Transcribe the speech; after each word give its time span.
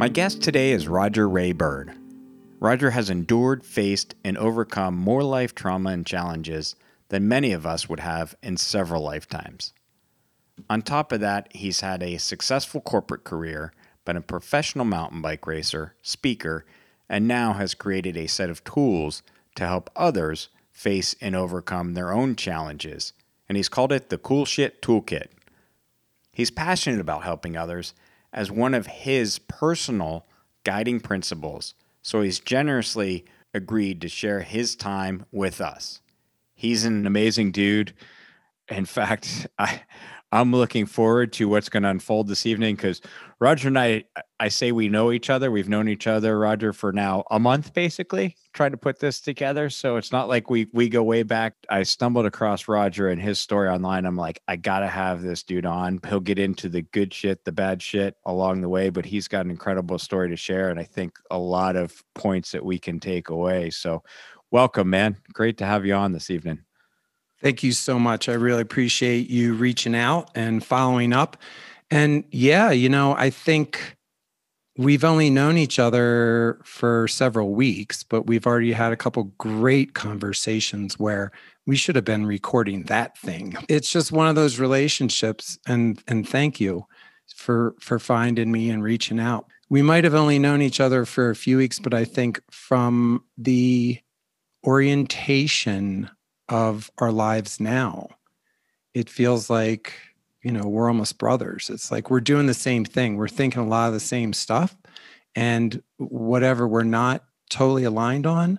My 0.00 0.08
guest 0.08 0.40
today 0.40 0.72
is 0.72 0.88
Roger 0.88 1.28
Ray 1.28 1.52
Bird. 1.52 1.92
Roger 2.58 2.92
has 2.92 3.10
endured, 3.10 3.66
faced, 3.66 4.14
and 4.24 4.38
overcome 4.38 4.96
more 4.96 5.22
life 5.22 5.54
trauma 5.54 5.90
and 5.90 6.06
challenges 6.06 6.74
than 7.10 7.28
many 7.28 7.52
of 7.52 7.66
us 7.66 7.86
would 7.86 8.00
have 8.00 8.34
in 8.42 8.56
several 8.56 9.02
lifetimes. 9.02 9.74
On 10.70 10.80
top 10.80 11.12
of 11.12 11.20
that, 11.20 11.54
he's 11.54 11.82
had 11.82 12.02
a 12.02 12.16
successful 12.16 12.80
corporate 12.80 13.24
career, 13.24 13.74
been 14.06 14.16
a 14.16 14.22
professional 14.22 14.86
mountain 14.86 15.20
bike 15.20 15.46
racer, 15.46 15.94
speaker, 16.00 16.64
and 17.06 17.28
now 17.28 17.52
has 17.52 17.74
created 17.74 18.16
a 18.16 18.26
set 18.26 18.48
of 18.48 18.64
tools 18.64 19.22
to 19.56 19.66
help 19.66 19.90
others 19.94 20.48
face 20.72 21.14
and 21.20 21.36
overcome 21.36 21.92
their 21.92 22.10
own 22.10 22.36
challenges. 22.36 23.12
And 23.50 23.56
he's 23.58 23.68
called 23.68 23.92
it 23.92 24.08
the 24.08 24.16
Cool 24.16 24.46
Shit 24.46 24.80
Toolkit. 24.80 25.26
He's 26.32 26.50
passionate 26.50 27.00
about 27.00 27.22
helping 27.22 27.54
others 27.54 27.92
as 28.32 28.50
one 28.50 28.74
of 28.74 28.86
his 28.86 29.38
personal 29.38 30.26
guiding 30.64 31.00
principles, 31.00 31.74
so 32.02 32.22
he's 32.22 32.40
generously 32.40 33.24
agreed 33.52 34.00
to 34.00 34.08
share 34.08 34.40
his 34.40 34.76
time 34.76 35.26
with 35.32 35.60
us. 35.60 36.00
He's 36.54 36.84
an 36.84 37.06
amazing 37.06 37.52
dude. 37.52 37.94
In 38.68 38.84
fact, 38.84 39.46
I 39.58 39.82
I'm 40.32 40.52
looking 40.52 40.86
forward 40.86 41.32
to 41.34 41.48
what's 41.48 41.68
going 41.68 41.82
to 41.82 41.88
unfold 41.88 42.28
this 42.28 42.46
evening 42.46 42.76
because 42.76 43.00
Roger 43.40 43.66
and 43.66 43.78
I, 43.78 44.04
I 44.40 44.48
say 44.48 44.72
we 44.72 44.88
know 44.88 45.12
each 45.12 45.28
other. 45.28 45.50
We've 45.50 45.68
known 45.68 45.86
each 45.86 46.06
other, 46.06 46.38
Roger, 46.38 46.72
for 46.72 46.92
now 46.92 47.24
a 47.30 47.38
month, 47.38 47.74
basically, 47.74 48.36
trying 48.54 48.70
to 48.70 48.78
put 48.78 48.98
this 48.98 49.20
together. 49.20 49.68
So 49.68 49.96
it's 49.96 50.12
not 50.12 50.28
like 50.28 50.48
we 50.48 50.66
we 50.72 50.88
go 50.88 51.02
way 51.02 51.22
back. 51.24 51.54
I 51.68 51.82
stumbled 51.82 52.24
across 52.24 52.66
Roger 52.66 53.10
and 53.10 53.20
his 53.20 53.38
story 53.38 53.68
online. 53.68 54.06
I'm 54.06 54.16
like, 54.16 54.40
I 54.48 54.56
gotta 54.56 54.88
have 54.88 55.20
this 55.20 55.42
dude 55.42 55.66
on. 55.66 56.00
He'll 56.08 56.20
get 56.20 56.38
into 56.38 56.70
the 56.70 56.80
good 56.80 57.12
shit, 57.12 57.44
the 57.44 57.52
bad 57.52 57.82
shit 57.82 58.16
along 58.24 58.62
the 58.62 58.70
way, 58.70 58.88
but 58.88 59.04
he's 59.04 59.28
got 59.28 59.44
an 59.44 59.50
incredible 59.50 59.98
story 59.98 60.30
to 60.30 60.36
share, 60.36 60.70
and 60.70 60.80
I 60.80 60.84
think 60.84 61.18
a 61.30 61.38
lot 61.38 61.76
of 61.76 62.02
points 62.14 62.52
that 62.52 62.64
we 62.64 62.78
can 62.78 62.98
take 62.98 63.28
away. 63.28 63.68
So, 63.68 64.02
welcome, 64.50 64.88
man. 64.88 65.18
Great 65.34 65.58
to 65.58 65.66
have 65.66 65.84
you 65.84 65.92
on 65.92 66.12
this 66.12 66.30
evening. 66.30 66.60
Thank 67.42 67.62
you 67.62 67.72
so 67.72 67.98
much. 67.98 68.26
I 68.26 68.34
really 68.34 68.62
appreciate 68.62 69.28
you 69.28 69.52
reaching 69.52 69.94
out 69.94 70.30
and 70.34 70.64
following 70.64 71.12
up. 71.12 71.36
And 71.90 72.24
yeah, 72.30 72.70
you 72.70 72.88
know, 72.88 73.14
I 73.16 73.28
think 73.28 73.98
we've 74.80 75.04
only 75.04 75.28
known 75.28 75.58
each 75.58 75.78
other 75.78 76.58
for 76.64 77.06
several 77.06 77.50
weeks, 77.54 78.02
but 78.02 78.26
we've 78.26 78.46
already 78.46 78.72
had 78.72 78.92
a 78.92 78.96
couple 78.96 79.24
great 79.36 79.92
conversations 79.92 80.98
where 80.98 81.30
we 81.66 81.76
should 81.76 81.96
have 81.96 82.04
been 82.04 82.24
recording 82.24 82.84
that 82.84 83.16
thing. 83.18 83.56
It's 83.68 83.92
just 83.92 84.10
one 84.10 84.26
of 84.26 84.36
those 84.36 84.58
relationships 84.58 85.58
and 85.66 86.02
and 86.08 86.26
thank 86.26 86.60
you 86.60 86.86
for 87.36 87.74
for 87.78 87.98
finding 87.98 88.50
me 88.50 88.70
and 88.70 88.82
reaching 88.82 89.20
out. 89.20 89.46
We 89.68 89.82
might 89.82 90.04
have 90.04 90.14
only 90.14 90.38
known 90.38 90.62
each 90.62 90.80
other 90.80 91.04
for 91.04 91.28
a 91.28 91.36
few 91.36 91.58
weeks, 91.58 91.78
but 91.78 91.92
I 91.92 92.06
think 92.06 92.40
from 92.50 93.22
the 93.36 94.00
orientation 94.66 96.10
of 96.48 96.90
our 96.98 97.12
lives 97.12 97.60
now. 97.60 98.08
It 98.94 99.08
feels 99.08 99.48
like, 99.48 99.92
you 100.42 100.52
know, 100.52 100.66
we're 100.66 100.88
almost 100.88 101.18
brothers. 101.18 101.70
It's 101.70 101.90
like 101.90 102.10
we're 102.10 102.20
doing 102.20 102.46
the 102.46 102.54
same 102.54 102.84
thing. 102.84 103.16
We're 103.16 103.28
thinking 103.28 103.62
a 103.62 103.66
lot 103.66 103.88
of 103.88 103.94
the 103.94 104.00
same 104.00 104.32
stuff. 104.32 104.76
And 105.34 105.82
whatever 105.98 106.66
we're 106.66 106.82
not 106.82 107.24
totally 107.50 107.84
aligned 107.84 108.26
on, 108.26 108.58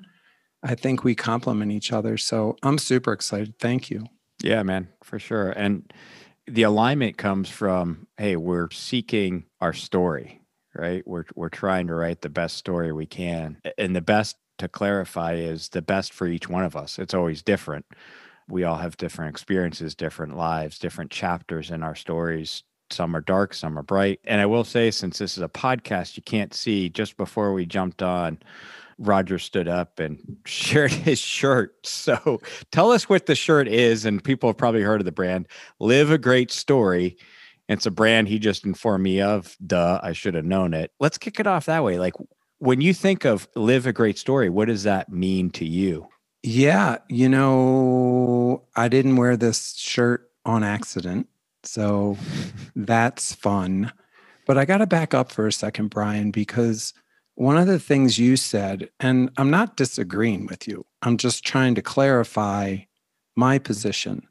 I 0.64 0.76
think 0.76 1.04
we 1.04 1.16
complement 1.16 1.72
each 1.72 1.92
other. 1.92 2.18
So 2.18 2.56
I'm 2.62 2.78
super 2.78 3.14
excited. 3.14 3.58
Thank 3.60 3.90
you. 3.90 4.06
Yeah, 4.44 4.64
man, 4.64 4.90
for 5.04 5.20
sure. 5.20 5.52
And 5.52 5.92
the 6.48 6.64
alignment 6.64 7.18
comes 7.18 7.50
from, 7.50 8.08
hey, 8.18 8.36
we're 8.36 8.70
seeking 8.72 9.46
our 9.60 9.74
story, 9.74 10.42
right? 10.76 11.06
We're 11.06 11.26
we're 11.36 11.50
trying 11.50 11.88
to 11.88 11.96
write 11.96 12.22
the 12.22 12.30
best 12.30 12.58
story 12.58 12.92
we 12.92 13.06
can. 13.06 13.58
And 13.78 13.96
the 13.96 14.02
best 14.02 14.38
to 14.60 14.68
clarify 14.68 15.34
is 15.36 15.70
the 15.70 15.82
best 15.82 16.14
for 16.14 16.28
each 16.28 16.48
one 16.50 16.64
of 16.64 16.76
us. 16.76 17.00
It's 17.00 17.14
always 17.14 17.42
different. 17.42 17.86
We 18.52 18.64
all 18.66 18.78
have 18.78 18.98
different 18.98 19.30
experiences, 19.30 19.96
different 19.96 20.36
lives, 20.36 20.78
different 20.78 21.10
chapters 21.10 21.72
in 21.72 21.84
our 21.84 21.96
stories. 21.96 22.64
Some 22.90 23.16
are 23.16 23.22
dark, 23.22 23.54
some 23.54 23.80
are 23.80 23.84
bright. 23.84 24.20
And 24.26 24.42
I 24.42 24.46
will 24.46 24.66
say, 24.66 24.92
since 24.92 25.18
this 25.18 25.38
is 25.38 25.44
a 25.44 25.50
podcast, 25.50 26.18
you 26.18 26.24
can't 26.24 26.54
see 26.54 26.90
just 26.90 27.16
before 27.16 27.54
we 27.54 27.66
jumped 27.66 28.04
on, 28.04 28.40
Roger 28.98 29.40
stood 29.40 29.68
up 29.68 30.00
and 30.00 30.38
shared 30.46 30.92
his 30.92 31.20
shirt. 31.20 31.76
So 31.88 32.42
tell 32.72 32.92
us 32.92 33.08
what 33.08 33.26
the 33.26 33.36
shirt 33.36 33.68
is. 33.68 34.06
And 34.06 34.24
people 34.24 34.50
have 34.50 34.58
probably 34.58 34.82
heard 34.82 35.02
of 35.02 35.06
the 35.06 35.12
brand 35.12 35.48
Live 35.80 36.12
a 36.12 36.18
Great 36.18 36.52
Story. 36.52 37.18
It's 37.70 37.86
a 37.86 37.92
brand 37.92 38.28
he 38.28 38.38
just 38.38 38.66
informed 38.66 39.04
me 39.04 39.22
of. 39.22 39.56
Duh, 39.66 40.02
I 40.04 40.12
should 40.12 40.36
have 40.36 40.44
known 40.44 40.74
it. 40.74 40.92
Let's 41.00 41.18
kick 41.18 41.40
it 41.40 41.48
off 41.48 41.68
that 41.68 41.86
way. 41.86 42.00
Like, 42.00 42.16
when 42.60 42.82
you 42.82 42.94
think 42.94 43.26
of 43.26 43.48
live 43.56 43.88
a 43.88 43.94
great 43.94 44.18
story, 44.18 44.50
what 44.50 44.68
does 44.68 44.84
that 44.84 45.10
mean 45.10 45.50
to 45.52 45.66
you? 45.66 46.08
Yeah, 46.44 46.98
you 47.08 47.30
know, 47.30 48.64
I 48.76 48.88
didn't 48.88 49.18
wear 49.18 49.38
this 49.38 49.76
shirt 49.76 50.30
on 50.46 50.64
accident. 50.64 51.28
So 51.64 52.18
that's 52.76 53.34
fun. 53.34 53.92
But 54.48 54.58
I 54.58 54.66
got 54.66 54.80
to 54.80 54.88
back 54.88 55.14
up 55.14 55.32
for 55.32 55.46
a 55.46 55.52
second, 55.52 55.90
Brian, 55.90 56.32
because 56.32 56.94
one 57.36 57.58
of 57.58 57.68
the 57.68 57.80
things 57.80 58.18
you 58.18 58.38
said, 58.38 58.90
and 59.00 59.30
I'm 59.38 59.52
not 59.52 59.78
disagreeing 59.78 60.48
with 60.48 60.68
you, 60.68 60.86
I'm 61.04 61.18
just 61.18 61.46
trying 61.46 61.76
to 61.76 61.82
clarify 61.82 62.78
my 63.36 63.60
position 63.60 64.28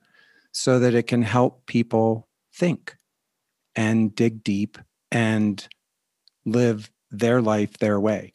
so 0.53 0.78
that 0.81 0.94
it 0.94 1.04
can 1.04 1.22
help 1.22 1.66
people 1.66 2.28
think 2.53 2.97
and 3.77 4.15
dig 4.15 4.42
deep 4.42 4.78
and 5.12 5.66
live 6.44 6.91
their 7.10 7.41
life 7.41 7.78
their 7.78 8.00
way. 8.00 8.32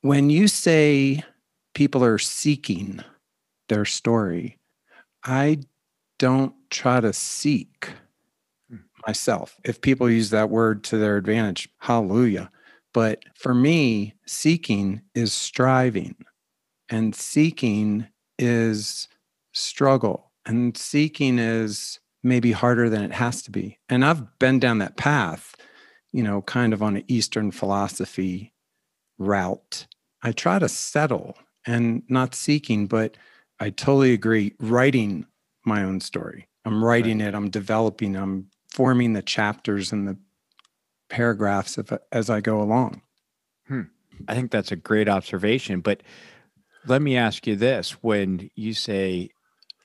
When 0.00 0.30
you 0.30 0.48
say 0.48 1.22
people 1.74 2.04
are 2.04 2.18
seeking 2.18 3.00
their 3.68 3.84
story, 3.84 4.58
I 5.24 5.60
don't 6.18 6.54
try 6.70 7.00
to 7.00 7.12
seek 7.12 7.90
hmm. 8.68 8.78
myself. 9.06 9.56
If 9.64 9.80
people 9.80 10.10
use 10.10 10.30
that 10.30 10.50
word 10.50 10.84
to 10.84 10.98
their 10.98 11.16
advantage, 11.16 11.68
hallelujah. 11.78 12.50
But 12.92 13.24
for 13.34 13.54
me, 13.54 14.14
seeking 14.26 15.02
is 15.14 15.32
striving, 15.32 16.16
and 16.90 17.14
seeking 17.14 18.06
is 18.38 19.08
struggle, 19.52 20.30
and 20.44 20.76
seeking 20.76 21.38
is 21.38 22.00
maybe 22.22 22.52
harder 22.52 22.90
than 22.90 23.02
it 23.02 23.12
has 23.12 23.42
to 23.42 23.50
be. 23.50 23.78
And 23.88 24.04
I've 24.04 24.38
been 24.38 24.58
down 24.58 24.78
that 24.78 24.96
path 24.96 25.56
you 26.12 26.22
know, 26.22 26.42
kind 26.42 26.72
of 26.72 26.82
on 26.82 26.96
an 26.96 27.04
Eastern 27.08 27.50
philosophy 27.50 28.52
route. 29.18 29.86
I 30.22 30.32
try 30.32 30.58
to 30.58 30.68
settle 30.68 31.36
and 31.66 32.02
not 32.08 32.34
seeking, 32.34 32.86
but 32.86 33.16
I 33.60 33.70
totally 33.70 34.12
agree. 34.12 34.54
Writing 34.58 35.26
my 35.64 35.84
own 35.84 36.00
story. 36.00 36.48
I'm 36.64 36.84
writing 36.84 37.18
right. 37.18 37.28
it, 37.28 37.34
I'm 37.34 37.50
developing, 37.50 38.16
I'm 38.16 38.48
forming 38.70 39.12
the 39.12 39.22
chapters 39.22 39.92
and 39.92 40.06
the 40.06 40.16
paragraphs 41.08 41.78
of, 41.78 41.92
as 42.10 42.30
I 42.30 42.40
go 42.40 42.60
along. 42.60 43.02
Hmm. 43.68 43.82
I 44.28 44.34
think 44.34 44.50
that's 44.50 44.72
a 44.72 44.76
great 44.76 45.08
observation. 45.08 45.80
But 45.80 46.02
let 46.86 47.02
me 47.02 47.16
ask 47.16 47.46
you 47.46 47.56
this 47.56 48.02
when 48.02 48.50
you 48.54 48.74
say 48.74 49.30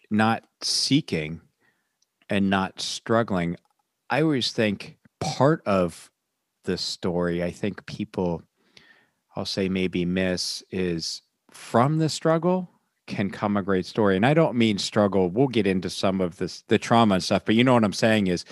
not 0.09 0.43
seeking 0.61 1.41
and 2.29 2.49
not 2.49 2.81
struggling, 2.81 3.57
I 4.09 4.21
always 4.21 4.51
think 4.51 4.97
part 5.19 5.61
of 5.65 6.09
this 6.65 6.81
story, 6.81 7.43
I 7.43 7.51
think 7.51 7.85
people, 7.85 8.43
I'll 9.35 9.45
say 9.45 9.69
maybe 9.69 10.05
miss 10.05 10.63
is 10.71 11.21
from 11.57 11.97
the 11.97 12.07
struggle 12.07 12.69
can 13.07 13.31
come 13.31 13.57
a 13.57 13.63
great 13.63 13.85
story. 13.85 14.15
And 14.15 14.25
I 14.25 14.33
don't 14.33 14.55
mean 14.55 14.77
struggle. 14.77 15.29
We'll 15.29 15.47
get 15.47 15.65
into 15.65 15.89
some 15.89 16.21
of 16.21 16.37
this, 16.37 16.63
the 16.67 16.77
trauma 16.77 17.15
and 17.15 17.23
stuff, 17.23 17.43
but 17.45 17.55
you 17.55 17.63
know 17.63 17.73
what 17.73 17.83
I'm 17.83 17.93
saying 17.93 18.27
is 18.27 18.45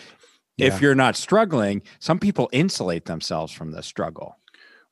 yeah. 0.57 0.68
if 0.68 0.81
you're 0.81 0.96
not 0.96 1.16
struggling, 1.16 1.81
some 2.00 2.19
people 2.19 2.50
insulate 2.52 3.06
themselves 3.06 3.54
from 3.54 3.72
the 3.72 3.84
struggle. 3.84 4.38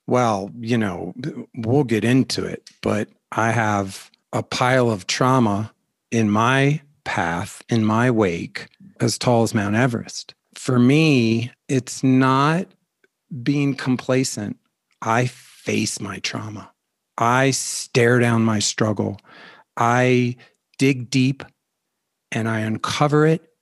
Well, 0.05 0.51
you 0.59 0.77
know, 0.77 1.13
we'll 1.55 1.85
get 1.85 2.03
into 2.03 2.45
it, 2.45 2.69
but 2.81 3.07
I 3.31 3.51
have 3.51 4.11
a 4.33 4.43
pile 4.43 4.91
of 4.91 5.07
trauma 5.07 5.73
in 6.11 6.29
my 6.29 6.81
path, 7.05 7.63
in 7.69 7.85
my 7.85 8.11
wake, 8.11 8.67
as 8.99 9.17
tall 9.17 9.43
as 9.43 9.53
Mount 9.53 9.75
Everest. 9.75 10.35
For 10.55 10.77
me, 10.77 11.51
it's 11.69 12.03
not 12.03 12.67
being 13.41 13.75
complacent. 13.75 14.57
I 15.01 15.25
face 15.27 16.01
my 16.01 16.19
trauma. 16.19 16.72
I 17.17 17.51
stare 17.51 18.19
down 18.19 18.43
my 18.43 18.59
struggle. 18.59 19.19
I 19.77 20.35
dig 20.77 21.09
deep 21.09 21.43
and 22.31 22.49
I 22.49 22.61
uncover 22.61 23.25
it 23.25 23.53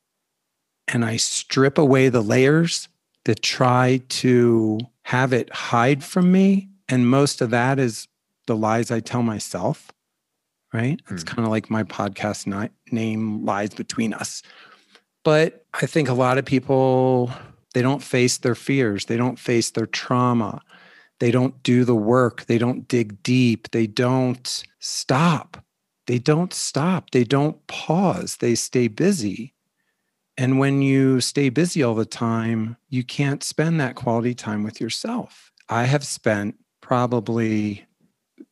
and 0.88 1.04
I 1.06 1.18
strip 1.18 1.78
away 1.78 2.10
the 2.10 2.22
layers 2.22 2.88
that 3.26 3.42
try 3.42 4.02
to 4.10 4.80
have 5.04 5.34
it 5.34 5.54
hide 5.54 6.04
from 6.04 6.32
me. 6.32 6.70
And 6.90 7.10
most 7.10 7.42
of 7.42 7.50
that 7.52 7.80
is 7.80 8.08
the 8.48 8.56
lies 8.56 8.92
I 8.92 9.00
tell 9.00 9.24
myself, 9.24 9.92
right? 10.74 11.00
It's 11.10 11.24
mm. 11.24 11.28
kind 11.28 11.46
of 11.46 11.52
like 11.52 11.70
my 11.70 11.84
podcast 11.84 12.72
name, 12.92 13.46
Lies 13.46 13.74
Between 13.74 14.14
Us. 14.14 14.42
But 15.24 15.66
I 15.74 15.86
think 15.86 16.10
a 16.10 16.14
lot 16.14 16.38
of 16.38 16.46
people 16.46 17.32
They 17.74 17.82
don't 17.82 18.04
face 18.04 18.38
their 18.38 18.56
fears. 18.56 19.06
They 19.06 19.18
don't 19.18 19.40
face 19.40 19.72
their 19.72 19.86
trauma. 19.86 20.62
They 21.22 21.30
don't 21.30 21.62
do 21.62 21.86
the 21.86 21.96
work. 21.96 22.48
They 22.48 22.58
don't 22.58 22.88
dig 22.88 23.22
deep. 23.22 23.70
They 23.70 23.86
don't 23.86 24.64
stop. 24.80 25.64
They 26.08 26.18
don't 26.18 26.52
stop. 26.52 27.12
They 27.12 27.24
don't 27.24 27.68
pause. 27.68 28.38
They 28.38 28.56
stay 28.56 28.88
busy. 28.88 29.54
And 30.36 30.58
when 30.58 30.82
you 30.82 31.22
stay 31.22 31.50
busy 31.50 31.84
all 31.84 31.94
the 31.94 32.06
time, 32.06 32.76
you 32.90 33.04
can't 33.04 33.44
spend 33.44 33.80
that 33.80 33.94
quality 33.94 34.34
time 34.34 34.64
with 34.64 34.82
yourself. 34.82 35.52
I 35.70 35.84
have 35.84 36.04
spent 36.04 36.56
probably 36.82 37.86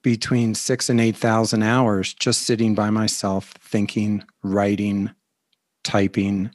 between 0.03 0.53
six 0.53 0.91
and 0.91 1.01
8,000 1.01 1.63
hours 1.63 2.13
just 2.13 2.43
sitting 2.43 2.75
by 2.75 2.91
myself, 2.91 3.51
thinking, 3.59 4.23
writing, 4.43 5.09
typing, 5.83 6.51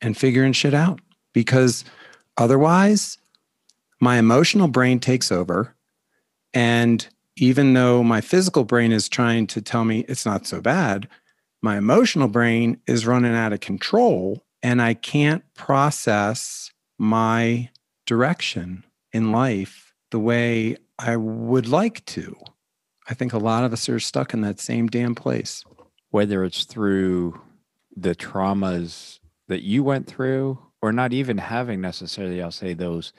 and 0.00 0.18
figuring 0.18 0.54
shit 0.54 0.74
out. 0.74 1.00
Because 1.32 1.84
otherwise, 2.36 3.18
my 4.00 4.18
emotional 4.18 4.68
brain 4.68 5.00
takes 5.00 5.32
over. 5.32 5.74
And 6.52 7.06
even 7.36 7.74
though 7.74 8.02
my 8.02 8.20
physical 8.20 8.64
brain 8.64 8.92
is 8.92 9.08
trying 9.08 9.46
to 9.48 9.60
tell 9.60 9.84
me 9.84 10.04
it's 10.08 10.26
not 10.26 10.46
so 10.46 10.60
bad, 10.60 11.08
my 11.62 11.76
emotional 11.76 12.28
brain 12.28 12.80
is 12.86 13.06
running 13.06 13.34
out 13.34 13.52
of 13.52 13.60
control 13.60 14.42
and 14.62 14.80
I 14.80 14.94
can't 14.94 15.42
process 15.54 16.70
my 16.98 17.70
direction 18.06 18.84
in 19.12 19.32
life 19.32 19.94
the 20.10 20.18
way 20.18 20.76
I 20.98 21.16
would 21.16 21.68
like 21.68 22.04
to. 22.06 22.36
I 23.08 23.14
think 23.14 23.32
a 23.32 23.38
lot 23.38 23.64
of 23.64 23.72
us 23.72 23.88
are 23.88 24.00
stuck 24.00 24.34
in 24.34 24.40
that 24.40 24.60
same 24.60 24.86
damn 24.88 25.14
place. 25.14 25.64
Whether 26.10 26.44
it's 26.44 26.64
through 26.64 27.40
the 27.94 28.14
traumas 28.14 29.20
that 29.48 29.62
you 29.62 29.82
went 29.82 30.06
through, 30.06 30.58
or 30.82 30.92
not 30.92 31.12
even 31.12 31.38
having 31.38 31.80
necessarily, 31.80 32.42
I'll 32.42 32.50
say, 32.50 32.74
those 32.74 33.12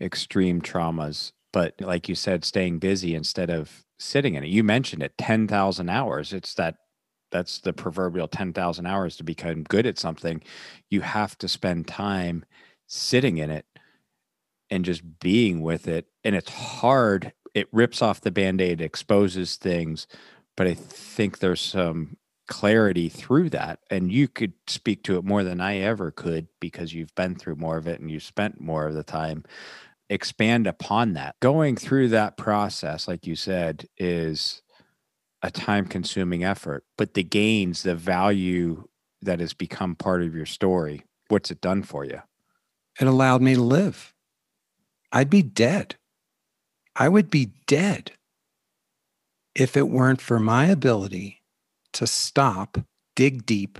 extreme 0.00 0.60
traumas, 0.60 1.32
but 1.52 1.74
like 1.80 2.08
you 2.08 2.14
said, 2.14 2.44
staying 2.44 2.78
busy 2.78 3.14
instead 3.14 3.50
of 3.50 3.84
sitting 3.98 4.34
in 4.34 4.44
it. 4.44 4.50
You 4.50 4.64
mentioned 4.64 5.02
it 5.02 5.16
10,000 5.18 5.88
hours. 5.88 6.32
It's 6.32 6.54
that 6.54 6.76
that's 7.30 7.58
the 7.58 7.72
proverbial 7.72 8.28
10,000 8.28 8.86
hours 8.86 9.16
to 9.16 9.24
become 9.24 9.64
good 9.64 9.86
at 9.86 9.98
something. 9.98 10.42
You 10.90 11.00
have 11.00 11.36
to 11.38 11.48
spend 11.48 11.88
time 11.88 12.44
sitting 12.86 13.38
in 13.38 13.50
it 13.50 13.66
and 14.70 14.84
just 14.84 15.18
being 15.20 15.60
with 15.60 15.88
it. 15.88 16.06
And 16.22 16.36
it's 16.36 16.50
hard. 16.50 17.32
It 17.54 17.68
rips 17.72 18.02
off 18.02 18.20
the 18.20 18.30
band 18.30 18.60
aid, 18.60 18.80
exposes 18.80 19.56
things. 19.56 20.06
But 20.56 20.68
I 20.68 20.74
think 20.74 21.38
there's 21.38 21.60
some 21.60 22.16
clarity 22.46 23.08
through 23.08 23.50
that. 23.50 23.80
And 23.90 24.12
you 24.12 24.28
could 24.28 24.52
speak 24.66 25.02
to 25.04 25.16
it 25.16 25.24
more 25.24 25.44
than 25.44 25.60
I 25.60 25.78
ever 25.78 26.10
could 26.10 26.48
because 26.60 26.92
you've 26.92 27.14
been 27.14 27.36
through 27.36 27.56
more 27.56 27.76
of 27.76 27.86
it 27.86 28.00
and 28.00 28.10
you've 28.10 28.22
spent 28.22 28.60
more 28.60 28.86
of 28.86 28.94
the 28.94 29.04
time. 29.04 29.44
Expand 30.10 30.66
upon 30.66 31.14
that. 31.14 31.36
Going 31.40 31.76
through 31.76 32.08
that 32.08 32.36
process, 32.36 33.08
like 33.08 33.26
you 33.26 33.36
said, 33.36 33.86
is 33.96 34.62
a 35.42 35.50
time 35.50 35.86
consuming 35.86 36.44
effort, 36.44 36.84
but 36.96 37.14
the 37.14 37.22
gains, 37.22 37.82
the 37.82 37.94
value 37.94 38.88
that 39.22 39.40
has 39.40 39.54
become 39.54 39.94
part 39.94 40.22
of 40.22 40.34
your 40.34 40.46
story, 40.46 41.04
what's 41.28 41.50
it 41.50 41.60
done 41.60 41.82
for 41.82 42.04
you? 42.04 42.20
It 43.00 43.06
allowed 43.06 43.42
me 43.42 43.54
to 43.54 43.62
live. 43.62 44.14
I'd 45.12 45.30
be 45.30 45.42
dead. 45.42 45.96
I 46.96 47.08
would 47.08 47.30
be 47.30 47.52
dead 47.66 48.12
if 49.54 49.76
it 49.76 49.88
weren't 49.88 50.20
for 50.20 50.38
my 50.38 50.66
ability 50.66 51.42
to 51.94 52.06
stop, 52.06 52.78
dig 53.16 53.46
deep, 53.46 53.78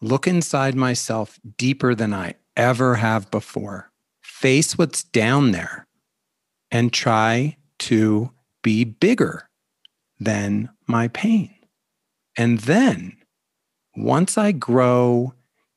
look 0.00 0.26
inside 0.26 0.74
myself 0.74 1.38
deeper 1.56 1.94
than 1.94 2.12
I 2.12 2.34
ever 2.56 2.96
have 2.96 3.30
before, 3.30 3.90
face 4.20 4.76
what's 4.76 5.02
down 5.02 5.52
there, 5.52 5.86
and 6.70 6.92
try 6.92 7.56
to 7.80 8.30
be 8.62 8.84
bigger 8.84 9.48
than 10.18 10.68
my 10.86 11.08
pain. 11.08 11.54
And 12.36 12.60
then 12.60 13.16
once 13.96 14.38
I 14.38 14.52
grow 14.52 15.34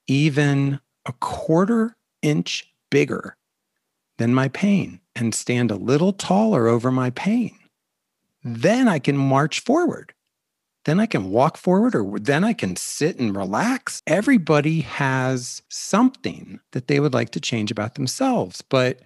even 0.07 0.79
a 1.05 1.13
quarter 1.13 1.95
inch 2.21 2.73
bigger 2.89 3.35
than 4.17 4.33
my 4.33 4.47
pain 4.49 4.99
and 5.15 5.33
stand 5.33 5.71
a 5.71 5.75
little 5.75 6.13
taller 6.13 6.67
over 6.67 6.91
my 6.91 7.09
pain, 7.09 7.57
then 8.43 8.87
I 8.87 8.99
can 8.99 9.17
march 9.17 9.61
forward. 9.61 10.13
Then 10.85 10.99
I 10.99 11.05
can 11.05 11.31
walk 11.31 11.55
forward, 11.55 11.95
or 11.95 12.19
then 12.19 12.43
I 12.43 12.53
can 12.53 12.75
sit 12.75 13.17
and 13.17 13.35
relax. 13.35 14.01
Everybody 14.05 14.81
has 14.81 15.61
something 15.69 16.59
that 16.71 16.87
they 16.87 16.99
would 16.99 17.13
like 17.13 17.29
to 17.31 17.39
change 17.39 17.71
about 17.71 17.95
themselves. 17.95 18.61
But 18.61 18.99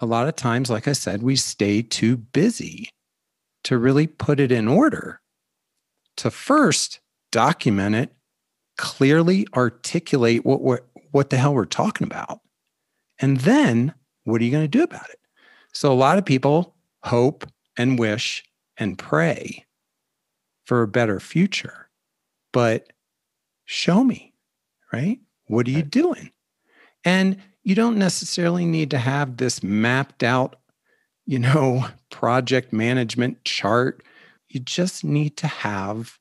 a 0.00 0.06
lot 0.06 0.28
of 0.28 0.36
times, 0.36 0.68
like 0.68 0.86
I 0.86 0.92
said, 0.92 1.22
we 1.22 1.36
stay 1.36 1.80
too 1.82 2.16
busy 2.16 2.90
to 3.64 3.78
really 3.78 4.06
put 4.06 4.38
it 4.38 4.52
in 4.52 4.68
order, 4.68 5.20
to 6.18 6.30
first 6.30 7.00
document 7.32 7.94
it, 7.94 8.12
clearly 8.76 9.46
articulate 9.56 10.44
what 10.44 10.60
what 10.60 10.86
what 11.10 11.30
the 11.30 11.36
hell 11.36 11.54
we're 11.54 11.64
talking 11.64 12.06
about. 12.06 12.40
And 13.18 13.38
then 13.40 13.94
what 14.24 14.40
are 14.40 14.44
you 14.44 14.50
going 14.50 14.64
to 14.64 14.68
do 14.68 14.82
about 14.82 15.08
it? 15.10 15.18
So 15.72 15.92
a 15.92 15.94
lot 15.94 16.18
of 16.18 16.24
people 16.24 16.74
hope 17.02 17.46
and 17.76 17.98
wish 17.98 18.44
and 18.76 18.98
pray 18.98 19.64
for 20.68 20.82
a 20.82 20.88
better 20.88 21.18
future. 21.18 21.88
But 22.52 22.92
show 23.64 24.04
me, 24.04 24.34
right? 24.92 25.18
What 25.46 25.66
are 25.66 25.72
you 25.72 25.82
doing? 25.82 26.30
And 27.04 27.38
you 27.64 27.74
don't 27.74 27.98
necessarily 27.98 28.64
need 28.64 28.90
to 28.92 28.98
have 28.98 29.38
this 29.38 29.62
mapped 29.62 30.22
out 30.22 30.56
you 31.28 31.38
know, 31.38 31.86
project 32.10 32.72
management 32.72 33.44
chart. 33.44 34.02
You 34.48 34.58
just 34.58 35.04
need 35.04 35.36
to 35.36 35.46
have 35.46 36.18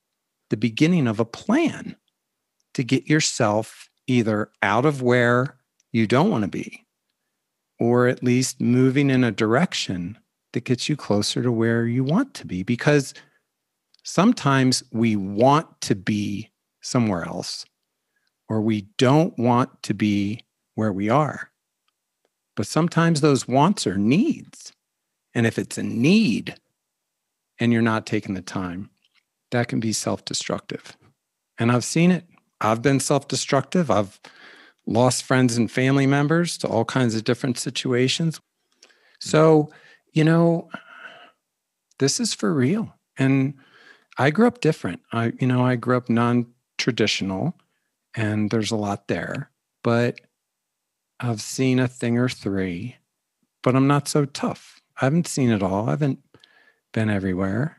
the 0.49 0.57
beginning 0.57 1.07
of 1.07 1.19
a 1.19 1.25
plan 1.25 1.95
to 2.75 2.83
get 2.83 3.07
yourself 3.07 3.89
either 4.05 4.51
out 4.61 4.85
of 4.85 5.01
where 5.01 5.57
you 5.91 6.05
don't 6.05 6.29
want 6.29 6.43
to 6.43 6.49
be 6.49 6.85
or 7.79 8.07
at 8.07 8.23
least 8.23 8.59
moving 8.59 9.09
in 9.09 9.23
a 9.23 9.31
direction 9.31 10.17
that 10.53 10.65
gets 10.65 10.89
you 10.89 10.95
closer 10.95 11.41
to 11.41 11.51
where 11.51 11.85
you 11.85 12.03
want 12.03 12.33
to 12.33 12.45
be. 12.45 12.63
Because 12.63 13.13
sometimes 14.07 14.83
we 14.89 15.17
want 15.17 15.81
to 15.81 15.93
be 15.93 16.49
somewhere 16.81 17.25
else 17.25 17.65
or 18.47 18.61
we 18.61 18.87
don't 18.97 19.37
want 19.37 19.83
to 19.83 19.93
be 19.93 20.45
where 20.75 20.93
we 20.93 21.09
are. 21.09 21.51
But 22.55 22.67
sometimes 22.67 23.19
those 23.19 23.49
wants 23.49 23.85
are 23.85 23.97
needs. 23.97 24.71
And 25.35 25.45
if 25.45 25.59
it's 25.59 25.77
a 25.77 25.83
need 25.83 26.55
and 27.59 27.73
you're 27.73 27.81
not 27.81 28.05
taking 28.05 28.33
the 28.33 28.41
time, 28.41 28.89
that 29.51 29.67
can 29.67 29.81
be 29.81 29.91
self 29.91 30.23
destructive. 30.23 30.95
And 31.59 31.69
I've 31.69 31.83
seen 31.83 32.09
it. 32.09 32.23
I've 32.61 32.81
been 32.81 33.01
self 33.01 33.27
destructive. 33.27 33.91
I've 33.91 34.21
lost 34.85 35.23
friends 35.23 35.57
and 35.57 35.69
family 35.69 36.07
members 36.07 36.57
to 36.59 36.67
all 36.67 36.85
kinds 36.85 37.13
of 37.13 37.25
different 37.25 37.57
situations. 37.57 38.39
So, 39.19 39.69
you 40.13 40.23
know, 40.23 40.69
this 41.99 42.21
is 42.21 42.33
for 42.33 42.53
real. 42.53 42.93
And 43.17 43.55
I 44.17 44.31
grew 44.31 44.47
up 44.47 44.61
different. 44.61 45.01
I, 45.11 45.33
you 45.39 45.47
know, 45.47 45.65
I 45.65 45.75
grew 45.75 45.97
up 45.97 46.09
non 46.09 46.47
traditional 46.77 47.55
and 48.15 48.49
there's 48.49 48.71
a 48.71 48.75
lot 48.75 49.07
there, 49.07 49.51
but 49.83 50.19
I've 51.19 51.41
seen 51.41 51.79
a 51.79 51.87
thing 51.87 52.17
or 52.17 52.29
three, 52.29 52.95
but 53.63 53.75
I'm 53.75 53.87
not 53.87 54.07
so 54.07 54.25
tough. 54.25 54.81
I 54.99 55.05
haven't 55.05 55.27
seen 55.27 55.51
it 55.51 55.63
all. 55.63 55.87
I 55.87 55.91
haven't 55.91 56.19
been 56.93 57.09
everywhere, 57.09 57.77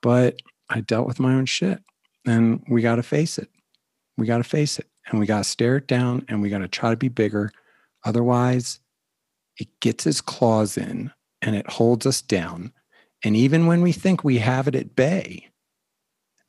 but 0.00 0.40
I 0.68 0.80
dealt 0.80 1.06
with 1.06 1.20
my 1.20 1.34
own 1.34 1.46
shit. 1.46 1.82
And 2.26 2.62
we 2.68 2.82
got 2.82 2.96
to 2.96 3.02
face 3.02 3.38
it. 3.38 3.48
We 4.16 4.26
got 4.26 4.38
to 4.38 4.44
face 4.44 4.78
it. 4.78 4.86
And 5.08 5.18
we 5.18 5.26
got 5.26 5.38
to 5.38 5.44
stare 5.44 5.76
it 5.76 5.88
down 5.88 6.24
and 6.28 6.40
we 6.40 6.50
got 6.50 6.58
to 6.58 6.68
try 6.68 6.90
to 6.90 6.96
be 6.96 7.08
bigger. 7.08 7.50
Otherwise, 8.04 8.80
it 9.56 9.68
gets 9.80 10.06
its 10.06 10.20
claws 10.20 10.76
in 10.76 11.10
and 11.42 11.56
it 11.56 11.68
holds 11.68 12.06
us 12.06 12.22
down. 12.22 12.72
And 13.24 13.36
even 13.36 13.66
when 13.66 13.82
we 13.82 13.92
think 13.92 14.22
we 14.22 14.38
have 14.38 14.68
it 14.68 14.74
at 14.74 14.94
bay, 14.94 15.49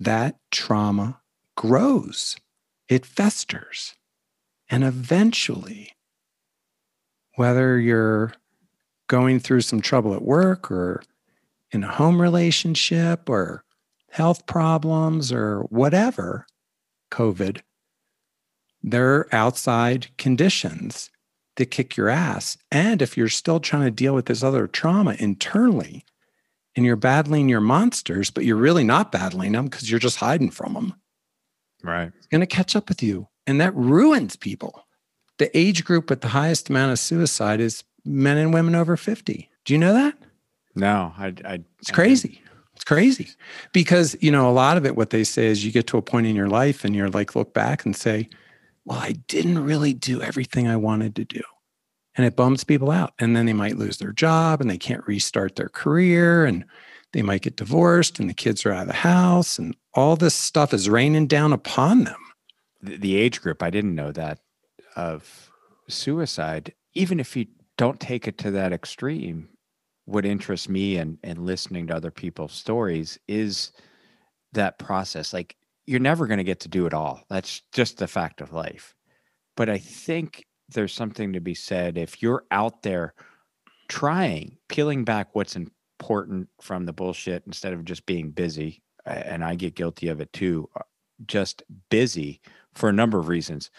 that 0.01 0.35
trauma 0.49 1.19
grows, 1.55 2.35
it 2.89 3.05
festers. 3.05 3.93
And 4.69 4.83
eventually, 4.83 5.91
whether 7.35 7.79
you're 7.79 8.33
going 9.07 9.39
through 9.39 9.61
some 9.61 9.79
trouble 9.81 10.15
at 10.15 10.23
work 10.23 10.71
or 10.71 11.03
in 11.71 11.83
a 11.83 11.91
home 11.91 12.19
relationship 12.21 13.29
or 13.29 13.63
health 14.09 14.45
problems 14.47 15.31
or 15.31 15.61
whatever, 15.69 16.47
COVID, 17.11 17.61
there 18.81 19.13
are 19.13 19.29
outside 19.31 20.07
conditions 20.17 21.11
that 21.57 21.67
kick 21.67 21.95
your 21.95 22.09
ass. 22.09 22.57
And 22.71 23.01
if 23.01 23.15
you're 23.15 23.29
still 23.29 23.59
trying 23.59 23.83
to 23.83 23.91
deal 23.91 24.15
with 24.15 24.25
this 24.25 24.41
other 24.41 24.65
trauma 24.65 25.15
internally 25.19 26.05
and 26.75 26.85
you're 26.85 26.95
battling 26.95 27.49
your 27.49 27.61
monsters, 27.61 28.29
but 28.29 28.45
you're 28.45 28.55
really 28.55 28.83
not 28.83 29.11
battling 29.11 29.51
them 29.53 29.65
because 29.65 29.89
you're 29.89 29.99
just 29.99 30.17
hiding 30.17 30.51
from 30.51 30.73
them, 30.73 30.93
right? 31.83 32.11
It's 32.17 32.27
going 32.27 32.41
to 32.41 32.47
catch 32.47 32.75
up 32.75 32.89
with 32.89 33.03
you. 33.03 33.27
And 33.47 33.59
that 33.59 33.75
ruins 33.75 34.35
people. 34.35 34.85
the 35.37 35.55
age 35.57 35.83
group 35.83 36.09
with 36.09 36.21
the 36.21 36.27
highest 36.29 36.69
amount 36.69 36.91
of 36.91 36.99
suicide 36.99 37.59
is 37.59 37.83
men 38.05 38.37
and 38.37 38.53
women 38.53 38.75
over 38.75 38.95
50. 38.95 39.49
Do 39.65 39.73
you 39.73 39.79
know 39.79 39.93
that? 39.93 40.15
No, 40.75 41.13
I, 41.17 41.33
I 41.43 41.63
it's 41.79 41.91
crazy. 41.91 42.41
It's 42.75 42.83
crazy 42.83 43.29
because, 43.73 44.15
you 44.21 44.31
know, 44.31 44.49
a 44.49 44.53
lot 44.53 44.77
of 44.77 44.85
it, 44.85 44.95
what 44.95 45.09
they 45.09 45.23
say 45.23 45.47
is 45.47 45.65
you 45.65 45.71
get 45.71 45.87
to 45.87 45.97
a 45.97 46.01
point 46.01 46.27
in 46.27 46.35
your 46.35 46.47
life 46.47 46.85
and 46.85 46.95
you're 46.95 47.09
like, 47.09 47.35
look 47.35 47.53
back 47.53 47.85
and 47.85 47.95
say, 47.95 48.29
well, 48.85 48.97
I 48.97 49.13
didn't 49.27 49.63
really 49.63 49.93
do 49.93 50.21
everything 50.21 50.67
I 50.67 50.77
wanted 50.77 51.15
to 51.17 51.25
do. 51.25 51.41
And 52.21 52.27
it 52.27 52.35
bums 52.35 52.63
people 52.63 52.91
out. 52.91 53.15
And 53.17 53.35
then 53.35 53.47
they 53.47 53.53
might 53.53 53.79
lose 53.79 53.97
their 53.97 54.11
job 54.11 54.61
and 54.61 54.69
they 54.69 54.77
can't 54.77 55.07
restart 55.07 55.55
their 55.55 55.69
career 55.69 56.45
and 56.45 56.63
they 57.13 57.23
might 57.23 57.41
get 57.41 57.55
divorced 57.55 58.19
and 58.19 58.29
the 58.29 58.35
kids 58.35 58.63
are 58.63 58.71
out 58.71 58.83
of 58.83 58.87
the 58.89 58.93
house 58.93 59.57
and 59.57 59.75
all 59.95 60.15
this 60.15 60.35
stuff 60.35 60.71
is 60.71 60.87
raining 60.87 61.25
down 61.25 61.51
upon 61.51 62.03
them. 62.03 62.19
The, 62.79 62.97
the 62.97 63.15
age 63.15 63.41
group, 63.41 63.63
I 63.63 63.71
didn't 63.71 63.95
know 63.95 64.11
that 64.11 64.37
of 64.95 65.49
suicide, 65.87 66.75
even 66.93 67.19
if 67.19 67.35
you 67.35 67.47
don't 67.75 67.99
take 67.99 68.27
it 68.27 68.37
to 68.37 68.51
that 68.51 68.71
extreme, 68.71 69.49
what 70.05 70.23
interests 70.23 70.69
me 70.69 70.97
and 70.97 71.17
and 71.23 71.43
listening 71.43 71.87
to 71.87 71.95
other 71.95 72.11
people's 72.11 72.53
stories 72.53 73.17
is 73.27 73.71
that 74.53 74.77
process. 74.77 75.33
Like 75.33 75.55
you're 75.87 75.99
never 75.99 76.27
going 76.27 76.37
to 76.37 76.43
get 76.43 76.59
to 76.59 76.69
do 76.69 76.85
it 76.85 76.93
all. 76.93 77.23
That's 77.31 77.63
just 77.71 77.97
the 77.97 78.07
fact 78.07 78.41
of 78.41 78.53
life. 78.53 78.93
But 79.57 79.71
I 79.71 79.79
think 79.79 80.45
there's 80.73 80.93
something 80.93 81.33
to 81.33 81.39
be 81.39 81.53
said 81.53 81.97
if 81.97 82.21
you're 82.21 82.45
out 82.51 82.81
there 82.83 83.13
trying, 83.87 84.57
peeling 84.69 85.03
back 85.03 85.29
what's 85.33 85.55
important 85.55 86.49
from 86.61 86.85
the 86.85 86.93
bullshit 86.93 87.43
instead 87.45 87.73
of 87.73 87.85
just 87.85 88.05
being 88.05 88.31
busy. 88.31 88.81
And 89.05 89.43
I 89.43 89.55
get 89.55 89.75
guilty 89.75 90.07
of 90.07 90.21
it 90.21 90.31
too, 90.31 90.69
uh, 90.75 90.81
just 91.27 91.63
busy 91.89 92.41
for 92.73 92.89
a 92.89 92.93
number 92.93 93.19
of 93.19 93.27
reasons. 93.27 93.69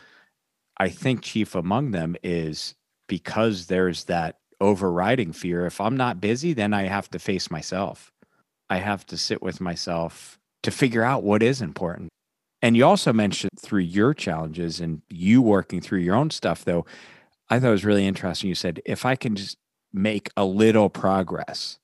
I 0.79 0.89
think 0.89 1.23
chief 1.23 1.55
among 1.55 1.93
them 1.93 2.17
is 2.23 2.75
because 3.09 3.67
there's 3.67 4.05
that 4.05 4.39
overriding 4.61 5.33
fear. 5.33 5.67
If 5.67 5.81
I'm 5.81 5.97
not 5.97 6.21
busy, 6.21 6.53
then 6.53 6.75
I 6.75 6.85
have 6.85 7.11
to 7.11 7.19
face 7.19 7.51
myself. 7.51 8.13
I 8.71 8.79
have 8.79 9.07
to 9.07 9.17
sit 9.17 9.43
with 9.43 9.61
myself 9.61 10.39
to 10.63 10.71
figure 10.71 11.03
out 11.03 11.23
what 11.23 11.43
is 11.43 11.61
important. 11.61 12.09
And 12.63 12.77
you 12.77 12.87
also 12.87 13.13
mentioned 13.13 13.51
through 13.59 13.81
your 13.81 14.15
challenges 14.15 14.81
and 14.81 15.03
you 15.11 15.43
working 15.43 15.81
through 15.81 15.99
your 15.99 16.15
own 16.15 16.31
stuff, 16.31 16.65
though, 16.65 16.87
I 17.51 17.59
thought 17.59 17.69
it 17.69 17.73
was 17.73 17.85
really 17.85 18.07
interesting. 18.07 18.49
You 18.49 18.55
said, 18.55 18.81
if 18.87 19.05
I 19.05 19.17
can 19.17 19.35
just 19.35 19.59
make 19.93 20.31
a 20.37 20.45
little 20.45 20.89
progress, 20.89 21.79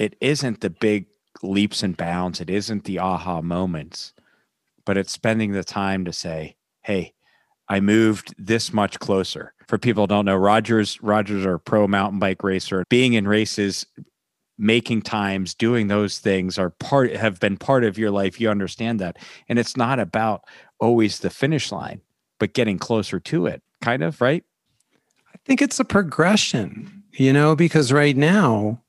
it 0.00 0.16
isn't 0.20 0.60
the 0.60 0.70
big 0.70 1.06
leaps 1.42 1.82
and 1.82 1.96
bounds, 1.96 2.40
it 2.40 2.48
isn't 2.48 2.84
the 2.84 2.98
aha 2.98 3.42
moments, 3.42 4.14
but 4.86 4.96
it's 4.96 5.12
spending 5.12 5.52
the 5.52 5.62
time 5.62 6.04
to 6.06 6.12
say, 6.12 6.56
hey, 6.82 7.12
I 7.68 7.80
moved 7.80 8.34
this 8.38 8.72
much 8.72 8.98
closer. 8.98 9.54
For 9.66 9.78
people 9.78 10.06
don't 10.06 10.24
know, 10.26 10.36
Rogers 10.36 11.02
Rogers 11.02 11.46
are 11.46 11.58
pro 11.58 11.86
mountain 11.86 12.18
bike 12.18 12.42
racer. 12.42 12.84
Being 12.88 13.14
in 13.14 13.26
races, 13.26 13.86
making 14.58 15.02
times, 15.02 15.54
doing 15.54 15.88
those 15.88 16.18
things 16.18 16.58
are 16.58 16.70
part 16.70 17.14
have 17.16 17.40
been 17.40 17.56
part 17.56 17.84
of 17.84 17.98
your 17.98 18.10
life. 18.10 18.40
You 18.40 18.50
understand 18.50 19.00
that. 19.00 19.18
And 19.48 19.58
it's 19.58 19.76
not 19.76 19.98
about 19.98 20.44
always 20.78 21.18
the 21.18 21.30
finish 21.30 21.72
line, 21.72 22.00
but 22.38 22.54
getting 22.54 22.78
closer 22.78 23.18
to 23.20 23.46
it, 23.46 23.62
kind 23.80 24.02
of, 24.02 24.20
right? 24.20 24.44
I 25.32 25.38
think 25.44 25.60
it's 25.60 25.80
a 25.80 25.84
progression, 25.84 27.02
you 27.12 27.32
know, 27.32 27.56
because 27.56 27.92
right 27.92 28.16
now 28.16 28.80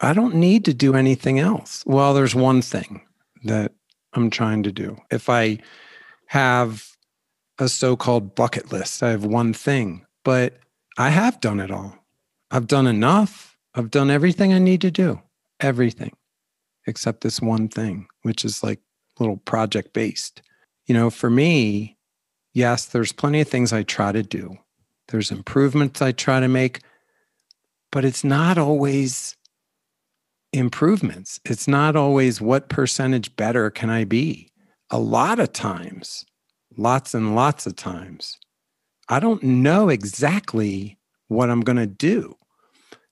I 0.00 0.12
don't 0.14 0.36
need 0.36 0.64
to 0.66 0.74
do 0.74 0.94
anything 0.94 1.38
else. 1.38 1.84
Well, 1.86 2.14
there's 2.14 2.34
one 2.34 2.62
thing 2.62 3.02
that 3.44 3.72
I'm 4.14 4.30
trying 4.30 4.62
to 4.62 4.72
do. 4.72 4.96
If 5.10 5.28
I 5.28 5.58
have 6.28 6.96
a 7.58 7.68
so 7.68 7.96
called 7.96 8.34
bucket 8.34 8.72
list. 8.72 9.02
I 9.02 9.10
have 9.10 9.24
one 9.24 9.52
thing, 9.52 10.06
but 10.24 10.58
I 10.96 11.10
have 11.10 11.40
done 11.40 11.60
it 11.60 11.70
all. 11.70 11.96
I've 12.50 12.66
done 12.66 12.86
enough. 12.86 13.47
I've 13.74 13.90
done 13.90 14.10
everything 14.10 14.52
I 14.52 14.58
need 14.58 14.80
to 14.82 14.90
do, 14.90 15.20
everything 15.60 16.12
except 16.86 17.20
this 17.20 17.40
one 17.40 17.68
thing, 17.68 18.06
which 18.22 18.44
is 18.44 18.62
like 18.62 18.80
little 19.20 19.36
project 19.36 19.92
based. 19.92 20.42
You 20.86 20.94
know, 20.94 21.10
for 21.10 21.28
me, 21.28 21.98
yes, 22.54 22.86
there's 22.86 23.12
plenty 23.12 23.40
of 23.42 23.48
things 23.48 23.72
I 23.72 23.82
try 23.82 24.10
to 24.10 24.22
do, 24.22 24.56
there's 25.08 25.30
improvements 25.30 26.02
I 26.02 26.12
try 26.12 26.40
to 26.40 26.48
make, 26.48 26.80
but 27.92 28.04
it's 28.04 28.24
not 28.24 28.58
always 28.58 29.36
improvements. 30.52 31.40
It's 31.44 31.68
not 31.68 31.96
always 31.96 32.40
what 32.40 32.68
percentage 32.68 33.34
better 33.36 33.70
can 33.70 33.90
I 33.90 34.04
be. 34.04 34.50
A 34.90 34.98
lot 34.98 35.38
of 35.38 35.52
times, 35.52 36.24
lots 36.76 37.14
and 37.14 37.34
lots 37.34 37.66
of 37.66 37.76
times. 37.76 38.38
I 39.08 39.20
don't 39.20 39.42
know 39.42 39.88
exactly 39.88 40.98
what 41.28 41.50
I'm 41.50 41.60
going 41.60 41.76
to 41.76 41.86
do. 41.86 42.37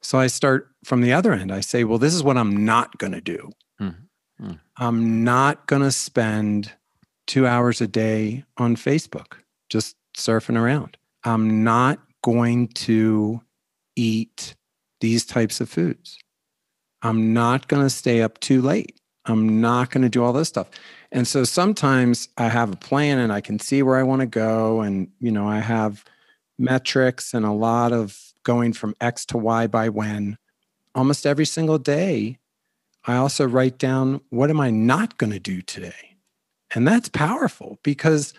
So 0.02 0.18
I 0.18 0.26
start 0.28 0.68
from 0.84 1.00
the 1.00 1.12
other 1.12 1.32
end. 1.32 1.52
I 1.52 1.60
say, 1.60 1.84
well, 1.84 1.98
this 1.98 2.14
is 2.14 2.22
what 2.22 2.36
I'm 2.36 2.64
not 2.64 2.98
going 2.98 3.12
to 3.12 3.20
do. 3.20 3.50
Mm-hmm. 3.80 4.52
I'm 4.76 5.24
not 5.24 5.66
going 5.66 5.82
to 5.82 5.90
spend 5.90 6.72
two 7.26 7.46
hours 7.46 7.80
a 7.80 7.88
day 7.88 8.44
on 8.56 8.76
Facebook 8.76 9.38
just 9.68 9.96
surfing 10.16 10.58
around. 10.58 10.96
I'm 11.24 11.64
not 11.64 11.98
going 12.22 12.68
to 12.68 13.40
eat 13.96 14.54
these 15.00 15.24
types 15.24 15.60
of 15.60 15.68
foods. 15.68 16.18
I'm 17.02 17.32
not 17.32 17.68
going 17.68 17.82
to 17.82 17.90
stay 17.90 18.22
up 18.22 18.38
too 18.40 18.62
late. 18.62 19.00
I'm 19.24 19.60
not 19.60 19.90
going 19.90 20.02
to 20.02 20.08
do 20.08 20.22
all 20.22 20.32
this 20.32 20.48
stuff. 20.48 20.70
And 21.10 21.26
so 21.26 21.44
sometimes 21.44 22.28
I 22.36 22.48
have 22.48 22.72
a 22.72 22.76
plan 22.76 23.18
and 23.18 23.32
I 23.32 23.40
can 23.40 23.58
see 23.58 23.82
where 23.82 23.96
I 23.96 24.02
want 24.02 24.20
to 24.20 24.26
go. 24.26 24.82
And, 24.82 25.08
you 25.18 25.32
know, 25.32 25.48
I 25.48 25.58
have 25.58 26.04
metrics 26.58 27.34
and 27.34 27.44
a 27.44 27.52
lot 27.52 27.92
of 27.92 28.25
going 28.46 28.72
from 28.72 28.94
X 29.00 29.26
to 29.26 29.36
Y 29.36 29.66
by 29.66 29.90
when. 29.90 30.38
Almost 30.94 31.26
every 31.26 31.44
single 31.44 31.78
day, 31.78 32.38
I 33.04 33.16
also 33.16 33.46
write 33.46 33.76
down 33.76 34.22
what 34.30 34.48
am 34.48 34.60
I 34.60 34.70
not 34.70 35.18
going 35.18 35.32
to 35.32 35.38
do 35.38 35.60
today? 35.60 36.16
And 36.74 36.88
that's 36.88 37.10
powerful 37.10 37.78
because 37.82 38.32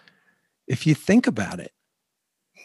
if 0.67 0.87
you 0.87 0.95
think 0.95 1.27
about 1.27 1.59
it, 1.59 1.73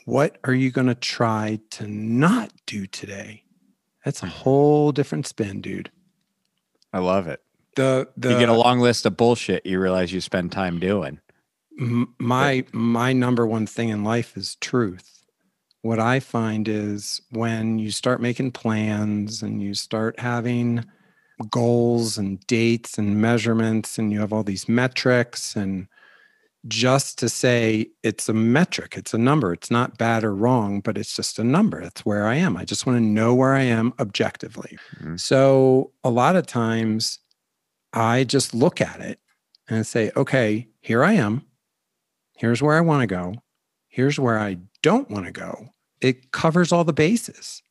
what 0.07 0.39
are 0.45 0.55
you 0.55 0.71
going 0.71 0.87
to 0.87 0.95
try 0.95 1.61
to 1.73 1.87
not 1.87 2.51
do 2.67 2.87
today? 2.87 3.45
That's 4.05 4.23
a 4.23 4.27
whole 4.27 4.91
different 4.91 5.27
spin, 5.27 5.61
dude. 5.61 5.91
I 6.93 7.01
love 7.01 7.27
it 7.27 7.43
the, 7.77 8.09
the 8.17 8.31
you 8.33 8.39
get 8.39 8.49
a 8.49 8.55
long 8.55 8.81
list 8.81 9.07
of 9.07 9.17
bullshit 9.17 9.65
you 9.65 9.81
realize 9.81 10.13
you 10.13 10.21
spend 10.21 10.53
time 10.53 10.79
doing 10.79 11.21
my 12.19 12.65
my 12.73 13.13
number 13.13 13.47
one 13.47 13.67
thing 13.67 13.89
in 13.89 14.05
life 14.05 14.37
is 14.37 14.57
truth 14.57 15.22
what 15.83 15.99
i 15.99 16.19
find 16.19 16.69
is 16.69 17.21
when 17.31 17.79
you 17.79 17.91
start 17.91 18.21
making 18.21 18.51
plans 18.51 19.43
and 19.43 19.63
you 19.63 19.75
start 19.75 20.19
having 20.19 20.85
goals 21.51 22.19
and 22.19 22.41
dates 22.47 22.99
and 22.99 23.21
measurements 23.21 23.99
and 23.99 24.13
you 24.13 24.21
have 24.21 24.33
all 24.33 24.45
these 24.45 24.69
metrics 24.69 25.57
and 25.57 25.87
just 26.69 27.19
to 27.19 27.29
say 27.29 27.87
it's 28.05 28.29
a 28.29 28.33
metric 28.33 28.95
it's 28.97 29.13
a 29.13 29.19
number 29.19 29.53
it's 29.53 29.71
not 29.71 29.99
bad 29.99 30.23
or 30.23 30.35
wrong 30.35 30.81
but 30.81 30.97
it's 30.97 31.17
just 31.17 31.39
a 31.41 31.45
number 31.45 31.81
it's 31.81 32.07
where 32.07 32.27
i 32.27 32.37
am 32.37 32.57
i 32.57 32.65
just 32.65 32.87
want 32.87 32.97
to 32.97 33.03
know 33.03 33.35
where 33.35 33.55
i 33.55 33.63
am 33.63 33.93
objectively 33.99 34.79
mm-hmm. 34.97 35.17
so 35.17 35.91
a 36.05 36.11
lot 36.11 36.37
of 36.37 36.47
times 36.47 37.19
I 37.93 38.25
just 38.25 38.55
look 38.55 38.81
at 38.81 39.01
it 39.01 39.19
and 39.69 39.87
say, 39.87 40.11
okay, 40.17 40.69
here 40.81 41.05
I 41.05 41.13
am. 41.13 41.45
Here's 42.37 42.63
where 42.63 42.77
I 42.77 42.81
want 42.81 43.03
to 43.03 43.07
go. 43.07 43.35
Here's 43.89 44.19
where 44.19 44.39
I 44.39 44.59
don't 44.83 45.11
want 45.11 45.27
to 45.27 45.33
go. 45.33 45.71
It 46.01 46.33
covers 46.33 46.73
all 46.73 46.85
the 46.85 46.93
bases. 46.93 47.63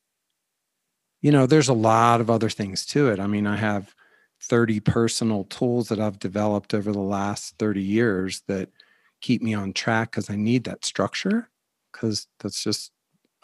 You 1.22 1.32
know, 1.32 1.46
there's 1.46 1.70
a 1.70 1.74
lot 1.74 2.22
of 2.22 2.30
other 2.30 2.50
things 2.50 2.86
to 2.88 3.10
it. 3.10 3.20
I 3.20 3.28
mean, 3.28 3.46
I 3.46 3.58
have 3.58 3.94
30 4.42 4.80
personal 4.80 5.44
tools 5.46 5.90
that 5.90 6.00
I've 6.00 6.20
developed 6.20 6.74
over 6.74 6.92
the 6.92 7.00
last 7.00 7.58
30 7.60 7.82
years 7.82 8.42
that 8.48 8.70
keep 9.22 9.42
me 9.42 9.54
on 9.54 9.74
track 9.74 10.12
because 10.12 10.30
I 10.30 10.36
need 10.36 10.64
that 10.64 10.84
structure. 10.84 11.50
Because 11.92 12.28
that's 12.40 12.64
just, 12.64 12.92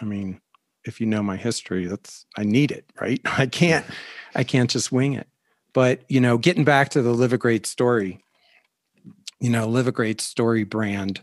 I 0.01 0.05
mean, 0.05 0.41
if 0.85 0.99
you 0.99 1.05
know 1.05 1.21
my 1.21 1.35
history, 1.35 1.85
that's 1.85 2.25
I 2.37 2.43
need 2.43 2.71
it, 2.71 2.85
right? 2.99 3.21
I 3.25 3.45
can't, 3.45 3.85
I 4.33 4.43
can't 4.43 4.69
just 4.69 4.91
wing 4.91 5.13
it. 5.13 5.27
But, 5.73 6.01
you 6.09 6.19
know, 6.19 6.37
getting 6.39 6.63
back 6.63 6.89
to 6.89 7.01
the 7.03 7.11
Live 7.13 7.33
a 7.33 7.37
Great 7.37 7.67
Story, 7.67 8.23
you 9.39 9.49
know, 9.51 9.67
Live 9.67 9.87
a 9.87 9.91
Great 9.91 10.21
Story 10.21 10.63
brand 10.63 11.21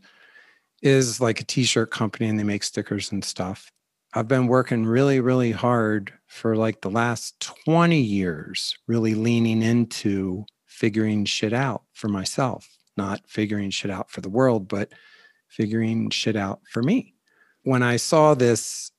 is 0.84 1.18
like 1.20 1.40
a 1.40 1.44
t 1.44 1.64
shirt 1.64 1.90
company 1.90 2.28
and 2.28 2.38
they 2.38 2.44
make 2.44 2.62
stickers 2.62 3.10
and 3.10 3.24
stuff. 3.24 3.70
I've 4.12 4.28
been 4.28 4.46
working 4.46 4.86
really, 4.86 5.18
really 5.18 5.50
hard 5.50 6.12
for 6.28 6.54
like 6.54 6.82
the 6.82 6.90
last 6.90 7.40
20 7.64 7.98
years, 7.98 8.76
really 8.86 9.14
leaning 9.14 9.62
into 9.62 10.44
figuring 10.66 11.24
shit 11.24 11.52
out 11.52 11.82
for 11.94 12.08
myself, 12.08 12.68
not 12.96 13.22
figuring 13.26 13.70
shit 13.70 13.90
out 13.90 14.10
for 14.10 14.20
the 14.20 14.28
world, 14.28 14.68
but 14.68 14.92
figuring 15.48 16.10
shit 16.10 16.36
out 16.36 16.60
for 16.70 16.82
me. 16.82 17.14
When 17.62 17.82
I 17.82 17.96
saw 17.96 18.34
this 18.34 18.92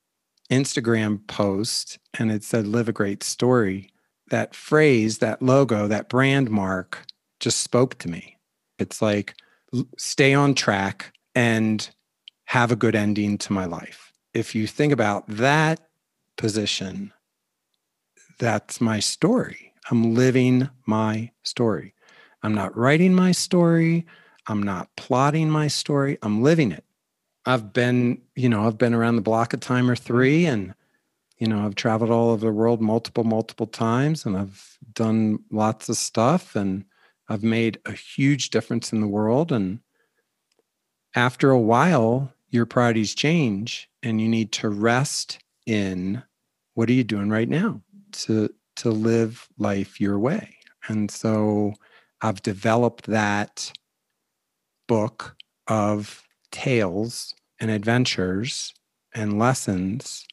Instagram 0.50 1.26
post 1.28 1.98
and 2.18 2.30
it 2.30 2.44
said, 2.44 2.66
Live 2.66 2.88
a 2.88 2.92
Great 2.92 3.22
Story, 3.22 3.90
that 4.30 4.54
phrase, 4.54 5.18
that 5.18 5.40
logo, 5.40 5.86
that 5.86 6.08
brand 6.08 6.50
mark 6.50 7.06
just 7.40 7.60
spoke 7.60 7.96
to 7.98 8.08
me. 8.08 8.36
It's 8.78 9.00
like 9.00 9.34
stay 9.96 10.34
on 10.34 10.54
track 10.54 11.12
and 11.36 11.90
have 12.46 12.72
a 12.72 12.76
good 12.76 12.96
ending 12.96 13.38
to 13.38 13.52
my 13.52 13.66
life. 13.66 14.12
If 14.34 14.54
you 14.54 14.66
think 14.66 14.92
about 14.92 15.24
that 15.28 15.80
position, 16.36 17.12
that's 18.38 18.80
my 18.80 18.98
story. 18.98 19.72
I'm 19.90 20.14
living 20.14 20.68
my 20.86 21.30
story. 21.42 21.94
I'm 22.42 22.54
not 22.54 22.76
writing 22.76 23.14
my 23.14 23.32
story. 23.32 24.06
I'm 24.46 24.62
not 24.62 24.88
plotting 24.96 25.50
my 25.50 25.68
story. 25.68 26.18
I'm 26.22 26.42
living 26.42 26.72
it. 26.72 26.84
I've 27.44 27.72
been, 27.72 28.20
you 28.34 28.48
know, 28.48 28.66
I've 28.66 28.78
been 28.78 28.94
around 28.94 29.16
the 29.16 29.22
block 29.22 29.52
a 29.52 29.56
time 29.56 29.90
or 29.90 29.96
three 29.96 30.46
and, 30.46 30.74
you 31.38 31.46
know, 31.46 31.64
I've 31.64 31.74
traveled 31.74 32.10
all 32.10 32.30
over 32.30 32.46
the 32.46 32.52
world 32.52 32.80
multiple, 32.80 33.24
multiple 33.24 33.66
times 33.66 34.24
and 34.24 34.36
I've 34.36 34.78
done 34.92 35.40
lots 35.50 35.88
of 35.88 35.96
stuff 35.96 36.56
and 36.56 36.84
I've 37.28 37.42
made 37.42 37.78
a 37.84 37.92
huge 37.92 38.50
difference 38.50 38.92
in 38.92 39.00
the 39.00 39.06
world. 39.08 39.52
And 39.52 39.80
after 41.16 41.50
a 41.50 41.58
while, 41.58 42.32
your 42.50 42.66
priorities 42.66 43.14
change 43.14 43.88
and 44.02 44.20
you 44.20 44.28
need 44.28 44.52
to 44.52 44.68
rest 44.68 45.38
in 45.66 46.22
what 46.74 46.88
are 46.88 46.92
you 46.92 47.02
doing 47.02 47.30
right 47.30 47.48
now 47.48 47.80
to 48.12 48.50
to 48.76 48.90
live 48.90 49.48
life 49.58 50.00
your 50.00 50.18
way. 50.18 50.56
And 50.86 51.10
so 51.10 51.72
I've 52.20 52.42
developed 52.42 53.06
that 53.06 53.72
book 54.86 55.34
of 55.66 56.22
tales 56.52 57.34
and 57.58 57.70
adventures 57.70 58.74
and 59.14 59.38
lessons 59.38 60.26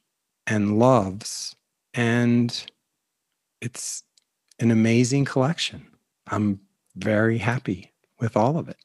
and 0.46 0.78
loves. 0.78 1.56
And 1.94 2.66
it's 3.62 4.04
an 4.60 4.72
amazing 4.72 5.24
collection. 5.26 5.88
I'm 6.28 6.60
very 6.96 7.38
happy 7.38 7.94
with 8.20 8.36
all 8.36 8.58
of 8.58 8.68
it. 8.68 8.78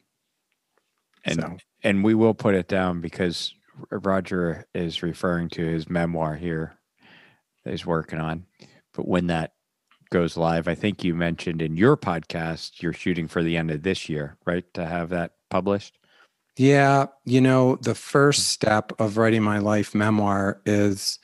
And 1.24 1.40
so. 1.40 1.56
And 1.82 2.04
we 2.04 2.14
will 2.14 2.34
put 2.34 2.54
it 2.54 2.68
down 2.68 3.00
because 3.00 3.54
Roger 3.90 4.66
is 4.74 5.02
referring 5.02 5.48
to 5.50 5.64
his 5.64 5.88
memoir 5.88 6.34
here 6.34 6.78
that 7.64 7.70
he's 7.70 7.86
working 7.86 8.18
on. 8.18 8.46
But 8.94 9.06
when 9.06 9.28
that 9.28 9.52
goes 10.10 10.36
live, 10.36 10.68
I 10.68 10.74
think 10.74 11.04
you 11.04 11.14
mentioned 11.14 11.62
in 11.62 11.76
your 11.76 11.96
podcast 11.96 12.82
you're 12.82 12.92
shooting 12.92 13.28
for 13.28 13.42
the 13.42 13.56
end 13.56 13.70
of 13.70 13.82
this 13.82 14.08
year, 14.08 14.36
right? 14.46 14.64
To 14.74 14.86
have 14.86 15.10
that 15.10 15.32
published. 15.50 15.98
Yeah, 16.56 17.06
you 17.24 17.40
know, 17.40 17.76
the 17.76 17.94
first 17.94 18.40
hmm. 18.40 18.44
step 18.44 18.92
of 18.98 19.16
writing 19.16 19.42
my 19.42 19.58
life 19.58 19.94
memoir 19.94 20.60
is 20.66 21.18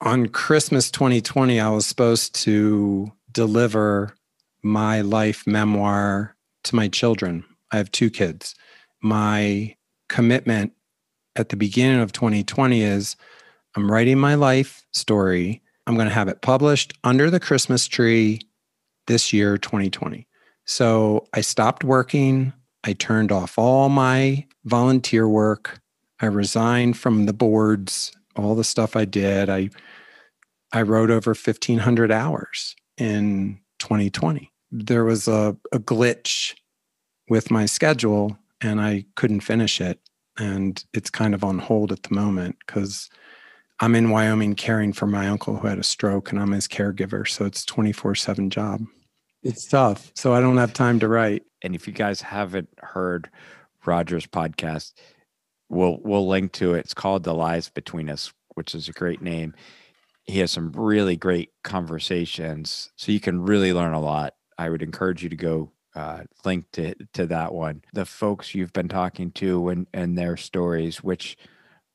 on 0.00 0.26
Christmas 0.26 0.90
2020 0.90 1.58
I 1.58 1.68
was 1.70 1.86
supposed 1.86 2.34
to 2.44 3.10
deliver 3.32 4.14
my 4.62 5.00
life 5.00 5.46
memoir 5.46 6.36
to 6.64 6.76
my 6.76 6.88
children. 6.88 7.44
I 7.72 7.78
have 7.78 7.90
two 7.90 8.10
kids. 8.10 8.54
My 9.02 9.75
commitment 10.08 10.72
at 11.36 11.50
the 11.50 11.56
beginning 11.56 12.00
of 12.00 12.12
2020 12.12 12.82
is 12.82 13.16
I'm 13.76 13.90
writing 13.90 14.18
my 14.18 14.34
life 14.34 14.86
story. 14.92 15.62
I'm 15.86 15.94
going 15.94 16.08
to 16.08 16.14
have 16.14 16.28
it 16.28 16.42
published 16.42 16.94
under 17.04 17.30
the 17.30 17.40
Christmas 17.40 17.86
tree 17.86 18.40
this 19.06 19.32
year, 19.32 19.58
2020. 19.58 20.26
So 20.64 21.28
I 21.32 21.42
stopped 21.42 21.84
working. 21.84 22.52
I 22.84 22.94
turned 22.94 23.30
off 23.30 23.58
all 23.58 23.88
my 23.88 24.46
volunteer 24.64 25.28
work. 25.28 25.80
I 26.20 26.26
resigned 26.26 26.96
from 26.96 27.26
the 27.26 27.32
boards, 27.32 28.12
all 28.34 28.54
the 28.54 28.64
stuff 28.64 28.96
I 28.96 29.04
did. 29.04 29.48
I 29.48 29.70
I 30.72 30.82
wrote 30.82 31.10
over 31.10 31.30
1500 31.30 32.10
hours 32.10 32.74
in 32.98 33.60
2020. 33.78 34.52
There 34.72 35.04
was 35.04 35.28
a, 35.28 35.56
a 35.72 35.78
glitch 35.78 36.54
with 37.28 37.50
my 37.50 37.66
schedule 37.66 38.36
and 38.60 38.80
I 38.80 39.04
couldn't 39.14 39.40
finish 39.40 39.80
it. 39.80 40.00
And 40.38 40.82
it's 40.92 41.10
kind 41.10 41.34
of 41.34 41.42
on 41.44 41.58
hold 41.58 41.92
at 41.92 42.02
the 42.02 42.14
moment 42.14 42.56
because 42.66 43.08
I'm 43.80 43.94
in 43.94 44.10
Wyoming 44.10 44.54
caring 44.54 44.92
for 44.92 45.06
my 45.06 45.28
uncle 45.28 45.56
who 45.56 45.66
had 45.66 45.78
a 45.78 45.84
stroke 45.84 46.30
and 46.30 46.40
I'm 46.40 46.52
his 46.52 46.68
caregiver. 46.68 47.28
So 47.28 47.44
it's 47.44 47.64
24 47.64 48.14
7 48.14 48.50
job. 48.50 48.82
It's 49.42 49.66
tough. 49.66 50.12
So 50.14 50.34
I 50.34 50.40
don't 50.40 50.56
have 50.56 50.72
time 50.72 50.98
to 51.00 51.08
write. 51.08 51.44
And 51.62 51.74
if 51.74 51.86
you 51.86 51.92
guys 51.92 52.20
haven't 52.20 52.68
heard 52.78 53.30
Roger's 53.84 54.26
podcast, 54.26 54.92
we'll 55.68 55.98
we'll 56.02 56.26
link 56.26 56.52
to 56.52 56.74
it. 56.74 56.80
It's 56.80 56.94
called 56.94 57.24
The 57.24 57.34
Lies 57.34 57.68
Between 57.68 58.08
Us, 58.08 58.32
which 58.54 58.74
is 58.74 58.88
a 58.88 58.92
great 58.92 59.22
name. 59.22 59.54
He 60.24 60.40
has 60.40 60.50
some 60.50 60.72
really 60.72 61.16
great 61.16 61.50
conversations. 61.62 62.90
So 62.96 63.12
you 63.12 63.20
can 63.20 63.40
really 63.42 63.72
learn 63.72 63.94
a 63.94 64.00
lot. 64.00 64.34
I 64.58 64.70
would 64.70 64.82
encourage 64.82 65.22
you 65.22 65.28
to 65.28 65.36
go 65.36 65.70
uh, 65.96 66.24
link 66.44 66.70
to, 66.72 66.94
to 67.14 67.26
that 67.26 67.52
one. 67.52 67.82
The 67.92 68.04
folks 68.04 68.54
you've 68.54 68.72
been 68.72 68.88
talking 68.88 69.32
to 69.32 69.70
and, 69.70 69.86
and 69.92 70.16
their 70.16 70.36
stories, 70.36 71.02
which 71.02 71.36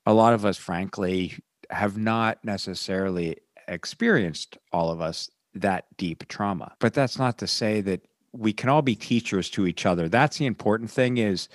a 0.06 0.14
lot 0.14 0.34
of 0.34 0.44
us, 0.44 0.58
frankly, 0.58 1.38
have 1.70 1.98
not 1.98 2.44
necessarily 2.44 3.38
experienced 3.68 4.58
all 4.74 4.90
of 4.90 5.00
us 5.00 5.30
that 5.54 5.86
deep 5.98 6.28
trauma. 6.28 6.74
But 6.80 6.94
that's 6.94 7.20
not 7.20 7.38
to 7.38 7.48
say 7.48 7.82
that 7.82 8.02
we 8.34 8.54
can 8.54 8.70
all 8.70 8.82
be 8.82 8.96
teachers 8.96 9.50
to 9.52 9.68
each 9.68 9.86
other. 9.86 10.10
That's 10.10 10.38
the 10.38 10.46
important 10.46 10.90
thing 10.90 11.18
is 11.18 11.48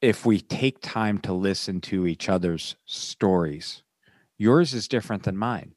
if 0.00 0.26
we 0.26 0.40
take 0.40 0.80
time 0.80 1.18
to 1.18 1.32
listen 1.32 1.80
to 1.82 2.06
each 2.06 2.28
other's 2.28 2.76
stories. 2.84 3.82
Yours 4.38 4.74
is 4.74 4.88
different 4.88 5.22
than 5.22 5.36
mine. 5.36 5.72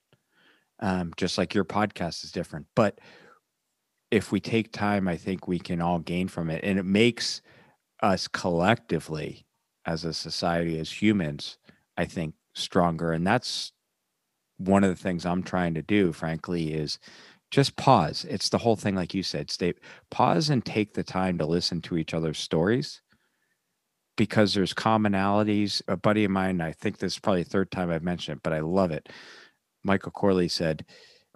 Um, 0.82 1.14
just 1.18 1.38
like 1.38 1.54
your 1.54 1.66
podcast 1.66 2.24
is 2.24 2.32
different. 2.32 2.68
But 2.76 3.00
if 4.12 4.32
we 4.32 4.40
take 4.40 4.72
time, 4.72 5.08
I 5.08 5.18
think 5.18 5.48
we 5.48 5.60
can 5.60 5.82
all 5.82 6.00
gain 6.00 6.28
from 6.28 6.50
it. 6.50 6.64
And 6.64 6.80
it 6.80 6.86
makes 6.86 7.42
us 8.02 8.28
collectively 8.28 9.46
as 9.86 10.06
a 10.06 10.14
society, 10.14 10.80
as 10.80 11.02
humans, 11.02 11.58
I 11.98 12.06
think, 12.06 12.34
stronger. 12.54 13.12
And 13.12 13.26
that's 13.26 13.72
one 14.58 14.84
of 14.84 14.90
the 14.90 15.02
things 15.02 15.26
I'm 15.26 15.44
trying 15.44 15.74
to 15.76 15.82
do, 15.82 16.12
frankly, 16.12 16.74
is 16.74 17.00
just 17.52 17.76
pause. 17.76 18.26
It's 18.30 18.50
the 18.50 18.58
whole 18.58 18.76
thing, 18.76 18.96
like 18.96 19.14
you 19.14 19.24
said, 19.24 19.50
stay 19.50 19.74
pause 20.12 20.50
and 20.50 20.64
take 20.64 20.94
the 20.94 21.04
time 21.04 21.38
to 21.38 21.46
listen 21.46 21.82
to 21.82 21.98
each 21.98 22.14
other's 22.14 22.38
stories 22.38 23.02
because 24.18 24.54
there's 24.54 24.74
commonalities. 24.74 25.82
A 25.88 25.98
buddy 25.98 26.26
of 26.26 26.32
mine, 26.32 26.62
I 26.62 26.74
think 26.74 26.98
this 26.98 27.14
is 27.14 27.20
probably 27.20 27.44
the 27.44 27.50
third 27.50 27.72
time 27.72 27.90
I've 27.90 28.04
mentioned 28.04 28.38
it, 28.38 28.44
but 28.44 28.54
I 28.54 28.60
love 28.60 28.92
it. 28.92 29.10
Michael 29.84 30.12
Corley 30.12 30.48
said, 30.48 30.86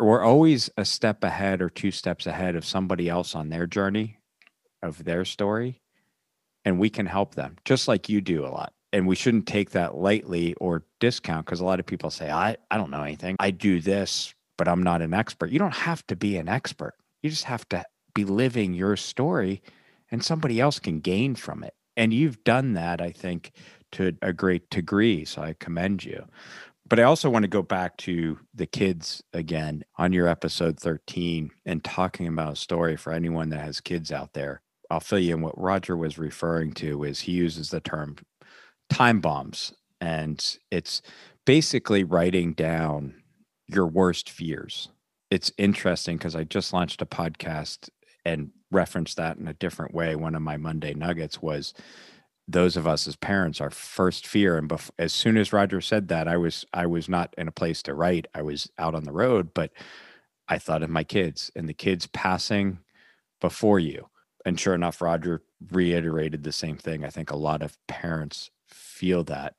We're 0.03 0.23
always 0.23 0.69
a 0.77 0.85
step 0.85 1.23
ahead 1.23 1.61
or 1.61 1.69
two 1.69 1.91
steps 1.91 2.27
ahead 2.27 2.55
of 2.55 2.65
somebody 2.65 3.09
else 3.09 3.35
on 3.35 3.49
their 3.49 3.65
journey 3.65 4.19
of 4.81 5.05
their 5.05 5.23
story. 5.23 5.81
And 6.65 6.79
we 6.79 6.89
can 6.89 7.05
help 7.05 7.35
them 7.35 7.57
just 7.65 7.87
like 7.87 8.09
you 8.09 8.21
do 8.21 8.45
a 8.45 8.47
lot. 8.47 8.73
And 8.91 9.07
we 9.07 9.15
shouldn't 9.15 9.47
take 9.47 9.71
that 9.71 9.95
lightly 9.95 10.53
or 10.55 10.83
discount 10.99 11.45
because 11.45 11.59
a 11.59 11.65
lot 11.65 11.79
of 11.79 11.85
people 11.85 12.09
say 12.09 12.29
I, 12.29 12.57
I 12.69 12.77
don't 12.77 12.91
know 12.91 13.01
anything. 13.01 13.37
I 13.39 13.51
do 13.51 13.79
this 13.79 14.33
but 14.57 14.67
i'm 14.67 14.83
not 14.83 15.01
an 15.01 15.13
expert. 15.13 15.51
You 15.51 15.59
don't 15.59 15.73
have 15.73 16.05
to 16.07 16.15
be 16.15 16.37
an 16.37 16.47
expert. 16.47 16.93
You 17.21 17.29
just 17.29 17.45
have 17.45 17.67
to 17.69 17.83
be 18.13 18.23
living 18.23 18.73
your 18.73 18.95
story 18.95 19.61
and 20.11 20.23
somebody 20.23 20.61
else 20.61 20.79
can 20.79 20.99
gain 20.99 21.35
from 21.35 21.63
it. 21.63 21.73
And 21.97 22.13
you've 22.13 22.43
done 22.43 22.73
that 22.73 23.01
i 23.01 23.11
think 23.11 23.51
to 23.93 24.15
a 24.21 24.33
great 24.33 24.69
degree 24.69 25.23
so 25.23 25.41
i 25.41 25.55
commend 25.59 26.03
you 26.03 26.25
but 26.87 26.99
i 26.99 27.03
also 27.03 27.29
want 27.29 27.43
to 27.43 27.49
go 27.49 27.61
back 27.61 27.95
to 27.97 28.37
the 28.53 28.65
kids 28.65 29.23
again 29.33 29.83
on 29.97 30.13
your 30.13 30.27
episode 30.27 30.79
13 30.79 31.49
and 31.65 31.83
talking 31.83 32.27
about 32.27 32.53
a 32.53 32.57
story 32.57 32.95
for 32.95 33.11
anyone 33.13 33.49
that 33.49 33.61
has 33.61 33.81
kids 33.81 34.11
out 34.11 34.33
there. 34.33 34.61
I'll 34.89 34.99
fill 34.99 35.19
you 35.19 35.33
in 35.33 35.41
what 35.41 35.59
Roger 35.59 35.97
was 35.97 36.19
referring 36.19 36.73
to 36.73 37.03
is 37.03 37.21
he 37.21 37.31
uses 37.31 37.69
the 37.69 37.79
term 37.79 38.17
time 38.89 39.21
bombs 39.21 39.73
and 39.99 40.57
it's 40.69 41.01
basically 41.45 42.03
writing 42.03 42.53
down 42.53 43.15
your 43.67 43.87
worst 43.87 44.29
fears. 44.29 44.89
It's 45.31 45.51
interesting 45.57 46.17
because 46.17 46.35
i 46.35 46.43
just 46.43 46.73
launched 46.73 47.01
a 47.01 47.05
podcast 47.05 47.89
and 48.25 48.51
referenced 48.71 49.17
that 49.17 49.37
in 49.37 49.47
a 49.47 49.53
different 49.53 49.93
way. 49.93 50.15
One 50.15 50.35
of 50.35 50.41
my 50.41 50.57
monday 50.57 50.93
nuggets 50.93 51.41
was 51.41 51.73
those 52.47 52.75
of 52.75 52.85
us 52.85 53.07
as 53.07 53.15
parents 53.15 53.61
our 53.61 53.69
first 53.69 54.27
fear 54.27 54.57
and 54.57 54.69
bef- 54.69 54.91
as 54.99 55.13
soon 55.13 55.37
as 55.37 55.53
roger 55.53 55.79
said 55.79 56.07
that 56.09 56.27
i 56.27 56.35
was 56.35 56.65
i 56.73 56.85
was 56.85 57.07
not 57.07 57.33
in 57.37 57.47
a 57.47 57.51
place 57.51 57.81
to 57.81 57.93
write 57.93 58.27
i 58.33 58.41
was 58.41 58.69
out 58.77 58.95
on 58.95 59.03
the 59.03 59.11
road 59.11 59.53
but 59.53 59.71
i 60.47 60.57
thought 60.57 60.83
of 60.83 60.89
my 60.89 61.03
kids 61.03 61.51
and 61.55 61.69
the 61.69 61.73
kids 61.73 62.07
passing 62.07 62.79
before 63.39 63.79
you 63.79 64.09
and 64.45 64.59
sure 64.59 64.75
enough 64.75 65.01
roger 65.01 65.41
reiterated 65.71 66.43
the 66.43 66.51
same 66.51 66.77
thing 66.77 67.05
i 67.05 67.09
think 67.09 67.31
a 67.31 67.35
lot 67.35 67.61
of 67.61 67.77
parents 67.87 68.51
feel 69.03 69.23
that, 69.25 69.55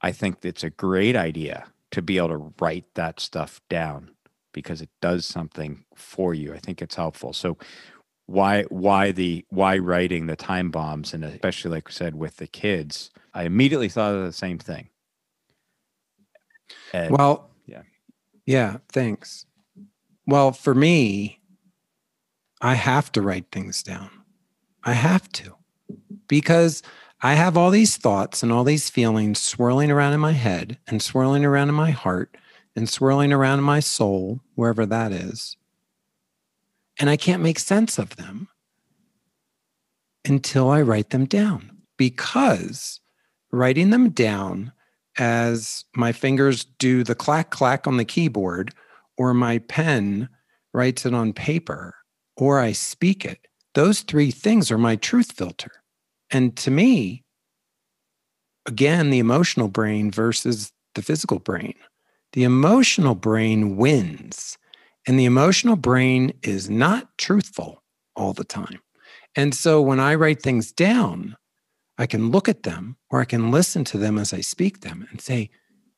I 0.00 0.12
think 0.12 0.38
it's 0.44 0.64
a 0.64 0.70
great 0.70 1.16
idea 1.16 1.66
to 1.90 2.02
be 2.02 2.18
able 2.18 2.28
to 2.28 2.52
write 2.60 2.86
that 2.94 3.20
stuff 3.20 3.60
down 3.68 4.12
because 4.52 4.80
it 4.80 4.90
does 5.02 5.26
something 5.26 5.84
for 5.94 6.34
you. 6.34 6.54
I 6.54 6.58
think 6.58 6.80
it's 6.80 6.94
helpful. 6.94 7.32
So 7.32 7.58
why 8.28 8.64
why 8.64 9.10
the 9.10 9.44
why 9.48 9.78
writing 9.78 10.26
the 10.26 10.36
time 10.36 10.70
bombs 10.70 11.14
and 11.14 11.24
especially 11.24 11.70
like 11.70 11.88
I 11.88 11.92
said 11.92 12.14
with 12.14 12.36
the 12.36 12.46
kids, 12.46 13.10
I 13.32 13.44
immediately 13.44 13.88
thought 13.88 14.14
of 14.14 14.24
the 14.24 14.32
same 14.32 14.58
thing. 14.58 14.90
And, 16.92 17.16
well, 17.16 17.50
yeah. 17.66 17.82
Yeah, 18.44 18.78
thanks. 18.92 19.46
Well, 20.26 20.52
for 20.52 20.74
me, 20.74 21.40
I 22.60 22.74
have 22.74 23.10
to 23.12 23.22
write 23.22 23.46
things 23.50 23.82
down. 23.82 24.10
I 24.84 24.92
have 24.92 25.30
to 25.32 25.56
because 26.28 26.82
I 27.22 27.32
have 27.34 27.56
all 27.56 27.70
these 27.70 27.96
thoughts 27.96 28.42
and 28.42 28.52
all 28.52 28.64
these 28.64 28.90
feelings 28.90 29.40
swirling 29.40 29.90
around 29.90 30.12
in 30.12 30.20
my 30.20 30.32
head 30.32 30.78
and 30.86 31.02
swirling 31.02 31.46
around 31.46 31.70
in 31.70 31.74
my 31.74 31.92
heart 31.92 32.36
and 32.76 32.90
swirling 32.90 33.32
around 33.32 33.60
in 33.60 33.64
my 33.64 33.80
soul, 33.80 34.40
wherever 34.54 34.84
that 34.84 35.12
is. 35.12 35.56
And 36.98 37.08
I 37.08 37.16
can't 37.16 37.42
make 37.42 37.58
sense 37.58 37.98
of 37.98 38.16
them 38.16 38.48
until 40.24 40.70
I 40.70 40.82
write 40.82 41.10
them 41.10 41.26
down 41.26 41.78
because 41.96 43.00
writing 43.52 43.90
them 43.90 44.10
down 44.10 44.72
as 45.18 45.84
my 45.96 46.12
fingers 46.12 46.64
do 46.64 47.02
the 47.02 47.14
clack 47.14 47.50
clack 47.50 47.86
on 47.86 47.96
the 47.96 48.04
keyboard 48.04 48.72
or 49.16 49.34
my 49.34 49.58
pen 49.58 50.28
writes 50.72 51.04
it 51.06 51.14
on 51.14 51.32
paper 51.32 51.94
or 52.36 52.60
I 52.60 52.72
speak 52.72 53.24
it, 53.24 53.48
those 53.74 54.00
three 54.00 54.30
things 54.30 54.70
are 54.70 54.78
my 54.78 54.96
truth 54.96 55.32
filter. 55.32 55.72
And 56.30 56.56
to 56.58 56.70
me, 56.70 57.24
again, 58.66 59.10
the 59.10 59.18
emotional 59.18 59.68
brain 59.68 60.10
versus 60.10 60.72
the 60.94 61.02
physical 61.02 61.38
brain, 61.40 61.74
the 62.32 62.44
emotional 62.44 63.14
brain 63.14 63.76
wins. 63.76 64.56
And 65.08 65.18
the 65.18 65.24
emotional 65.24 65.76
brain 65.76 66.34
is 66.42 66.68
not 66.68 67.16
truthful 67.16 67.82
all 68.14 68.34
the 68.34 68.44
time. 68.44 68.80
And 69.34 69.54
so 69.54 69.80
when 69.80 69.98
I 69.98 70.14
write 70.14 70.42
things 70.42 70.70
down, 70.70 71.34
I 71.96 72.04
can 72.04 72.30
look 72.30 72.46
at 72.46 72.64
them 72.64 72.98
or 73.08 73.22
I 73.22 73.24
can 73.24 73.50
listen 73.50 73.84
to 73.84 73.96
them 73.96 74.18
as 74.18 74.34
I 74.34 74.42
speak 74.42 74.82
them 74.82 75.08
and 75.10 75.18
say, 75.18 75.48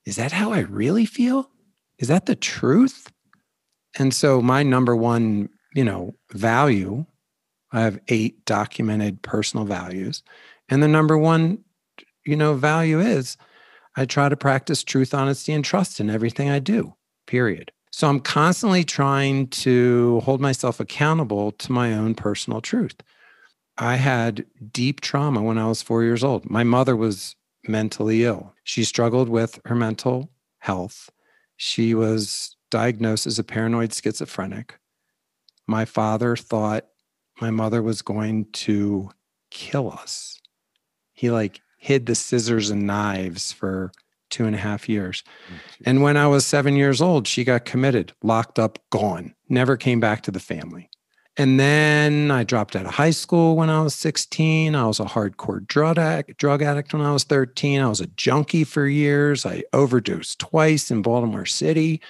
is 0.07 0.15
that 0.15 0.31
how 0.31 0.53
I 0.53 0.61
really 0.61 1.07
feel? 1.07 1.51
Is 1.99 2.07
that 2.07 2.27
the 2.27 2.37
truth? 2.37 3.11
And 3.99 4.15
so 4.15 4.41
my 4.41 4.63
number 4.63 4.95
one, 4.95 5.49
you 5.75 5.83
know, 5.83 6.15
value, 6.33 7.05
I 7.73 7.81
have 7.81 7.99
eight 8.07 8.45
documented 8.45 9.23
personal 9.23 9.67
values. 9.67 10.23
And 10.69 10.85
the 10.85 10.89
number 10.89 11.19
one, 11.19 11.65
you 12.25 12.37
know, 12.37 12.55
value 12.55 13.01
is 13.01 13.37
I 13.97 14.05
try 14.05 14.29
to 14.29 14.37
practice 14.37 14.85
truth, 14.85 15.13
honesty, 15.13 15.53
and 15.53 15.65
trust 15.65 15.99
in 15.99 16.11
everything 16.11 16.49
I 16.49 16.61
do, 16.61 16.95
period. 17.27 17.73
So 18.01 18.09
I'm 18.09 18.21
constantly 18.21 18.83
trying 18.83 19.49
to 19.49 20.21
hold 20.21 20.41
myself 20.41 20.81
accountable 20.81 21.53
to 21.53 21.71
my 21.71 21.93
own 21.93 22.15
personal 22.15 22.63
truth. 22.63 22.95
I 23.77 23.97
had 23.97 24.47
deep 24.73 25.03
trauma 25.03 25.43
when 25.43 25.59
I 25.59 25.67
was 25.67 25.83
four 25.83 26.03
years 26.03 26.25
old. 26.25 26.49
My 26.49 26.65
mother 26.65 26.97
was 26.97 27.37
mentally 27.69 28.25
ill. 28.25 28.55
She 28.65 28.85
struggled 28.85 29.29
with 29.29 29.61
her 29.67 29.75
mental 29.75 30.31
health. 30.61 31.11
She 31.59 31.95
was 31.95 32.57
diagnosed 32.71 33.27
as 33.27 33.39
a 33.39 33.45
paranoid 33.45 33.93
schizophrenic. 33.93 34.79
My 35.67 35.85
father 35.85 36.37
thought 36.37 36.87
my 37.39 37.51
mother 37.51 37.83
was 37.83 38.01
going 38.01 38.47
to 38.53 39.11
kill 39.51 39.93
us. 39.93 40.41
He 41.13 41.31
like 41.31 41.61
hid 41.77 42.07
the 42.07 42.15
scissors 42.15 42.71
and 42.71 42.87
knives 42.87 43.53
for 43.53 43.93
two 44.31 44.47
and 44.47 44.55
a 44.55 44.59
half 44.59 44.89
years. 44.89 45.23
Oh, 45.51 45.55
and 45.87 46.03
when 46.03 46.17
I 46.17 46.27
was 46.27 46.47
seven 46.47 46.77
years 46.77 47.01
old, 47.01 47.27
she 47.27 47.45
got 47.45 47.65
committed, 47.65 48.13
locked 48.23 48.59
up, 48.59 48.79
gone, 48.91 49.35
never 49.49 49.77
came 49.77 50.01
back 50.01 50.23
to 50.23 50.31
the 50.31 50.41
family. 50.41 50.91
And 51.37 51.59
then 51.59 52.31
I 52.31 52.45
dropped 52.45 52.77
out 52.77 52.87
of 52.87 52.93
high 52.93 53.11
school 53.13 53.57
when 53.57 53.71
I 53.71 53.81
was 53.83 53.95
16. 53.95 54.75
I 54.75 54.87
was 54.87 55.01
a 55.01 55.05
hardcore 55.05 55.67
drug 55.67 55.97
addict, 55.97 56.39
drug 56.39 56.61
addict 56.61 56.93
when 56.93 57.03
I 57.03 57.13
was 57.13 57.25
13. 57.25 57.81
I 57.81 57.89
was 57.89 58.01
a 58.01 58.09
junkie 58.09 58.65
for 58.65 58.87
years. 58.87 59.47
I 59.47 59.63
overdosed 59.73 60.39
twice 60.39 60.91
in 60.91 61.03
Baltimore 61.03 61.47
City 61.47 62.03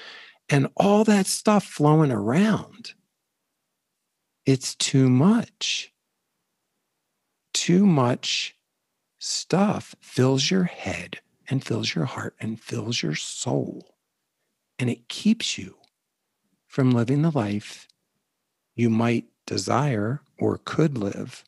and 0.48 0.68
all 0.76 1.04
that 1.04 1.26
stuff 1.26 1.64
flowing 1.64 2.10
around. 2.10 2.94
It's 4.46 4.74
too 4.74 5.08
much. 5.08 5.92
Too 7.54 7.86
much 7.86 8.56
stuff 9.20 9.94
fills 10.00 10.50
your 10.50 10.64
head 10.64 11.20
and 11.50 11.64
fills 11.64 11.94
your 11.94 12.06
heart 12.06 12.34
and 12.40 12.60
fills 12.60 13.02
your 13.02 13.14
soul. 13.14 13.94
And 14.78 14.88
it 14.88 15.08
keeps 15.08 15.58
you 15.58 15.76
from 16.66 16.92
living 16.92 17.22
the 17.22 17.30
life 17.30 17.88
you 18.74 18.88
might 18.88 19.26
desire 19.46 20.22
or 20.38 20.58
could 20.64 20.96
live. 20.96 21.44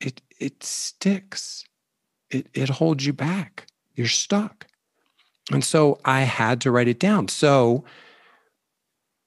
It, 0.00 0.20
it 0.38 0.62
sticks, 0.62 1.64
it, 2.30 2.48
it 2.52 2.68
holds 2.68 3.06
you 3.06 3.14
back. 3.14 3.66
You're 3.94 4.08
stuck. 4.08 4.66
And 5.52 5.64
so 5.64 6.00
I 6.04 6.22
had 6.22 6.60
to 6.62 6.70
write 6.70 6.88
it 6.88 6.98
down. 6.98 7.28
So, 7.28 7.84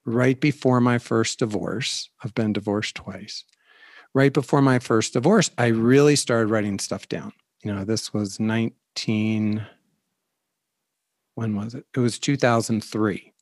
right 0.05 0.39
before 0.39 0.81
my 0.81 0.97
first 0.97 1.39
divorce, 1.39 2.10
I've 2.23 2.36
been 2.36 2.53
divorced 2.53 2.95
twice 2.95 3.43
right 4.17 4.33
before 4.33 4.63
my 4.63 4.79
first 4.79 5.13
divorce, 5.13 5.51
I 5.60 5.67
really 5.67 6.15
started 6.15 6.49
writing 6.49 6.79
stuff 6.79 7.07
down. 7.07 7.33
You 7.63 7.73
know, 7.73 7.86
this 7.86 8.13
was 8.15 8.39
19, 8.39 8.73
when 9.05 9.65
was 11.55 11.75
it? 11.75 11.86
It 11.95 11.99
was 11.99 12.19
2003. 12.19 13.33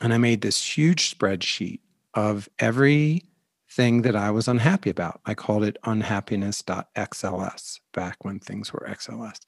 And 0.00 0.14
I 0.14 0.18
made 0.18 0.40
this 0.40 0.78
huge 0.78 1.16
spreadsheet 1.16 1.80
of 2.14 2.48
everything 2.58 4.02
that 4.02 4.16
I 4.16 4.30
was 4.30 4.48
unhappy 4.48 4.90
about. 4.90 5.20
I 5.26 5.34
called 5.34 5.64
it 5.64 5.76
unhappiness.xls 5.84 7.80
back 7.92 8.24
when 8.24 8.38
things 8.38 8.72
were 8.72 8.86
XLS. 8.88 9.40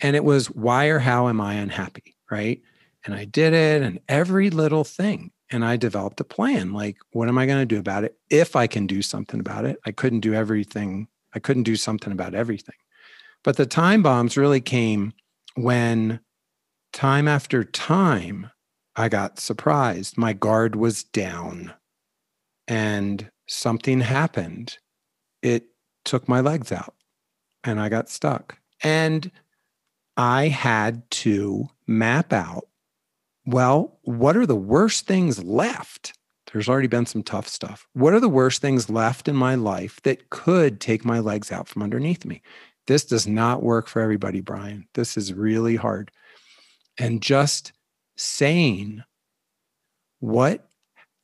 And 0.00 0.16
it 0.16 0.24
was 0.24 0.50
why 0.50 0.86
or 0.86 0.98
how 0.98 1.28
am 1.28 1.40
I 1.40 1.54
unhappy? 1.54 2.16
Right. 2.30 2.60
And 3.04 3.14
I 3.14 3.24
did 3.24 3.52
it 3.52 3.82
and 3.82 4.00
every 4.08 4.50
little 4.50 4.84
thing 4.84 5.30
and 5.50 5.64
I 5.64 5.76
developed 5.76 6.20
a 6.20 6.24
plan. 6.24 6.72
Like, 6.72 6.96
what 7.12 7.28
am 7.28 7.38
I 7.38 7.46
going 7.46 7.60
to 7.60 7.66
do 7.66 7.78
about 7.78 8.04
it? 8.04 8.16
If 8.28 8.56
I 8.56 8.66
can 8.66 8.86
do 8.86 9.02
something 9.02 9.40
about 9.40 9.64
it, 9.64 9.78
I 9.86 9.92
couldn't 9.92 10.20
do 10.20 10.34
everything. 10.34 11.08
I 11.34 11.38
couldn't 11.38 11.62
do 11.62 11.76
something 11.76 12.12
about 12.12 12.34
everything. 12.34 12.74
But 13.44 13.56
the 13.56 13.66
time 13.66 14.02
bombs 14.02 14.36
really 14.36 14.60
came 14.60 15.12
when 15.54 16.20
time 16.92 17.28
after 17.28 17.62
time 17.62 18.50
I 18.96 19.08
got 19.08 19.38
surprised. 19.38 20.18
My 20.18 20.32
guard 20.32 20.74
was 20.74 21.04
down 21.04 21.74
and 22.66 23.30
something 23.46 24.00
happened. 24.00 24.78
It 25.42 25.66
took 26.04 26.28
my 26.28 26.40
legs 26.40 26.72
out 26.72 26.94
and 27.62 27.78
I 27.78 27.88
got 27.88 28.08
stuck. 28.08 28.58
And 28.82 29.30
I 30.16 30.48
had 30.48 31.08
to 31.10 31.68
map 31.86 32.32
out 32.32 32.68
well, 33.46 33.98
what 34.04 34.38
are 34.38 34.46
the 34.46 34.56
worst 34.56 35.06
things 35.06 35.44
left? 35.44 36.14
There's 36.50 36.68
already 36.68 36.88
been 36.88 37.04
some 37.04 37.22
tough 37.22 37.46
stuff. 37.46 37.86
What 37.92 38.14
are 38.14 38.20
the 38.20 38.28
worst 38.28 38.62
things 38.62 38.88
left 38.88 39.28
in 39.28 39.36
my 39.36 39.54
life 39.54 40.00
that 40.02 40.30
could 40.30 40.80
take 40.80 41.04
my 41.04 41.18
legs 41.18 41.52
out 41.52 41.68
from 41.68 41.82
underneath 41.82 42.24
me? 42.24 42.40
This 42.86 43.04
does 43.04 43.26
not 43.26 43.62
work 43.62 43.88
for 43.88 44.00
everybody, 44.00 44.40
Brian. 44.40 44.86
This 44.94 45.16
is 45.16 45.32
really 45.32 45.76
hard. 45.76 46.10
And 46.98 47.22
just 47.22 47.72
saying, 48.16 49.02
what 50.20 50.68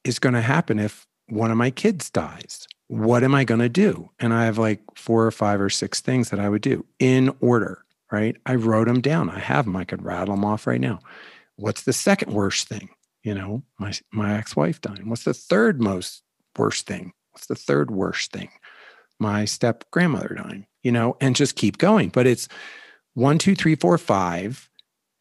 is 0.05 0.19
going 0.19 0.35
to 0.35 0.41
happen 0.41 0.79
if 0.79 1.07
one 1.29 1.51
of 1.51 1.57
my 1.57 1.71
kids 1.71 2.11
dies? 2.11 2.67
What 2.89 3.23
am 3.23 3.35
I 3.35 3.45
going 3.45 3.61
to 3.61 3.69
do? 3.69 4.11
And 4.19 4.35
I 4.35 4.47
have 4.47 4.59
like 4.59 4.81
four 4.97 5.25
or 5.25 5.31
five 5.31 5.61
or 5.61 5.71
six 5.71 6.01
things 6.01 6.31
that 6.31 6.41
I 6.41 6.49
would 6.49 6.63
do 6.63 6.85
in 6.99 7.33
order, 7.41 7.85
right? 8.11 8.37
I 8.47 8.57
wrote 8.57 8.89
them 8.89 9.01
down. 9.01 9.31
I 9.31 9.39
have 9.39 9.65
them. 9.65 9.77
I 9.77 9.85
could 9.85 10.05
rattle 10.05 10.35
them 10.35 10.45
off 10.45 10.67
right 10.67 10.81
now. 10.81 10.99
What's 11.57 11.83
the 11.83 11.93
second 11.93 12.33
worst 12.33 12.69
thing? 12.69 12.89
You 13.23 13.35
know, 13.35 13.63
my 13.79 13.93
my 14.13 14.37
ex-wife 14.39 14.81
dying. 14.81 15.09
What's 15.09 15.25
the 15.25 15.35
third 15.35 15.81
most 15.81 16.23
worst 16.57 16.87
thing? 16.87 17.13
What's 17.33 17.47
the 17.47 17.55
third 17.55 17.91
worst 17.91 18.33
thing? 18.33 18.49
My 19.19 19.45
step 19.45 19.85
grandmother 19.91 20.35
dying, 20.35 20.67
you 20.83 20.93
know, 20.93 21.17
and 21.21 21.37
just 21.37 21.57
keep 21.57 21.79
going. 21.79 22.09
But 22.09 22.27
it's 22.27 22.49
one, 23.15 23.39
two, 23.39 23.55
three, 23.55 23.75
four, 23.75 23.97
five 23.99 24.71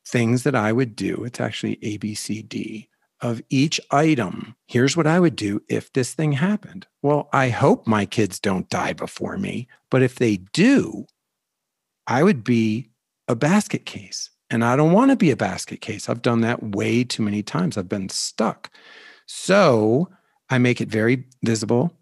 things 0.06 0.44
that 0.44 0.56
I 0.56 0.72
would 0.72 0.96
do. 0.96 1.24
It's 1.24 1.40
actually 1.40 1.78
A, 1.82 1.98
B, 1.98 2.16
C, 2.16 2.42
D 2.42 2.90
of 3.22 3.42
each 3.50 3.82
item. 3.92 4.56
Here's 4.68 4.96
what 4.96 5.08
I 5.08 5.20
would 5.20 5.36
do 5.36 5.62
if 5.68 5.92
this 5.94 6.14
thing 6.14 6.34
happened. 6.34 6.88
Well, 7.02 7.30
I 7.34 7.50
hope 7.50 7.86
my 7.86 8.06
kids 8.06 8.40
don't 8.40 8.70
die 8.70 8.94
before 8.94 9.38
me, 9.38 9.68
but 9.92 10.02
if 10.02 10.16
they 10.16 10.38
do, 10.54 11.06
I 12.08 12.24
would 12.24 12.44
be 12.44 12.90
a 13.28 13.36
basket 13.36 13.86
case. 13.86 14.30
And 14.50 14.66
I 14.66 14.76
don't 14.76 14.94
want 14.94 15.12
to 15.12 15.16
be 15.16 15.30
a 15.30 15.36
basket 15.36 15.80
case. 15.80 16.10
I've 16.10 16.24
done 16.24 16.42
that 16.42 16.64
way 16.64 17.04
too 17.04 17.22
many 17.22 17.44
times. 17.44 17.78
I've 17.78 17.90
been 17.90 18.10
stuck. 18.10 18.72
So 19.28 20.10
I 20.50 20.58
make 20.58 20.82
it 20.82 20.90
very 20.90 21.26
visible. 21.44 21.94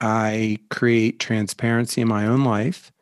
I 0.00 0.58
create 0.70 1.18
transparency 1.18 2.00
in 2.00 2.08
my 2.08 2.26
own 2.26 2.44
life 2.44 2.92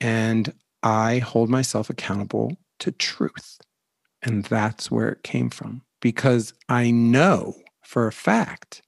and 0.00 0.52
I 0.82 1.18
hold 1.18 1.50
myself 1.50 1.90
accountable 1.90 2.56
to 2.80 2.92
truth. 2.92 3.58
And 4.22 4.44
that's 4.44 4.90
where 4.90 5.08
it 5.08 5.22
came 5.22 5.50
from 5.50 5.82
because 6.00 6.52
I 6.68 6.90
know 6.90 7.56
for 7.82 8.06
a 8.06 8.12
fact 8.12 8.82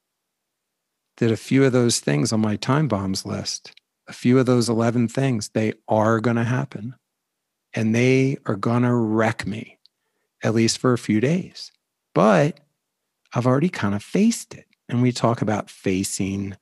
that 1.18 1.31
a 1.31 1.37
few 1.37 1.64
of 1.64 1.72
those 1.72 2.00
things 2.00 2.33
on 2.33 2.40
my 2.40 2.57
time 2.57 2.88
bombs 2.88 3.26
list, 3.26 3.72
a 4.09 4.12
few 4.12 4.38
of 4.38 4.46
those 4.46 4.68
11 4.68 5.09
things, 5.09 5.50
they 5.50 5.74
are 5.88 6.20
going 6.20 6.37
to 6.37 6.44
happen 6.44 6.94
and 7.74 7.94
they 7.94 8.38
are 8.46 8.57
going 8.57 8.83
to 8.83 8.94
wreck 8.94 9.46
me, 9.46 9.78
at 10.42 10.55
least 10.55 10.78
for 10.78 10.92
a 10.92 10.98
few 10.98 11.20
days. 11.20 11.72
But 12.14 12.61
I've 13.35 13.46
already 13.46 13.68
kind 13.68 13.94
of 13.94 14.02
faced 14.02 14.55
it. 14.55 14.66
And 14.88 15.00
we 15.00 15.12
talk 15.12 15.40
about 15.40 15.70
facing 15.70 16.57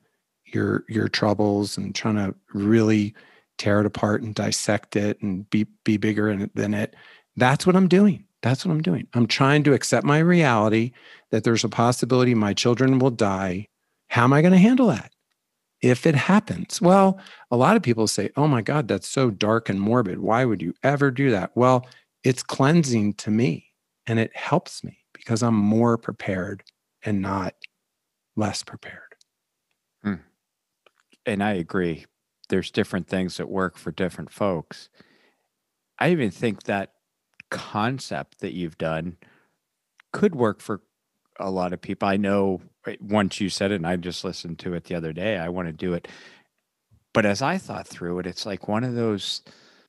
your 0.53 0.83
your 0.87 1.07
troubles 1.07 1.77
and 1.77 1.93
trying 1.93 2.15
to 2.15 2.35
really 2.53 3.13
tear 3.57 3.79
it 3.79 3.85
apart 3.85 4.21
and 4.21 4.33
dissect 4.35 4.95
it 4.95 5.21
and 5.21 5.49
be 5.49 5.65
be 5.83 5.97
bigger 5.97 6.49
than 6.53 6.73
it. 6.73 6.95
That's 7.35 7.65
what 7.65 7.75
I'm 7.75 7.87
doing. 7.87 8.25
That's 8.41 8.65
what 8.65 8.71
I'm 8.71 8.81
doing. 8.81 9.07
I'm 9.13 9.27
trying 9.27 9.63
to 9.63 9.73
accept 9.73 10.05
my 10.05 10.19
reality 10.19 10.91
that 11.29 11.43
there's 11.43 11.63
a 11.63 11.69
possibility 11.69 12.33
my 12.33 12.53
children 12.53 12.99
will 12.99 13.11
die. 13.11 13.67
How 14.07 14.23
am 14.23 14.33
I 14.33 14.41
going 14.41 14.53
to 14.53 14.57
handle 14.57 14.87
that? 14.87 15.11
If 15.81 16.05
it 16.05 16.15
happens, 16.15 16.81
well, 16.81 17.19
a 17.49 17.55
lot 17.55 17.75
of 17.75 17.83
people 17.83 18.07
say, 18.07 18.29
oh 18.35 18.47
my 18.47 18.61
God, 18.61 18.87
that's 18.87 19.07
so 19.07 19.31
dark 19.31 19.69
and 19.69 19.79
morbid. 19.79 20.19
Why 20.19 20.45
would 20.45 20.61
you 20.61 20.73
ever 20.83 21.09
do 21.11 21.31
that? 21.31 21.51
Well, 21.55 21.87
it's 22.23 22.43
cleansing 22.43 23.13
to 23.15 23.31
me 23.31 23.67
and 24.05 24.19
it 24.19 24.35
helps 24.35 24.83
me 24.83 24.97
because 25.13 25.41
I'm 25.41 25.55
more 25.55 25.97
prepared 25.97 26.63
and 27.03 27.21
not 27.21 27.55
less 28.35 28.63
prepared. 28.63 29.10
And 31.25 31.43
I 31.43 31.53
agree. 31.53 32.05
There's 32.49 32.71
different 32.71 33.07
things 33.07 33.37
that 33.37 33.49
work 33.49 33.77
for 33.77 33.91
different 33.91 34.31
folks. 34.31 34.89
I 35.99 36.11
even 36.11 36.31
think 36.31 36.63
that 36.63 36.93
concept 37.49 38.39
that 38.39 38.53
you've 38.53 38.77
done 38.77 39.17
could 40.11 40.35
work 40.35 40.59
for 40.59 40.81
a 41.39 41.49
lot 41.49 41.73
of 41.73 41.81
people. 41.81 42.07
I 42.07 42.17
know 42.17 42.61
eh, 42.87 42.95
once 42.99 43.39
you 43.39 43.49
said 43.49 43.71
it, 43.71 43.75
and 43.75 43.87
I 43.87 43.95
just 43.95 44.23
listened 44.23 44.59
to 44.59 44.73
it 44.73 44.85
the 44.85 44.95
other 44.95 45.13
day, 45.13 45.37
I 45.37 45.49
want 45.49 45.67
to 45.67 45.73
do 45.73 45.93
it. 45.93 46.07
But 47.13 47.25
as 47.25 47.41
I 47.41 47.57
thought 47.57 47.87
through 47.87 48.19
it, 48.19 48.27
it's 48.27 48.45
like 48.45 48.67
one 48.67 48.83
of 48.83 48.95
those 48.95 49.41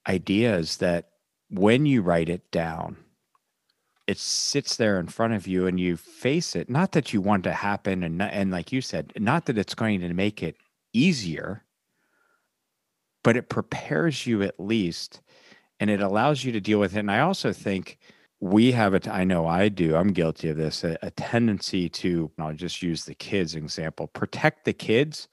ideas 0.09 0.79
that 0.79 1.11
when 1.49 1.87
you 1.87 2.03
write 2.03 2.29
it 2.29 2.51
down, 2.51 2.97
it 4.07 4.19
sits 4.19 4.77
there 4.77 4.99
in 4.99 5.07
front 5.07 5.35
of 5.35 5.47
you 5.47 5.67
and 5.67 5.79
you 5.79 5.97
face 5.97 6.57
it. 6.57 6.69
Not 6.69 6.93
that 6.93 7.13
you 7.13 7.21
want 7.21 7.45
to 7.45 7.53
happen, 7.53 8.03
and 8.03 8.21
and 8.21 8.51
like 8.51 8.73
you 8.73 8.81
said, 8.81 9.13
not 9.17 9.47
that 9.47 9.59
it's 9.59 9.75
going 9.75 10.01
to 10.01 10.13
make 10.13 10.43
it 10.43 10.57
easier, 10.93 11.65
but 13.25 13.37
it 13.37 13.49
prepares 13.49 14.27
you 14.27 14.43
at 14.43 14.59
least, 14.59 15.21
and 15.81 15.91
it 15.91 16.01
allows 16.01 16.45
you 16.45 16.53
to 16.53 16.61
deal 16.61 16.79
with 16.81 16.97
it. 16.97 17.01
And 17.01 17.11
I 17.11 17.21
also 17.21 17.53
think 17.53 17.99
we 18.41 18.73
have 18.73 18.93
it. 18.95 19.07
I 19.07 19.25
know 19.25 19.47
I 19.47 19.69
do. 19.69 19.95
I'm 19.95 20.13
guilty 20.13 20.49
of 20.49 20.57
this. 20.57 20.83
A, 20.85 20.99
a 21.03 21.11
tendency 21.13 21.89
to 21.89 22.31
I'll 22.39 22.53
just 22.53 22.83
use 22.83 23.05
the 23.05 23.15
kids 23.15 23.55
example. 23.55 24.09
Protect 24.09 24.65
the 24.65 24.73
kids 24.73 25.29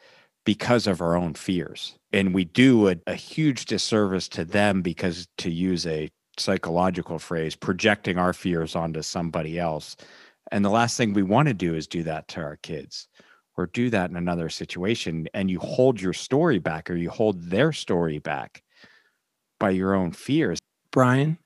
because 0.46 0.88
of 0.88 1.02
our 1.02 1.16
own 1.16 1.34
fears. 1.34 1.98
And 2.14 2.34
we 2.34 2.46
do 2.46 2.90
a, 2.90 2.96
a, 3.08 3.16
huge 3.16 3.66
disservice 3.66 4.28
to 4.30 4.46
them 4.46 4.82
because, 4.82 5.28
to 5.40 5.52
use 5.52 5.86
a 5.86 6.10
psychological 6.38 7.20
phrase, 7.20 7.56
projecting 7.56 8.18
our 8.18 8.34
fears 8.34 8.76
onto 8.76 9.02
somebody 9.02 9.60
else. 9.60 9.96
And 10.52 10.64
the 10.64 10.70
last 10.70 10.98
thing 10.98 11.14
we 11.14 11.22
want 11.22 11.50
to 11.50 11.54
do 11.54 11.76
is 11.76 11.86
do 11.88 12.02
that 12.04 12.28
to 12.30 12.42
our 12.42 12.56
kids 12.58 13.09
or 13.60 13.68
do 13.68 13.90
that 13.90 14.10
in 14.10 14.16
another 14.16 14.50
situation. 14.50 15.28
And 15.34 15.52
you 15.52 15.60
hold 15.60 16.02
your 16.02 16.14
story 16.14 16.60
back 16.60 16.90
or 16.90 16.96
you 16.96 17.10
hold 17.10 17.44
their 17.44 17.72
story 17.72 18.20
back 18.20 18.64
by 19.60 19.72
your 19.72 19.94
own 19.94 20.12
fears. 20.12 20.60
Brian, 20.92 21.38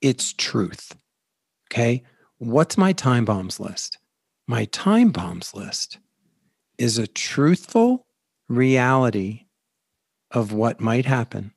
it's 0.00 0.32
truth. 0.32 0.96
Okay. 1.70 2.02
What's 2.38 2.76
my 2.76 2.92
time 2.92 3.24
bombs 3.24 3.60
list? 3.60 3.98
My 4.48 4.64
time 4.66 5.10
bombs 5.10 5.54
list 5.54 5.98
is 6.78 6.98
a 6.98 7.06
truthful 7.06 8.06
reality 8.48 9.46
of 10.30 10.52
what 10.52 10.80
might 10.80 11.06
happen 11.06 11.52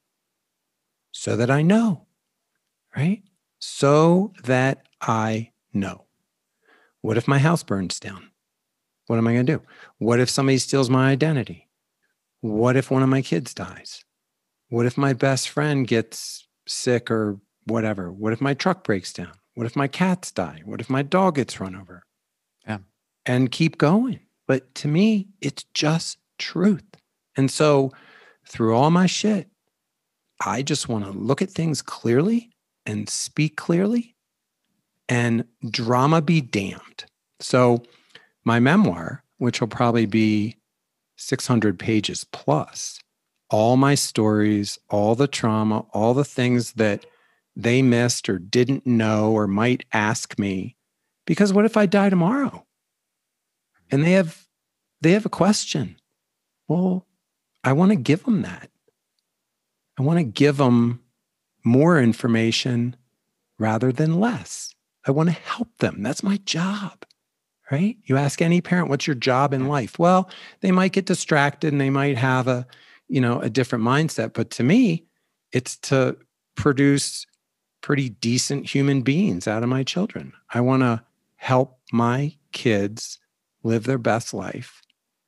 so 1.12 1.36
that 1.36 1.50
I 1.50 1.62
know 1.62 2.06
right? 2.96 3.22
So 3.60 4.34
that 4.44 4.88
I 5.02 5.52
know. 5.74 6.06
What 7.02 7.18
if 7.18 7.28
my 7.28 7.40
house 7.40 7.64
burns 7.64 8.00
down? 8.00 8.32
What 9.08 9.18
am 9.18 9.28
I 9.28 9.34
going 9.34 9.46
to 9.46 9.58
do? 9.58 9.62
What 10.00 10.20
if 10.20 10.30
somebody 10.30 10.58
steals 10.58 10.90
my 10.90 11.10
identity? 11.10 11.70
What 12.42 12.76
if 12.76 12.92
one 12.92 13.04
of 13.04 13.10
my 13.10 13.22
kids 13.22 13.54
dies? 13.54 14.04
What 14.70 14.86
if 14.86 14.98
my 14.98 15.14
best 15.14 15.50
friend 15.50 15.88
gets 15.88 16.48
sick 16.68 17.12
or 17.12 17.40
whatever? 17.66 18.12
What 18.12 18.34
if 18.34 18.42
my 18.42 18.54
truck 18.54 18.84
breaks 18.84 19.14
down? 19.14 19.34
What 19.54 19.66
if 19.66 19.76
my 19.76 19.88
cats 19.88 20.32
die? 20.32 20.62
What 20.66 20.82
if 20.82 20.90
my 20.90 21.02
dog 21.02 21.36
gets 21.36 21.60
run 21.60 21.76
over? 21.76 22.04
Yeah. 22.68 22.80
And 23.26 23.52
keep 23.52 23.78
going. 23.78 24.20
But 24.48 24.74
to 24.76 24.88
me, 24.88 25.28
it's 25.42 25.66
just 25.74 26.18
truth. 26.38 26.84
And 27.38 27.50
so 27.50 27.92
through 28.48 28.76
all 28.76 28.92
my 28.92 29.06
shit, 29.06 29.48
I 30.44 30.62
just 30.62 30.90
want 30.90 31.06
to 31.06 31.12
look 31.12 31.42
at 31.42 31.50
things 31.50 31.82
clearly 31.82 32.52
and 32.86 33.10
speak 33.10 33.56
clearly 33.56 34.16
and 35.08 35.46
drama 35.70 36.22
be 36.22 36.42
damned. 36.42 37.06
So, 37.40 37.84
my 38.46 38.60
memoir, 38.60 39.24
which 39.38 39.60
will 39.60 39.68
probably 39.68 40.06
be 40.06 40.56
600 41.18 41.78
pages 41.78 42.24
plus, 42.32 43.00
all 43.50 43.76
my 43.78 43.96
stories, 43.96 44.80
all 44.90 45.16
the 45.16 45.28
trauma, 45.28 45.80
all 45.92 46.14
the 46.14 46.24
things 46.24 46.74
that 46.74 47.06
they 47.56 47.82
missed 47.82 48.30
or 48.30 48.38
didn't 48.38 48.86
know 48.86 49.32
or 49.32 49.48
might 49.48 49.86
ask 49.94 50.38
me 50.38 50.76
because 51.26 51.54
what 51.54 51.66
if 51.66 51.78
I 51.78 51.86
die 51.86 52.10
tomorrow? 52.10 52.66
And 53.92 54.04
they 54.04 54.12
have 54.12 54.48
they 55.02 55.12
have 55.12 55.26
a 55.26 55.30
question. 55.30 55.98
Well, 56.68 57.06
I 57.64 57.74
want 57.74 57.92
to 57.92 57.96
give 57.96 58.24
them 58.24 58.42
that. 58.42 58.70
I 59.98 60.04
want 60.04 60.20
to 60.20 60.24
give 60.24 60.58
them 60.58 61.02
more 61.64 62.00
information 62.00 62.96
rather 63.58 63.92
than 63.92 64.20
less. 64.20 64.74
I 65.08 65.12
want 65.12 65.30
to 65.30 65.36
help 65.36 65.78
them. 65.78 66.02
That's 66.02 66.24
my 66.24 66.38
job, 66.38 67.06
right? 67.72 67.98
You 68.06 68.18
ask 68.18 68.42
any 68.42 68.62
parent, 68.62 68.90
what's 68.90 69.08
your 69.08 69.16
job 69.16 69.54
in 69.54 69.68
life? 69.68 69.98
Well, 69.98 70.30
they 70.62 70.72
might 70.72 70.92
get 70.92 71.06
distracted 71.06 71.72
and 71.72 71.82
they 71.82 71.90
might 71.90 72.18
have 72.18 72.48
a, 72.48 72.68
you 73.08 73.22
know, 73.22 73.40
a 73.40 73.50
different 73.50 73.84
mindset. 73.84 74.34
But 74.34 74.50
to 74.52 74.64
me, 74.64 75.06
it's 75.52 75.76
to 75.78 76.18
produce 76.56 77.26
pretty 77.82 78.10
decent 78.10 78.70
human 78.74 79.02
beings 79.02 79.48
out 79.48 79.64
of 79.64 79.70
my 79.70 79.84
children. 79.84 80.34
I 80.54 80.62
want 80.62 80.82
to 80.82 81.04
help 81.36 81.80
my 81.92 82.36
kids 82.52 83.20
live 83.64 83.84
their 83.84 83.98
best 83.98 84.34
life. 84.34 84.82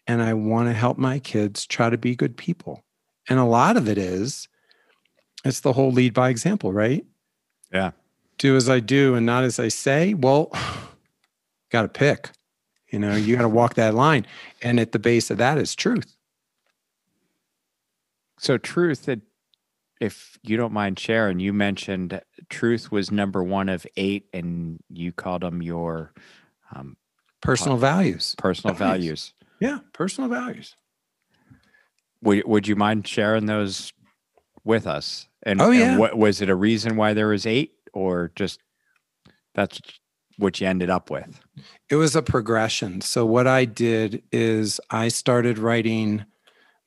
And 0.08 0.22
I 0.22 0.34
want 0.34 0.70
to 0.70 0.74
help 0.74 0.98
my 0.98 1.20
kids 1.20 1.66
try 1.66 1.90
to 1.90 1.98
be 1.98 2.16
good 2.16 2.38
people. 2.38 2.84
And 3.30 3.40
a 3.40 3.46
lot 3.46 3.78
of 3.78 3.90
it 3.90 3.98
is 3.98 4.48
it's 5.44 5.60
the 5.60 5.74
whole 5.74 5.92
lead 5.92 6.14
by 6.14 6.30
example, 6.30 6.74
right? 6.74 7.06
Yeah. 7.72 7.92
Do 8.38 8.56
as 8.56 8.70
I 8.70 8.80
do 8.80 9.16
and 9.16 9.26
not 9.26 9.44
as 9.44 9.60
I 9.60 9.68
say. 9.68 10.14
Well, 10.14 10.52
got 11.72 11.84
to 11.84 11.88
pick. 11.88 12.32
You 12.92 13.00
know, 13.00 13.16
you 13.16 13.36
got 13.36 13.42
to 13.42 13.50
walk 13.50 13.74
that 13.76 13.94
line. 13.94 14.26
And 14.62 14.80
at 14.80 14.92
the 14.92 15.00
base 15.00 15.30
of 15.30 15.38
that 15.38 15.58
is 15.58 15.76
truth. 15.76 16.16
So, 18.40 18.58
truth 18.58 19.06
that, 19.06 19.22
if 20.00 20.38
you 20.44 20.58
don't 20.58 20.74
mind 20.74 21.00
sharing, 21.00 21.40
you 21.40 21.54
mentioned 21.54 22.22
truth 22.50 22.92
was 22.92 23.12
number 23.12 23.44
one 23.44 23.68
of 23.68 23.86
eight, 23.98 24.28
and 24.32 24.80
you 24.90 25.12
called 25.12 25.42
them 25.42 25.62
your 25.62 26.14
um, 26.74 26.98
personal 27.42 27.78
values. 27.78 28.36
Personal 28.38 28.76
values. 28.76 29.34
values. 29.34 29.34
Yeah, 29.60 29.80
personal 29.94 30.30
values. 30.30 30.76
Would, 32.22 32.46
would 32.46 32.68
you 32.68 32.76
mind 32.76 33.08
sharing 33.08 33.48
those 33.48 33.92
with 34.64 34.86
us? 34.86 35.28
And, 35.42 35.62
oh, 35.62 35.72
yeah. 35.72 35.92
And 35.92 36.00
what 36.00 36.16
was 36.16 36.42
it 36.42 36.50
a 36.50 36.56
reason 36.56 36.96
why 36.96 37.14
there 37.14 37.30
was 37.30 37.48
eight 37.48 37.74
or 37.92 38.32
just 38.36 38.60
that's 39.56 39.82
what 40.38 40.62
you 40.62 40.68
ended 40.68 40.90
up 40.90 41.10
with? 41.10 41.40
It 41.90 41.96
was 41.96 42.16
a 42.16 42.22
progression. 42.22 43.02
So 43.02 43.26
what 43.26 43.48
I 43.48 43.66
did 43.66 44.24
is 44.32 44.80
I 44.90 45.08
started 45.08 45.58
writing 45.58 46.26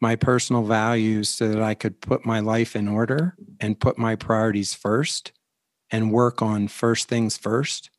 my 0.01 0.17
personal 0.17 0.63
values 0.63 1.29
so 1.29 1.49
that 1.49 1.63
I 1.63 1.75
could 1.75 2.01
put 2.01 2.25
my 2.25 2.41
life 2.41 2.75
in 2.75 2.89
order 2.89 3.35
and 3.61 3.79
put 3.79 3.99
my 3.99 4.17
priorities 4.17 4.73
first 4.73 5.33
and 5.91 6.13
work 6.13 6.41
on 6.41 6.69
first 6.69 7.09
things 7.09 7.37
first. 7.37 7.91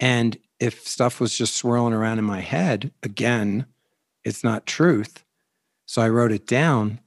And 0.00 0.36
if 0.58 0.86
stuff 0.86 1.20
was 1.20 1.36
just 1.36 1.54
swirling 1.54 1.92
around 1.92 2.18
in 2.18 2.24
my 2.24 2.40
head, 2.40 2.90
again, 3.02 3.66
it's 4.24 4.42
not 4.42 4.66
truth. 4.66 5.24
So 5.86 6.02
I 6.02 6.08
wrote 6.08 6.32
it 6.32 6.46
down 6.46 7.00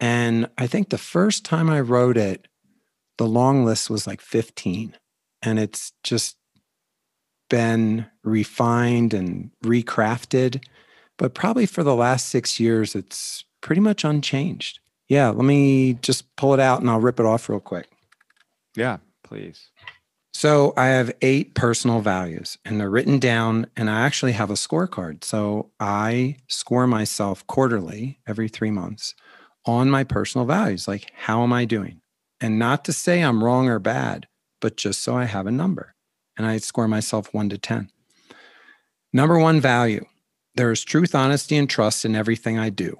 and 0.00 0.48
I 0.56 0.66
think 0.66 0.88
the 0.88 0.98
first 0.98 1.44
time 1.44 1.68
I 1.68 1.80
wrote 1.80 2.16
it, 2.16 2.46
the 3.16 3.26
long 3.26 3.64
list 3.64 3.90
was 3.90 4.06
like 4.06 4.20
15. 4.20 4.96
And 5.42 5.58
it's 5.58 5.92
just 6.02 6.36
been 7.48 8.06
refined 8.22 9.14
and 9.14 9.50
recrafted. 9.64 10.64
But 11.16 11.34
probably 11.34 11.66
for 11.66 11.82
the 11.82 11.94
last 11.94 12.28
six 12.28 12.60
years, 12.60 12.94
it's 12.94 13.44
pretty 13.60 13.80
much 13.80 14.04
unchanged. 14.04 14.80
Yeah, 15.08 15.30
let 15.30 15.44
me 15.44 15.94
just 15.94 16.34
pull 16.36 16.54
it 16.54 16.60
out 16.60 16.80
and 16.80 16.90
I'll 16.90 17.00
rip 17.00 17.18
it 17.18 17.26
off 17.26 17.48
real 17.48 17.60
quick. 17.60 17.88
Yeah, 18.76 18.98
please. 19.24 19.70
So 20.32 20.72
I 20.76 20.86
have 20.86 21.12
eight 21.20 21.54
personal 21.54 22.00
values 22.00 22.58
and 22.64 22.78
they're 22.78 22.90
written 22.90 23.18
down, 23.18 23.66
and 23.76 23.90
I 23.90 24.02
actually 24.02 24.32
have 24.32 24.50
a 24.50 24.54
scorecard. 24.54 25.24
So 25.24 25.70
I 25.80 26.36
score 26.46 26.86
myself 26.86 27.44
quarterly 27.48 28.20
every 28.26 28.48
three 28.48 28.70
months 28.70 29.14
on 29.64 29.90
my 29.90 30.04
personal 30.04 30.46
values. 30.46 30.86
Like, 30.86 31.10
how 31.16 31.42
am 31.42 31.52
I 31.52 31.64
doing? 31.64 32.00
And 32.40 32.58
not 32.58 32.84
to 32.84 32.92
say 32.92 33.20
I'm 33.20 33.42
wrong 33.42 33.68
or 33.68 33.80
bad, 33.80 34.28
but 34.60 34.76
just 34.76 35.02
so 35.02 35.16
I 35.16 35.24
have 35.24 35.48
a 35.48 35.50
number. 35.50 35.94
And 36.38 36.46
I 36.46 36.56
score 36.58 36.88
myself 36.88 37.34
one 37.34 37.50
to 37.50 37.58
10. 37.58 37.90
Number 39.12 39.38
one 39.38 39.60
value 39.60 40.06
there 40.54 40.72
is 40.72 40.82
truth, 40.82 41.14
honesty, 41.14 41.56
and 41.56 41.70
trust 41.70 42.04
in 42.04 42.16
everything 42.16 42.58
I 42.58 42.70
do. 42.70 42.96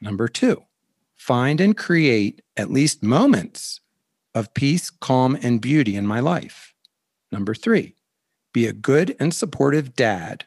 Number 0.00 0.28
two, 0.28 0.62
find 1.16 1.60
and 1.60 1.76
create 1.76 2.42
at 2.56 2.70
least 2.70 3.02
moments 3.02 3.80
of 4.36 4.54
peace, 4.54 4.88
calm, 4.88 5.36
and 5.42 5.60
beauty 5.60 5.96
in 5.96 6.06
my 6.06 6.20
life. 6.20 6.74
Number 7.32 7.56
three, 7.56 7.96
be 8.52 8.66
a 8.66 8.72
good 8.72 9.16
and 9.18 9.34
supportive 9.34 9.94
dad, 9.94 10.44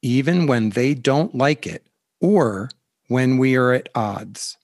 even 0.00 0.46
when 0.46 0.70
they 0.70 0.94
don't 0.94 1.34
like 1.34 1.66
it 1.66 1.86
or 2.20 2.70
when 3.08 3.36
we 3.36 3.56
are 3.56 3.72
at 3.72 3.88
odds. 3.94 4.56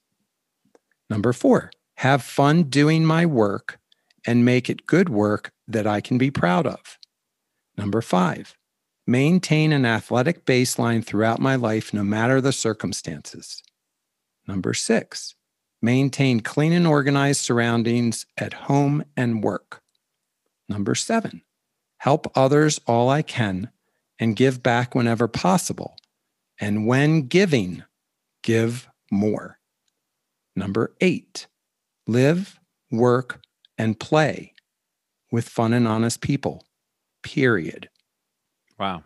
Number 1.09 1.33
four, 1.33 1.71
have 1.95 2.23
fun 2.23 2.63
doing 2.63 3.03
my 3.03 3.25
work 3.25 3.79
and 4.25 4.45
make 4.45 4.69
it 4.69 4.85
good 4.85 5.09
work 5.09 5.51
that 5.67 5.85
I 5.85 5.99
can 5.99 6.17
be 6.17 6.31
proud 6.31 6.65
of. 6.65 6.96
Number 7.77 8.01
five, 8.01 8.55
maintain 9.05 9.71
an 9.71 9.85
athletic 9.85 10.45
baseline 10.45 11.05
throughout 11.05 11.39
my 11.39 11.55
life, 11.55 11.93
no 11.93 12.03
matter 12.03 12.41
the 12.41 12.51
circumstances. 12.51 13.61
Number 14.47 14.73
six, 14.73 15.35
maintain 15.81 16.39
clean 16.39 16.73
and 16.73 16.87
organized 16.87 17.41
surroundings 17.41 18.25
at 18.37 18.53
home 18.53 19.03
and 19.15 19.43
work. 19.43 19.81
Number 20.67 20.95
seven, 20.95 21.43
help 21.97 22.31
others 22.35 22.79
all 22.87 23.09
I 23.09 23.21
can 23.21 23.69
and 24.19 24.35
give 24.35 24.63
back 24.63 24.95
whenever 24.95 25.27
possible. 25.27 25.97
And 26.59 26.87
when 26.87 27.27
giving, 27.27 27.83
give 28.41 28.89
more. 29.11 29.59
Number 30.55 30.95
eight, 31.01 31.47
live, 32.07 32.59
work, 32.91 33.41
and 33.77 33.99
play 33.99 34.53
with 35.31 35.47
fun 35.47 35.73
and 35.73 35.87
honest 35.87 36.21
people, 36.21 36.63
period. 37.27 37.89
Wow. 38.79 39.03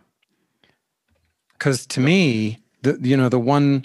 Because 1.54 1.86
to 1.88 2.00
me, 2.00 2.60
the 2.82 2.96
you 3.02 3.16
know, 3.16 3.28
the 3.28 3.40
one, 3.40 3.84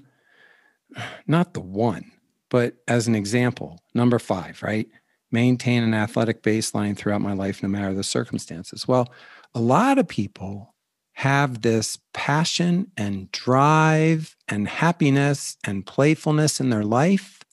not 1.26 1.56
the 1.56 1.60
one, 1.60 2.12
but 2.50 2.76
as 2.88 3.08
an 3.08 3.16
example, 3.16 3.80
number 3.96 4.20
five, 4.20 4.62
right? 4.62 4.88
Maintain 5.32 5.82
an 5.84 5.96
athletic 5.96 6.44
baseline 6.44 6.96
throughout 6.96 7.22
my 7.22 7.34
life, 7.34 7.64
no 7.64 7.70
matter 7.70 7.94
the 7.94 8.04
circumstances. 8.04 8.88
Well, 8.88 9.12
a 9.56 9.60
lot 9.60 9.98
of 9.98 10.08
people 10.08 10.76
have 11.14 11.64
this 11.64 11.98
passion 12.14 12.92
and 12.96 13.32
drive 13.32 14.36
and 14.48 14.68
happiness 14.68 15.58
and 15.64 15.84
playfulness 15.84 16.60
in 16.60 16.70
their 16.70 16.84
life 16.86 17.44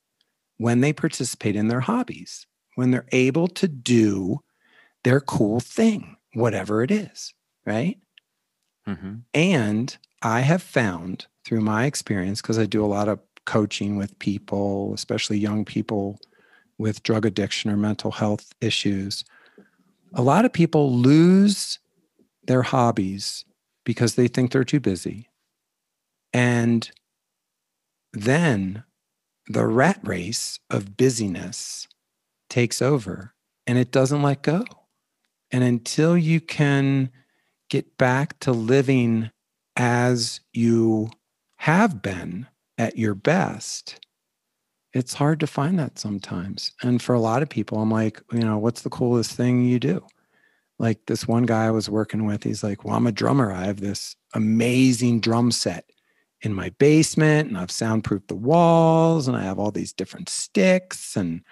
when 0.59 0.81
they 0.83 0.93
participate 0.93 1.57
in 1.57 1.69
their 1.69 1.81
hobbies, 1.81 2.47
when 2.75 2.91
they're 2.91 3.09
able 3.11 3.49
to 3.49 3.67
do 3.67 4.41
their 5.03 5.21
cool 5.21 5.61
thing, 5.61 6.17
whatever 6.35 6.83
it 6.83 6.91
is, 6.91 7.33
right? 7.65 7.99
Mm-hmm. 8.87 9.15
And 9.33 9.97
I 10.23 10.41
have 10.41 10.63
found 10.63 11.27
through 11.45 11.61
my 11.61 11.87
experience, 11.87 12.41
because 12.43 12.59
I 12.59 12.67
do 12.67 12.85
a 12.85 12.87
lot 12.87 13.09
of 13.09 13.21
coaching 13.47 13.97
with 13.97 14.19
people, 14.19 14.93
especially 14.95 15.39
young 15.39 15.65
people 15.65 16.19
with 16.79 17.03
drug 17.03 17.25
addiction 17.25 17.71
or 17.71 17.77
mental 17.77 18.11
health 18.11 18.53
issues, 18.61 19.25
a 20.15 20.23
lot 20.23 20.45
of 20.45 20.53
people 20.53 20.93
lose 20.93 21.79
their 22.47 22.63
hobbies 22.63 23.45
because 23.85 24.15
they 24.15 24.29
think 24.29 24.51
they're 24.51 24.65
too 24.65 24.81
busy. 24.81 25.29
And 26.33 26.91
then 28.13 28.85
the 29.47 29.67
rat 29.67 30.01
race 30.03 30.59
of 30.71 30.97
busyness 30.97 31.87
takes 32.49 32.81
over 32.81 33.35
and 33.67 33.79
it 33.79 33.91
doesn't 33.91 34.23
let 34.23 34.43
go. 34.43 34.65
And 35.51 35.63
until 35.63 36.17
you 36.17 36.41
can 36.41 37.11
get 37.71 37.97
back 37.97 38.39
to 38.41 38.53
living 38.53 39.31
as 39.77 40.41
you 40.53 41.11
have 41.57 42.03
been 42.03 42.47
at 42.79 42.99
your 42.99 43.15
best, 43.15 44.01
it's 44.93 45.15
hard 45.15 45.41
to 45.41 45.47
find 45.47 45.79
that 45.79 45.99
sometimes. 45.99 46.73
And 46.83 47.03
for 47.03 47.15
a 47.15 47.21
lot 47.21 47.43
of 47.43 47.49
people, 47.49 47.81
I'm 47.81 47.91
like, 47.91 48.23
you 48.33 48.41
know, 48.41 48.59
what's 48.59 48.83
the 48.83 48.91
coolest 48.91 49.33
thing 49.33 49.65
you 49.65 49.81
do? 49.81 50.05
Like 50.79 51.07
this 51.07 51.27
one 51.27 51.45
guy 51.45 51.67
I 51.67 51.71
was 51.71 51.91
working 51.91 52.27
with, 52.27 52.43
he's 52.45 52.63
like, 52.63 52.85
well, 52.85 52.97
I'm 52.97 53.07
a 53.07 53.13
drummer. 53.13 53.53
I 53.53 53.65
have 53.65 53.81
this 53.81 54.17
amazing 54.35 55.21
drum 55.21 55.51
set 55.51 55.91
in 56.43 56.53
my 56.53 56.71
basement 56.79 57.49
and 57.49 57.59
I've 57.59 57.71
soundproofed 57.71 58.29
the 58.29 58.35
walls 58.35 59.27
and 59.27 59.37
I 59.37 59.43
have 59.43 59.59
all 59.59 59.71
these 59.71 59.93
different 59.93 60.29
sticks 60.29 61.17
and 61.17 61.43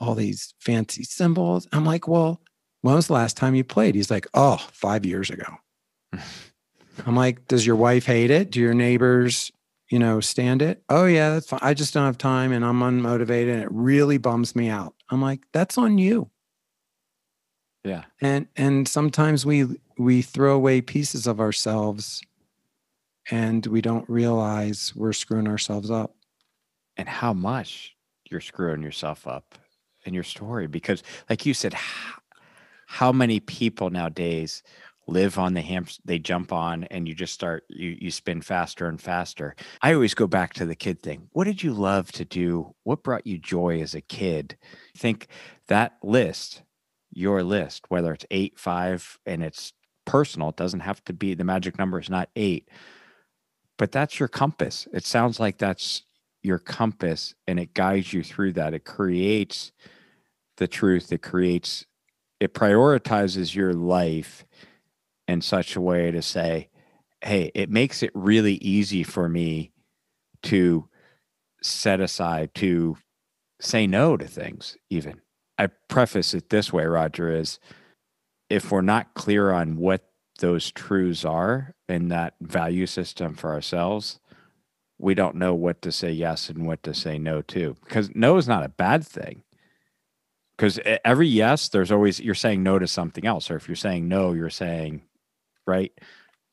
all 0.00 0.14
these 0.14 0.54
fancy 0.60 1.02
cymbals. 1.02 1.66
I'm 1.72 1.84
like, 1.84 2.06
well, 2.06 2.40
when 2.88 2.96
was 2.96 3.08
the 3.08 3.12
last 3.12 3.36
time 3.36 3.54
you 3.54 3.64
played? 3.64 3.94
He's 3.94 4.10
like, 4.10 4.26
oh, 4.32 4.56
five 4.72 5.04
years 5.04 5.28
ago. 5.28 5.44
I'm 7.06 7.14
like, 7.14 7.46
does 7.46 7.66
your 7.66 7.76
wife 7.76 8.06
hate 8.06 8.30
it? 8.30 8.50
Do 8.50 8.60
your 8.60 8.72
neighbors, 8.72 9.52
you 9.90 9.98
know, 9.98 10.20
stand 10.20 10.62
it? 10.62 10.82
Oh, 10.88 11.04
yeah, 11.04 11.34
that's 11.34 11.48
fine. 11.48 11.60
I 11.62 11.74
just 11.74 11.92
don't 11.92 12.06
have 12.06 12.16
time 12.16 12.50
and 12.50 12.64
I'm 12.64 12.80
unmotivated 12.80 13.52
and 13.52 13.62
it 13.62 13.68
really 13.70 14.16
bums 14.16 14.56
me 14.56 14.70
out. 14.70 14.94
I'm 15.10 15.20
like, 15.20 15.40
that's 15.52 15.76
on 15.76 15.98
you. 15.98 16.30
Yeah. 17.84 18.04
And 18.22 18.48
and 18.56 18.88
sometimes 18.88 19.44
we 19.44 19.66
we 19.98 20.22
throw 20.22 20.54
away 20.54 20.80
pieces 20.80 21.26
of 21.26 21.40
ourselves 21.40 22.22
and 23.30 23.66
we 23.66 23.82
don't 23.82 24.08
realize 24.08 24.94
we're 24.96 25.12
screwing 25.12 25.46
ourselves 25.46 25.90
up. 25.90 26.14
And 26.96 27.06
how 27.06 27.34
much 27.34 27.94
you're 28.30 28.40
screwing 28.40 28.82
yourself 28.82 29.26
up 29.26 29.58
in 30.04 30.14
your 30.14 30.24
story 30.24 30.66
because 30.66 31.02
like 31.28 31.44
you 31.44 31.52
said 31.52 31.74
how, 32.90 33.12
many 33.12 33.40
people 33.40 33.90
nowadays 33.90 34.62
live 35.06 35.38
on 35.38 35.54
the 35.54 35.62
hamster 35.62 36.02
they 36.04 36.18
jump 36.18 36.52
on 36.52 36.84
and 36.84 37.08
you 37.08 37.14
just 37.14 37.32
start 37.32 37.64
you 37.70 37.96
you 37.98 38.10
spin 38.10 38.42
faster 38.42 38.88
and 38.88 39.00
faster. 39.00 39.54
I 39.80 39.94
always 39.94 40.14
go 40.14 40.26
back 40.26 40.52
to 40.54 40.66
the 40.66 40.74
kid 40.74 41.00
thing 41.00 41.28
what 41.32 41.44
did 41.44 41.62
you 41.62 41.72
love 41.72 42.12
to 42.12 42.24
do? 42.24 42.74
What 42.84 43.02
brought 43.02 43.26
you 43.26 43.38
joy 43.38 43.80
as 43.80 43.94
a 43.94 44.02
kid? 44.02 44.58
Think 44.96 45.28
that 45.68 45.96
list 46.02 46.62
your 47.10 47.42
list 47.42 47.86
whether 47.88 48.12
it's 48.12 48.26
eight 48.30 48.58
five 48.58 49.18
and 49.24 49.42
it's 49.42 49.72
personal 50.04 50.50
it 50.50 50.56
doesn't 50.56 50.80
have 50.80 51.02
to 51.04 51.14
be 51.14 51.32
the 51.32 51.44
magic 51.44 51.78
number 51.78 51.98
is 51.98 52.10
not 52.10 52.28
eight 52.36 52.68
but 53.78 53.92
that's 53.92 54.18
your 54.18 54.28
compass. 54.28 54.86
It 54.92 55.06
sounds 55.06 55.40
like 55.40 55.56
that's 55.56 56.02
your 56.42 56.58
compass 56.58 57.34
and 57.46 57.58
it 57.58 57.72
guides 57.72 58.12
you 58.12 58.22
through 58.22 58.52
that. 58.54 58.74
It 58.74 58.84
creates 58.84 59.72
the 60.58 60.68
truth 60.68 61.12
it 61.12 61.22
creates 61.22 61.86
it 62.40 62.54
prioritizes 62.54 63.54
your 63.54 63.72
life 63.72 64.44
in 65.26 65.40
such 65.40 65.76
a 65.76 65.80
way 65.80 66.10
to 66.10 66.22
say, 66.22 66.68
hey, 67.22 67.50
it 67.54 67.70
makes 67.70 68.02
it 68.02 68.10
really 68.14 68.54
easy 68.54 69.02
for 69.02 69.28
me 69.28 69.72
to 70.44 70.88
set 71.62 72.00
aside, 72.00 72.54
to 72.54 72.96
say 73.60 73.86
no 73.86 74.16
to 74.16 74.26
things, 74.26 74.76
even. 74.88 75.20
I 75.58 75.68
preface 75.88 76.34
it 76.34 76.50
this 76.50 76.72
way, 76.72 76.86
Roger, 76.86 77.34
is 77.34 77.58
if 78.48 78.70
we're 78.70 78.80
not 78.80 79.14
clear 79.14 79.50
on 79.50 79.76
what 79.76 80.08
those 80.38 80.70
truths 80.70 81.24
are 81.24 81.74
in 81.88 82.08
that 82.08 82.34
value 82.40 82.86
system 82.86 83.34
for 83.34 83.52
ourselves, 83.52 84.20
we 84.98 85.14
don't 85.14 85.34
know 85.34 85.54
what 85.54 85.82
to 85.82 85.90
say 85.90 86.12
yes 86.12 86.48
and 86.48 86.66
what 86.66 86.82
to 86.84 86.94
say 86.94 87.18
no 87.18 87.42
to. 87.42 87.76
Because 87.84 88.10
no 88.14 88.36
is 88.36 88.46
not 88.46 88.64
a 88.64 88.68
bad 88.68 89.04
thing 89.04 89.42
because 90.58 90.80
every 91.04 91.28
yes 91.28 91.68
there's 91.68 91.92
always 91.92 92.20
you're 92.20 92.34
saying 92.34 92.62
no 92.62 92.78
to 92.78 92.86
something 92.86 93.24
else 93.24 93.50
or 93.50 93.56
if 93.56 93.68
you're 93.68 93.76
saying 93.76 94.08
no 94.08 94.32
you're 94.32 94.50
saying 94.50 95.02
right? 95.66 95.92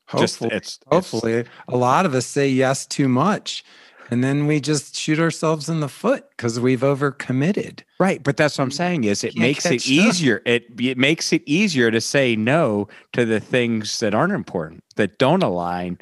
Hopefully, 0.07 0.49
just 0.49 0.57
it's 0.57 0.79
hopefully 0.87 1.33
it's, 1.33 1.49
a 1.67 1.77
lot 1.77 2.05
of 2.05 2.13
us 2.13 2.27
say 2.27 2.47
yes 2.47 2.85
too 2.85 3.07
much 3.07 3.65
and 4.11 4.23
then 4.23 4.45
we 4.45 4.59
just 4.59 4.95
shoot 4.95 5.19
ourselves 5.19 5.67
in 5.67 5.79
the 5.79 5.89
foot 5.89 6.29
because 6.29 6.59
we've 6.59 6.81
overcommitted. 6.81 7.81
Right 7.99 8.21
but 8.21 8.37
that's 8.37 8.57
what 8.57 8.65
i'm 8.65 8.71
saying 8.71 9.05
is 9.05 9.23
it 9.23 9.35
makes 9.35 9.65
it 9.65 9.87
easier 9.87 10.43
it, 10.45 10.65
it 10.79 10.97
makes 10.99 11.33
it 11.33 11.41
easier 11.47 11.89
to 11.89 11.99
say 11.99 12.35
no 12.35 12.87
to 13.13 13.25
the 13.25 13.39
things 13.39 13.99
that 13.99 14.13
aren't 14.13 14.33
important 14.33 14.83
that 14.95 15.17
don't 15.17 15.41
align 15.41 15.97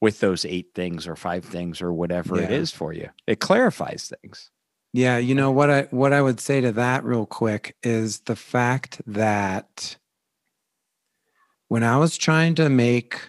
with 0.00 0.20
those 0.20 0.44
eight 0.44 0.72
things 0.74 1.06
or 1.06 1.16
five 1.16 1.44
things 1.44 1.80
or 1.80 1.92
whatever 1.92 2.36
yeah. 2.36 2.42
it 2.44 2.50
is 2.50 2.70
for 2.70 2.92
you. 2.92 3.08
It 3.26 3.40
clarifies 3.40 4.12
things 4.22 4.50
yeah, 4.96 5.18
you 5.18 5.34
know 5.34 5.50
what 5.50 5.68
I 5.68 5.82
what 5.90 6.14
I 6.14 6.22
would 6.22 6.40
say 6.40 6.62
to 6.62 6.72
that 6.72 7.04
real 7.04 7.26
quick 7.26 7.76
is 7.82 8.20
the 8.20 8.34
fact 8.34 9.02
that 9.06 9.98
when 11.68 11.82
I 11.82 11.98
was 11.98 12.16
trying 12.16 12.54
to 12.54 12.70
make 12.70 13.20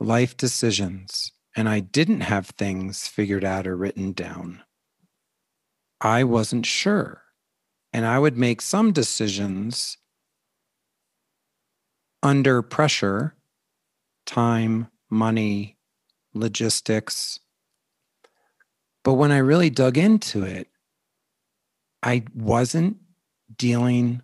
life 0.00 0.34
decisions 0.34 1.30
and 1.54 1.68
I 1.68 1.80
didn't 1.80 2.22
have 2.22 2.46
things 2.46 3.06
figured 3.06 3.44
out 3.44 3.66
or 3.66 3.76
written 3.76 4.12
down, 4.12 4.62
I 6.00 6.24
wasn't 6.24 6.64
sure. 6.64 7.20
And 7.92 8.06
I 8.06 8.18
would 8.18 8.38
make 8.38 8.62
some 8.62 8.90
decisions 8.90 9.98
under 12.22 12.62
pressure, 12.62 13.34
time, 14.24 14.88
money, 15.10 15.76
logistics. 16.32 17.40
But 19.02 19.14
when 19.14 19.32
I 19.32 19.36
really 19.36 19.68
dug 19.68 19.98
into 19.98 20.44
it, 20.44 20.68
I 22.04 22.24
wasn't 22.34 22.98
dealing 23.56 24.22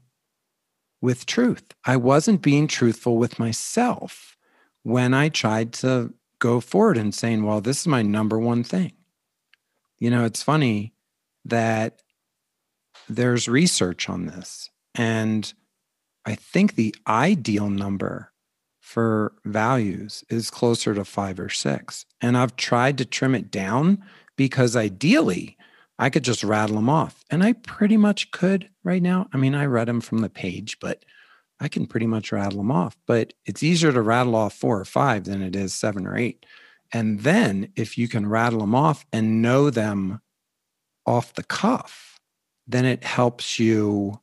with 1.01 1.25
truth. 1.25 1.65
I 1.85 1.97
wasn't 1.97 2.43
being 2.43 2.67
truthful 2.69 3.17
with 3.17 3.39
myself 3.39 4.37
when 4.83 5.15
I 5.15 5.31
tried 5.31 5.73
to 5.75 6.13
go 6.39 6.61
forward 6.61 6.99
and 6.99 7.15
saying, 7.15 7.45
well, 7.45 7.61
this 7.61 7.81
is 7.81 7.87
my 7.87 8.03
number 8.03 8.39
one 8.39 8.63
thing. 8.65 8.93
You 9.99 10.11
know, 10.11 10.25
it's 10.25 10.43
funny. 10.43 10.93
that 11.45 12.03
there's 13.09 13.49
research 13.49 14.09
on 14.09 14.27
this. 14.27 14.71
And 14.95 15.53
I 16.27 16.35
think 16.35 16.75
the 16.75 16.95
ideal 17.07 17.71
number 17.71 18.33
for 18.79 19.33
values 19.45 20.25
is 20.29 20.51
closer 20.51 20.95
to 20.95 21.05
five 21.05 21.41
or 21.41 21.49
six. 21.49 22.05
And 22.21 22.37
I've 22.37 22.57
tried 22.57 22.99
to 22.99 23.05
trim 23.05 23.35
it 23.35 23.51
down 23.51 24.05
because 24.37 24.77
ideally 24.77 25.57
I 26.01 26.09
could 26.09 26.25
just 26.25 26.43
rattle 26.43 26.77
them 26.77 26.89
off. 26.89 27.23
And 27.31 27.45
I 27.45 27.53
pretty 27.53 27.99
much 27.99 28.31
could 28.31 28.71
right 28.83 29.03
now. 29.03 29.29
I 29.35 29.37
mean, 29.37 29.55
I 29.55 29.67
read 29.67 29.87
them 29.87 30.01
from 30.01 30.19
the 30.19 30.31
page, 30.31 30.79
but 30.81 31.05
I 31.61 31.69
can 31.69 31.87
pretty 31.87 32.07
much 32.07 32.33
rattle 32.33 32.57
them 32.57 32.71
off. 32.71 32.97
But 33.07 33.35
it's 33.45 33.63
easier 33.63 33.93
to 33.93 34.01
rattle 34.01 34.35
off 34.35 34.55
four 34.55 34.81
or 34.81 34.87
five 34.87 35.25
than 35.25 35.43
it 35.43 35.55
is 35.55 35.75
seven 35.75 36.07
or 36.07 36.17
eight. 36.17 36.47
And 36.91 37.21
then 37.21 37.71
if 37.77 37.99
you 37.99 38.09
can 38.09 38.27
rattle 38.27 38.61
them 38.61 38.75
off 38.75 39.05
and 39.13 39.43
know 39.43 39.69
them 39.69 40.23
off 41.07 41.35
the 41.35 41.45
cuff, 41.45 42.19
then 42.67 42.87
it 42.87 43.05
helps 43.05 43.59
you 43.59 44.21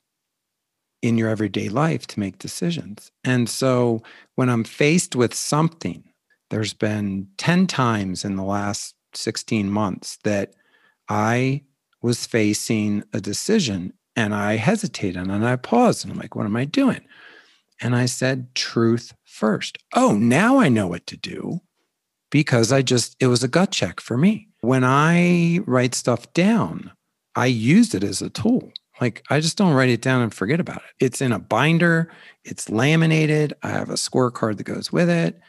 in 1.03 1.15
your 1.15 1.29
everyday 1.29 1.69
life 1.69 2.07
to 2.07 2.19
make 2.19 2.39
decisions. 2.39 3.11
And 3.23 3.47
so 3.47 4.01
when 4.33 4.49
I'm 4.49 4.63
faced 4.63 5.15
with 5.15 5.35
something, 5.35 6.03
there's 6.49 6.73
been 6.73 7.27
10 7.37 7.67
times 7.67 8.25
in 8.25 8.35
the 8.35 8.43
last 8.43 8.95
16 9.13 9.69
months 9.69 10.17
that 10.23 10.55
I 11.07 11.63
was 12.01 12.25
facing 12.25 13.03
a 13.13 13.19
decision 13.19 13.93
and 14.15 14.33
I 14.33 14.55
hesitated 14.55 15.27
and 15.27 15.45
I 15.45 15.55
paused 15.55 16.03
and 16.03 16.13
I'm 16.13 16.19
like, 16.19 16.35
what 16.35 16.45
am 16.45 16.55
I 16.55 16.65
doing? 16.65 17.01
And 17.81 17.95
I 17.95 18.05
said, 18.05 18.53
truth 18.55 19.13
first. 19.23 19.77
Oh, 19.93 20.13
now 20.13 20.57
I 20.59 20.69
know 20.69 20.87
what 20.87 21.05
to 21.07 21.17
do 21.17 21.61
because 22.31 22.71
I 22.71 22.81
just, 22.81 23.15
it 23.19 23.27
was 23.27 23.43
a 23.43 23.47
gut 23.47 23.71
check 23.71 23.99
for 23.99 24.17
me. 24.17 24.47
When 24.61 24.83
I 24.83 25.59
write 25.65 25.93
stuff 25.93 26.31
down, 26.33 26.91
I 27.35 27.45
use 27.45 27.93
it 27.93 28.03
as 28.03 28.21
a 28.21 28.29
tool. 28.29 28.71
Like 28.99 29.23
I 29.29 29.39
just 29.39 29.57
don't 29.57 29.73
write 29.73 29.89
it 29.89 30.01
down 30.01 30.23
and 30.23 30.33
forget 30.33 30.59
about 30.59 30.77
it. 30.77 31.05
It's 31.05 31.21
in 31.21 31.31
a 31.31 31.39
binder, 31.39 32.11
it's 32.43 32.69
laminated. 32.69 33.53
I 33.61 33.69
have 33.69 33.89
a 33.89 33.93
scorecard 33.93 34.57
that 34.57 34.63
goes 34.63 34.91
with 34.91 35.09
it. 35.09 35.39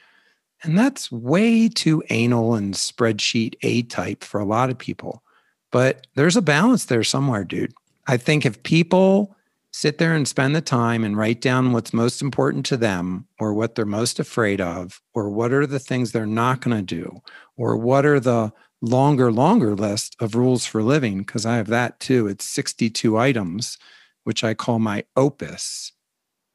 And 0.62 0.78
that's 0.78 1.10
way 1.10 1.68
too 1.68 2.02
anal 2.10 2.54
and 2.54 2.74
spreadsheet 2.74 3.54
A 3.62 3.82
type 3.82 4.24
for 4.24 4.40
a 4.40 4.44
lot 4.44 4.70
of 4.70 4.78
people. 4.78 5.22
But 5.70 6.06
there's 6.14 6.36
a 6.36 6.42
balance 6.42 6.86
there 6.86 7.04
somewhere, 7.04 7.44
dude. 7.44 7.74
I 8.06 8.16
think 8.16 8.46
if 8.46 8.62
people 8.62 9.36
sit 9.72 9.98
there 9.98 10.14
and 10.14 10.26
spend 10.26 10.56
the 10.56 10.60
time 10.60 11.04
and 11.04 11.16
write 11.16 11.40
down 11.40 11.72
what's 11.72 11.92
most 11.92 12.22
important 12.22 12.64
to 12.66 12.76
them 12.76 13.26
or 13.38 13.52
what 13.52 13.74
they're 13.74 13.84
most 13.84 14.18
afraid 14.18 14.60
of 14.60 15.00
or 15.14 15.28
what 15.28 15.52
are 15.52 15.66
the 15.66 15.78
things 15.78 16.10
they're 16.10 16.26
not 16.26 16.60
going 16.60 16.76
to 16.76 16.82
do 16.82 17.20
or 17.56 17.76
what 17.76 18.06
are 18.06 18.20
the 18.20 18.52
longer 18.80 19.30
longer 19.30 19.74
list 19.74 20.16
of 20.20 20.36
rules 20.36 20.64
for 20.64 20.82
living 20.82 21.18
because 21.18 21.44
i 21.44 21.56
have 21.56 21.66
that 21.66 21.98
too 21.98 22.28
it's 22.28 22.44
62 22.44 23.18
items 23.18 23.76
which 24.22 24.44
i 24.44 24.54
call 24.54 24.78
my 24.78 25.04
opus 25.16 25.92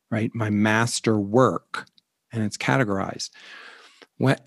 right 0.09 0.32
my 0.34 0.49
master 0.49 1.20
work 1.20 1.86
and 2.32 2.41
it's 2.41 2.57
categorized 2.57 3.30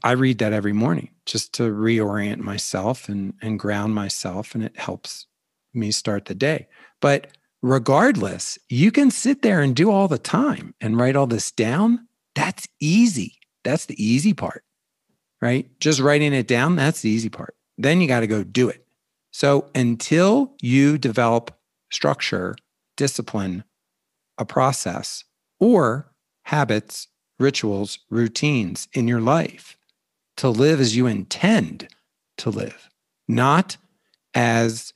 i 0.02 0.12
read 0.12 0.38
that 0.38 0.52
every 0.52 0.72
morning 0.72 1.10
just 1.24 1.52
to 1.52 1.64
reorient 1.64 2.38
myself 2.38 3.08
and 3.08 3.34
and 3.42 3.58
ground 3.58 3.94
myself 3.94 4.54
and 4.54 4.64
it 4.64 4.76
helps 4.78 5.26
me 5.74 5.90
start 5.90 6.24
the 6.26 6.34
day 6.34 6.66
but 7.00 7.28
regardless, 7.62 8.58
you 8.68 8.92
can 8.92 9.10
sit 9.10 9.42
there 9.42 9.60
and 9.60 9.74
do 9.74 9.90
all 9.90 10.08
the 10.08 10.18
time 10.18 10.74
and 10.80 10.98
write 10.98 11.16
all 11.16 11.26
this 11.26 11.50
down. 11.50 12.06
That's 12.34 12.68
easy. 12.80 13.38
That's 13.64 13.86
the 13.86 14.02
easy 14.02 14.34
part, 14.34 14.62
right? 15.40 15.68
Just 15.80 16.00
writing 16.00 16.32
it 16.32 16.46
down, 16.46 16.76
that's 16.76 17.00
the 17.00 17.10
easy 17.10 17.28
part. 17.28 17.56
Then 17.76 18.00
you 18.00 18.06
got 18.06 18.20
to 18.20 18.26
go 18.26 18.44
do 18.44 18.68
it. 18.68 18.86
So 19.32 19.68
until 19.74 20.54
you 20.62 20.96
develop 20.96 21.58
structure, 21.90 22.56
discipline, 22.96 23.64
a 24.38 24.44
process, 24.44 25.24
or 25.58 26.12
habits, 26.44 27.08
rituals, 27.38 27.98
routines 28.10 28.88
in 28.92 29.08
your 29.08 29.20
life 29.20 29.76
to 30.36 30.48
live 30.48 30.80
as 30.80 30.96
you 30.96 31.06
intend 31.06 31.88
to 32.38 32.50
live, 32.50 32.88
not 33.28 33.76
as 34.34 34.92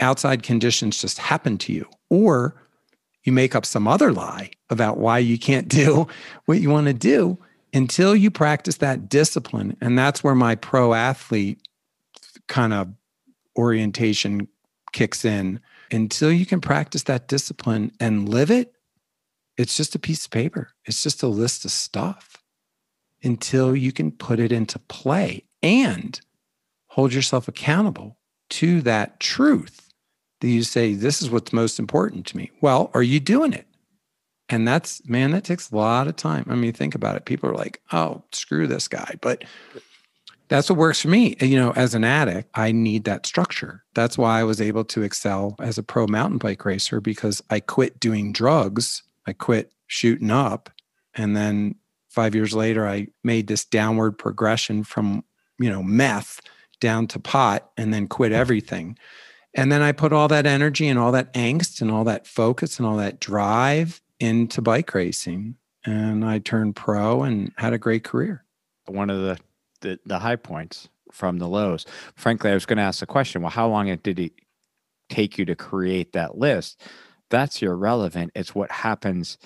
outside 0.00 0.42
conditions 0.42 1.00
just 1.00 1.18
happen 1.18 1.58
to 1.58 1.72
you, 1.72 1.88
or 2.10 2.54
you 3.24 3.32
make 3.32 3.54
up 3.54 3.66
some 3.66 3.88
other 3.88 4.12
lie 4.12 4.50
about 4.70 4.98
why 4.98 5.18
you 5.18 5.38
can't 5.38 5.68
do 5.82 6.06
what 6.44 6.60
you 6.60 6.70
want 6.70 6.86
to 6.86 6.94
do 6.94 7.38
until 7.74 8.16
you 8.16 8.30
practice 8.30 8.76
that 8.76 9.08
discipline. 9.08 9.76
And 9.80 9.98
that's 9.98 10.24
where 10.24 10.34
my 10.34 10.54
pro 10.54 10.94
athlete 10.94 11.60
kind 12.46 12.72
of 12.72 12.88
orientation 13.56 14.48
kicks 14.92 15.24
in. 15.24 15.60
Until 15.90 16.30
you 16.30 16.44
can 16.44 16.60
practice 16.60 17.04
that 17.04 17.28
discipline 17.28 17.92
and 17.98 18.28
live 18.28 18.50
it, 18.50 18.74
it's 19.58 19.76
just 19.76 19.94
a 19.94 19.98
piece 19.98 20.24
of 20.24 20.30
paper, 20.30 20.70
it's 20.86 21.02
just 21.02 21.22
a 21.22 21.28
list 21.28 21.64
of 21.64 21.70
stuff 21.70 22.42
until 23.22 23.74
you 23.74 23.92
can 23.92 24.12
put 24.12 24.38
it 24.38 24.52
into 24.52 24.78
play 24.78 25.44
and 25.62 26.20
hold 26.86 27.12
yourself 27.12 27.48
accountable 27.48 28.16
to 28.48 28.80
that 28.82 29.20
truth 29.20 29.92
that 30.40 30.48
you 30.48 30.62
say, 30.62 30.94
This 30.94 31.20
is 31.20 31.30
what's 31.30 31.52
most 31.52 31.78
important 31.78 32.26
to 32.26 32.36
me. 32.36 32.50
Well, 32.60 32.90
are 32.94 33.02
you 33.02 33.20
doing 33.20 33.52
it? 33.52 33.66
And 34.48 34.66
that's, 34.66 35.06
man, 35.06 35.32
that 35.32 35.44
takes 35.44 35.70
a 35.70 35.76
lot 35.76 36.06
of 36.06 36.16
time. 36.16 36.46
I 36.48 36.54
mean, 36.54 36.72
think 36.72 36.94
about 36.94 37.16
it. 37.16 37.24
People 37.24 37.50
are 37.50 37.54
like, 37.54 37.82
Oh, 37.92 38.22
screw 38.32 38.66
this 38.66 38.88
guy. 38.88 39.16
But 39.20 39.44
that's 40.48 40.70
what 40.70 40.78
works 40.78 41.02
for 41.02 41.08
me. 41.08 41.36
You 41.40 41.58
know, 41.58 41.72
as 41.72 41.94
an 41.94 42.04
addict, 42.04 42.48
I 42.54 42.72
need 42.72 43.04
that 43.04 43.26
structure. 43.26 43.84
That's 43.94 44.16
why 44.16 44.40
I 44.40 44.44
was 44.44 44.60
able 44.60 44.84
to 44.86 45.02
excel 45.02 45.56
as 45.60 45.76
a 45.76 45.82
pro 45.82 46.06
mountain 46.06 46.38
bike 46.38 46.64
racer 46.64 47.00
because 47.00 47.42
I 47.50 47.60
quit 47.60 48.00
doing 48.00 48.32
drugs. 48.32 49.02
I 49.28 49.34
quit 49.34 49.72
shooting 49.86 50.30
up. 50.30 50.70
And 51.14 51.36
then 51.36 51.74
five 52.08 52.34
years 52.34 52.54
later, 52.54 52.88
I 52.88 53.08
made 53.22 53.46
this 53.46 53.64
downward 53.64 54.12
progression 54.12 54.84
from, 54.84 55.22
you 55.58 55.68
know, 55.68 55.82
meth 55.82 56.40
down 56.80 57.06
to 57.08 57.18
pot 57.18 57.70
and 57.76 57.92
then 57.92 58.08
quit 58.08 58.32
hmm. 58.32 58.38
everything. 58.38 58.98
And 59.54 59.70
then 59.70 59.82
I 59.82 59.92
put 59.92 60.12
all 60.12 60.28
that 60.28 60.46
energy 60.46 60.88
and 60.88 60.98
all 60.98 61.12
that 61.12 61.32
angst 61.34 61.80
and 61.80 61.90
all 61.90 62.04
that 62.04 62.26
focus 62.26 62.78
and 62.78 62.86
all 62.86 62.96
that 62.96 63.20
drive 63.20 64.00
into 64.20 64.62
bike 64.62 64.94
racing. 64.94 65.56
And 65.84 66.24
I 66.24 66.38
turned 66.38 66.76
pro 66.76 67.22
and 67.22 67.52
had 67.56 67.72
a 67.72 67.78
great 67.78 68.04
career. 68.04 68.44
One 68.86 69.10
of 69.10 69.20
the, 69.20 69.38
the, 69.80 69.98
the 70.06 70.18
high 70.18 70.36
points 70.36 70.88
from 71.12 71.38
the 71.38 71.48
lows. 71.48 71.86
Frankly, 72.14 72.50
I 72.50 72.54
was 72.54 72.66
going 72.66 72.76
to 72.76 72.82
ask 72.82 73.00
the 73.00 73.06
question 73.06 73.42
well, 73.42 73.50
how 73.50 73.68
long 73.68 73.94
did 73.96 74.18
it 74.18 74.32
take 75.08 75.38
you 75.38 75.44
to 75.46 75.54
create 75.54 76.12
that 76.12 76.38
list? 76.38 76.82
That's 77.30 77.62
irrelevant. 77.62 78.32
It's 78.34 78.54
what 78.54 78.70
happens 78.70 79.38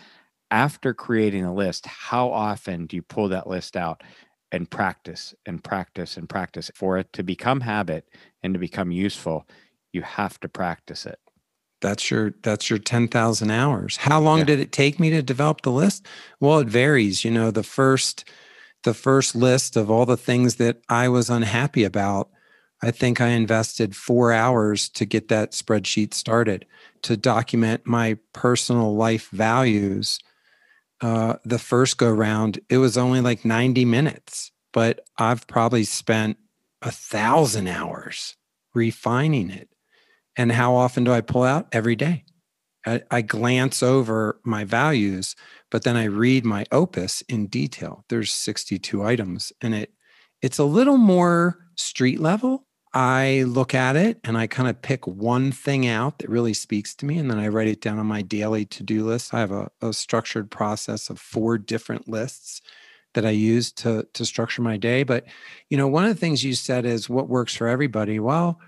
after 0.51 0.95
creating 0.95 1.45
a 1.45 1.55
list. 1.55 1.87
How 1.87 2.31
often 2.31 2.87
do 2.87 2.97
you 2.97 3.03
pull 3.03 3.29
that 3.29 3.47
list 3.47 3.77
out 3.77 4.03
and 4.51 4.71
practice 4.71 5.35
and 5.47 5.63
practice 5.63 6.17
and 6.17 6.29
practice 6.29 6.71
for 6.75 6.99
it 6.99 7.13
to 7.15 7.23
become 7.23 7.61
habit 7.61 8.09
and 8.43 8.55
to 8.55 8.61
become 8.61 8.91
useful? 8.91 9.47
you 9.93 10.03
have 10.03 10.41
to 10.41 10.49
practice 10.49 11.07
it 11.07 11.19
that's 11.81 12.11
your 12.11 12.33
that's 12.43 12.71
your 12.71 12.79
10,000 12.79 13.51
hours. 13.51 13.97
How 13.97 14.21
long 14.21 14.39
yeah. 14.39 14.45
did 14.45 14.61
it 14.61 14.71
take 14.71 15.01
me 15.01 15.11
to 15.11 15.21
develop 15.21 15.63
the 15.63 15.73
list? 15.73 16.07
Well, 16.39 16.61
it 16.61 16.69
varies. 16.69 17.25
You 17.25 17.33
know, 17.33 17.51
the 17.51 17.65
first 17.65 18.25
the 18.85 18.95
first 18.95 19.35
list 19.35 19.77
of 19.77 19.91
all 19.91 20.07
the 20.07 20.17
things 20.17 20.57
that 20.57 20.81
I 20.89 21.09
was 21.09 21.29
unhappy 21.29 21.83
about, 21.83 22.31
I 22.83 22.91
think 22.91 23.21
I 23.21 23.29
invested 23.29 23.95
4 23.95 24.33
hours 24.33 24.89
to 24.91 25.05
get 25.05 25.29
that 25.29 25.53
spreadsheet 25.53 26.15
started 26.15 26.67
to 27.03 27.17
document 27.17 27.87
my 27.87 28.19
personal 28.33 28.95
life 28.95 29.29
values. 29.31 30.19
Uh, 31.01 31.37
the 31.45 31.59
first 31.59 31.97
go 31.97 32.11
round, 32.11 32.61
it 32.69 32.79
was 32.79 32.99
only 32.99 33.21
like 33.21 33.45
90 33.45 33.85
minutes, 33.85 34.53
but 34.73 35.07
I've 35.19 35.47
probably 35.47 35.85
spent 35.85 36.39
a 36.81 36.91
thousand 36.91 37.69
hours 37.69 38.37
refining 38.75 39.51
it 39.51 39.69
and 40.37 40.53
how 40.53 40.75
often 40.75 41.05
do 41.05 41.13
I 41.13 41.21
pull 41.21 41.43
out? 41.43 41.69
Every 41.73 41.97
day. 41.97 42.25
I, 42.85 43.03
I, 43.13 43.23
glance 43.23 43.81
over 43.81 44.41
my 44.43 44.65
values, 44.65 45.37
but 45.71 45.85
then 45.85 45.97
I 45.97 46.05
read 46.05 46.45
my 46.45 46.65
opus 46.73 47.23
in 47.29 47.47
detail. 47.47 48.05
There's 48.09 48.33
62 48.33 49.05
items 49.05 49.53
and 49.61 49.73
it 49.73 49.93
it's 50.41 50.59
a 50.59 50.65
little 50.65 50.97
more 50.97 51.59
street 51.77 52.19
level. 52.19 52.67
I 52.95 53.45
look 53.47 53.75
at 53.75 53.97
it 53.97 54.21
and 54.23 54.37
I 54.37 54.47
kind 54.47 54.69
of 54.69 54.83
pick 54.83 55.07
one 55.07 55.51
thing 55.51 55.87
out 55.87 56.19
that 56.19 56.29
really 56.29 56.53
speaks 56.53 56.95
to 56.97 57.07
me. 57.07 57.17
And 57.19 57.31
then 57.31 57.39
I 57.39 57.49
write 57.49 57.69
it 57.69 57.81
down 57.81 57.99
on 57.99 58.07
my 58.07 58.21
daily 58.21 58.67
to-do 58.67 59.05
list. 59.05 59.33
I 59.33 59.41
have 59.41 59.51
a, 59.53 59.71
a 59.81 59.93
structured 59.95 60.51
process 60.51 61.09
of 61.09 61.19
four 61.19 61.57
different 61.57 62.09
lists 62.09 62.61
that 63.15 63.27
I 63.27 63.31
use 63.31 63.73
to 63.73 64.07
to 64.13 64.25
structure 64.25 64.63
my 64.63 64.77
day. 64.77 65.03
But 65.03 65.25
you 65.71 65.77
know, 65.77 65.89
one 65.89 66.05
of 66.05 66.11
the 66.11 66.21
things 66.21 66.45
you 66.45 66.55
said 66.55 66.85
is 66.85 67.09
what 67.09 67.29
works 67.29 67.55
for 67.55 67.67
everybody. 67.67 68.19
Well, 68.19 68.61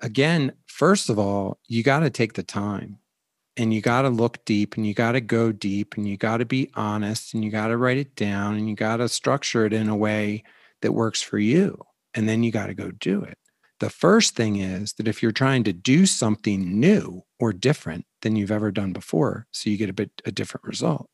again, 0.00 0.52
first 0.66 1.08
of 1.08 1.18
all, 1.18 1.58
you 1.66 1.82
got 1.82 2.00
to 2.00 2.10
take 2.10 2.34
the 2.34 2.42
time 2.42 2.98
and 3.56 3.72
you 3.72 3.80
got 3.80 4.02
to 4.02 4.08
look 4.08 4.44
deep 4.44 4.76
and 4.76 4.86
you 4.86 4.94
got 4.94 5.12
to 5.12 5.20
go 5.20 5.52
deep 5.52 5.96
and 5.96 6.08
you 6.08 6.16
got 6.16 6.38
to 6.38 6.44
be 6.44 6.70
honest 6.74 7.34
and 7.34 7.44
you 7.44 7.50
got 7.50 7.68
to 7.68 7.76
write 7.76 7.98
it 7.98 8.16
down 8.16 8.56
and 8.56 8.68
you 8.68 8.74
got 8.74 8.98
to 8.98 9.08
structure 9.08 9.64
it 9.64 9.72
in 9.72 9.88
a 9.88 9.96
way 9.96 10.42
that 10.82 10.92
works 10.92 11.22
for 11.22 11.38
you. 11.38 11.78
And 12.14 12.28
then 12.28 12.42
you 12.42 12.52
got 12.52 12.66
to 12.66 12.74
go 12.74 12.90
do 12.90 13.22
it. 13.22 13.38
The 13.80 13.90
first 13.90 14.36
thing 14.36 14.56
is 14.56 14.94
that 14.94 15.08
if 15.08 15.22
you're 15.22 15.32
trying 15.32 15.64
to 15.64 15.72
do 15.72 16.06
something 16.06 16.78
new 16.78 17.22
or 17.38 17.52
different 17.52 18.06
than 18.22 18.36
you've 18.36 18.52
ever 18.52 18.70
done 18.70 18.92
before, 18.92 19.46
so 19.50 19.68
you 19.68 19.76
get 19.76 19.90
a 19.90 19.94
bit 19.94 20.10
a 20.24 20.32
different 20.32 20.64
result, 20.64 21.10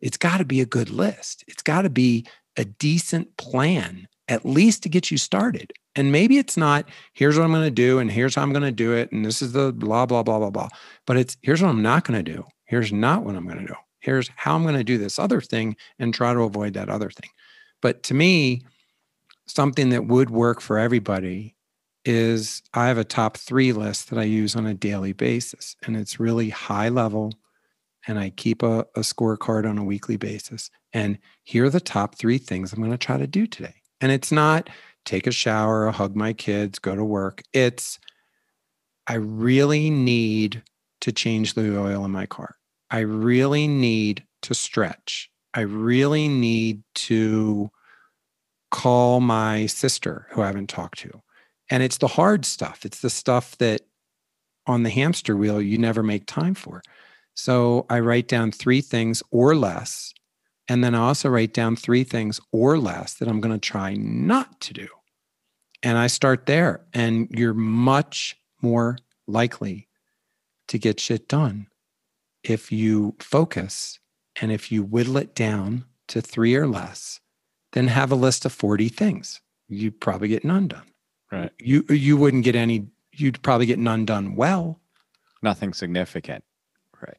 it's 0.00 0.18
got 0.18 0.38
to 0.38 0.44
be 0.44 0.60
a 0.60 0.66
good 0.66 0.90
list. 0.90 1.44
It's 1.48 1.62
got 1.62 1.82
to 1.82 1.90
be 1.90 2.26
a 2.56 2.64
decent 2.64 3.36
plan, 3.38 4.08
at 4.28 4.44
least 4.44 4.82
to 4.82 4.88
get 4.88 5.10
you 5.10 5.16
started. 5.16 5.72
And 5.94 6.12
maybe 6.12 6.38
it's 6.38 6.56
not, 6.56 6.88
here's 7.12 7.36
what 7.36 7.44
I'm 7.44 7.52
going 7.52 7.64
to 7.64 7.70
do, 7.70 7.98
and 7.98 8.10
here's 8.10 8.34
how 8.34 8.42
I'm 8.42 8.52
going 8.52 8.62
to 8.62 8.72
do 8.72 8.92
it, 8.92 9.10
and 9.12 9.24
this 9.24 9.42
is 9.42 9.52
the 9.52 9.72
blah, 9.72 10.06
blah, 10.06 10.22
blah, 10.22 10.38
blah, 10.38 10.50
blah. 10.50 10.68
But 11.06 11.16
it's 11.16 11.36
here's 11.42 11.62
what 11.62 11.68
I'm 11.68 11.82
not 11.82 12.04
going 12.04 12.22
to 12.22 12.32
do. 12.32 12.44
Here's 12.66 12.92
not 12.92 13.24
what 13.24 13.36
I'm 13.36 13.46
going 13.46 13.60
to 13.60 13.66
do. 13.66 13.76
Here's 14.00 14.30
how 14.36 14.54
I'm 14.54 14.62
going 14.62 14.74
to 14.74 14.84
do 14.84 14.98
this 14.98 15.18
other 15.18 15.40
thing 15.40 15.76
and 15.98 16.12
try 16.12 16.32
to 16.34 16.40
avoid 16.40 16.74
that 16.74 16.88
other 16.88 17.10
thing. 17.10 17.30
But 17.80 18.02
to 18.04 18.14
me, 18.14 18.62
something 19.46 19.90
that 19.90 20.06
would 20.06 20.30
work 20.30 20.60
for 20.60 20.78
everybody 20.78 21.54
is 22.04 22.62
I 22.74 22.88
have 22.88 22.98
a 22.98 23.04
top 23.04 23.36
three 23.36 23.72
list 23.72 24.10
that 24.10 24.18
I 24.18 24.24
use 24.24 24.56
on 24.56 24.66
a 24.66 24.74
daily 24.74 25.12
basis, 25.12 25.76
and 25.84 25.96
it's 25.96 26.20
really 26.20 26.50
high 26.50 26.88
level. 26.88 27.32
And 28.08 28.18
I 28.18 28.30
keep 28.30 28.64
a, 28.64 28.80
a 28.96 29.00
scorecard 29.00 29.68
on 29.68 29.78
a 29.78 29.84
weekly 29.84 30.16
basis. 30.16 30.70
And 30.92 31.18
here 31.44 31.66
are 31.66 31.70
the 31.70 31.80
top 31.80 32.16
three 32.16 32.38
things 32.38 32.72
I'm 32.72 32.80
going 32.80 32.90
to 32.90 32.98
try 32.98 33.16
to 33.16 33.28
do 33.28 33.46
today. 33.46 33.74
And 34.00 34.10
it's 34.10 34.32
not 34.32 34.68
take 35.04 35.26
a 35.26 35.32
shower, 35.32 35.90
hug 35.90 36.16
my 36.16 36.32
kids, 36.32 36.80
go 36.80 36.96
to 36.96 37.04
work. 37.04 37.42
It's 37.52 38.00
I 39.06 39.14
really 39.14 39.90
need 39.90 40.62
to 41.00 41.12
change 41.12 41.54
the 41.54 41.78
oil 41.78 42.04
in 42.04 42.10
my 42.10 42.26
car. 42.26 42.56
I 42.90 43.00
really 43.00 43.66
need 43.66 44.24
to 44.42 44.54
stretch. 44.54 45.30
I 45.54 45.60
really 45.60 46.28
need 46.28 46.82
to 46.94 47.70
call 48.70 49.20
my 49.20 49.66
sister 49.66 50.26
who 50.30 50.42
I 50.42 50.46
haven't 50.46 50.68
talked 50.68 50.98
to. 51.00 51.21
And 51.72 51.82
it's 51.82 51.96
the 51.96 52.06
hard 52.06 52.44
stuff. 52.44 52.84
It's 52.84 53.00
the 53.00 53.08
stuff 53.08 53.56
that 53.56 53.80
on 54.66 54.82
the 54.82 54.90
hamster 54.90 55.34
wheel 55.34 55.62
you 55.62 55.78
never 55.78 56.02
make 56.02 56.26
time 56.26 56.52
for. 56.52 56.82
So 57.32 57.86
I 57.88 58.00
write 58.00 58.28
down 58.28 58.52
three 58.52 58.82
things 58.82 59.22
or 59.30 59.56
less. 59.56 60.12
And 60.68 60.84
then 60.84 60.94
I 60.94 60.98
also 60.98 61.30
write 61.30 61.54
down 61.54 61.76
three 61.76 62.04
things 62.04 62.38
or 62.52 62.76
less 62.76 63.14
that 63.14 63.26
I'm 63.26 63.40
going 63.40 63.58
to 63.58 63.70
try 63.70 63.94
not 63.94 64.60
to 64.60 64.74
do. 64.74 64.86
And 65.82 65.96
I 65.96 66.08
start 66.08 66.44
there. 66.44 66.84
And 66.92 67.28
you're 67.30 67.54
much 67.54 68.36
more 68.60 68.98
likely 69.26 69.88
to 70.68 70.78
get 70.78 71.00
shit 71.00 71.26
done 71.26 71.68
if 72.44 72.70
you 72.70 73.16
focus 73.18 73.98
and 74.42 74.52
if 74.52 74.70
you 74.70 74.82
whittle 74.82 75.16
it 75.16 75.34
down 75.34 75.86
to 76.08 76.20
three 76.20 76.54
or 76.54 76.66
less 76.66 77.18
then 77.72 77.88
have 77.88 78.12
a 78.12 78.14
list 78.14 78.44
of 78.44 78.52
40 78.52 78.90
things. 78.90 79.40
You'd 79.70 80.02
probably 80.02 80.28
get 80.28 80.44
none 80.44 80.68
done. 80.68 80.91
Right. 81.32 81.50
You 81.58 81.84
you 81.88 82.18
wouldn't 82.18 82.44
get 82.44 82.54
any 82.54 82.88
you'd 83.12 83.42
probably 83.42 83.66
get 83.66 83.78
none 83.78 84.04
done 84.04 84.36
well. 84.36 84.80
Nothing 85.42 85.72
significant. 85.72 86.44
Right. 87.00 87.16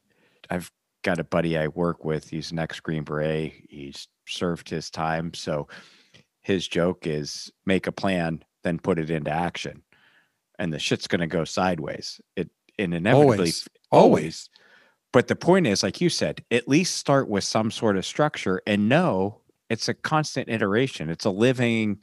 I've 0.48 0.70
got 1.02 1.18
a 1.18 1.24
buddy 1.24 1.58
I 1.58 1.68
work 1.68 2.04
with. 2.04 2.30
He's 2.30 2.52
an 2.52 2.60
ex 2.60 2.78
Green 2.78 3.02
Beret. 3.02 3.52
He's 3.68 4.06
served 4.26 4.70
his 4.70 4.88
time. 4.88 5.34
So 5.34 5.68
his 6.42 6.68
joke 6.68 7.06
is 7.06 7.52
make 7.66 7.86
a 7.88 7.92
plan, 7.92 8.42
then 8.62 8.78
put 8.78 8.98
it 8.98 9.10
into 9.10 9.30
action. 9.30 9.82
And 10.58 10.72
the 10.72 10.78
shit's 10.78 11.08
gonna 11.08 11.26
go 11.26 11.44
sideways. 11.44 12.20
It 12.36 12.50
and 12.78 12.94
inevitably 12.94 13.36
Always. 13.36 13.68
Always. 13.90 14.50
But 15.12 15.28
the 15.28 15.36
point 15.36 15.66
is, 15.66 15.82
like 15.82 16.00
you 16.00 16.08
said, 16.08 16.44
at 16.50 16.68
least 16.68 16.96
start 16.96 17.28
with 17.28 17.44
some 17.44 17.70
sort 17.70 17.96
of 17.96 18.06
structure 18.06 18.60
and 18.66 18.88
know 18.88 19.40
it's 19.70 19.88
a 19.88 19.94
constant 19.94 20.48
iteration. 20.48 21.08
It's 21.08 21.24
a 21.24 21.30
living 21.30 22.02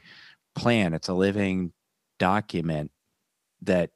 plan. 0.56 0.94
It's 0.94 1.10
a 1.10 1.14
living 1.14 1.74
document 2.22 2.92
that 3.64 3.90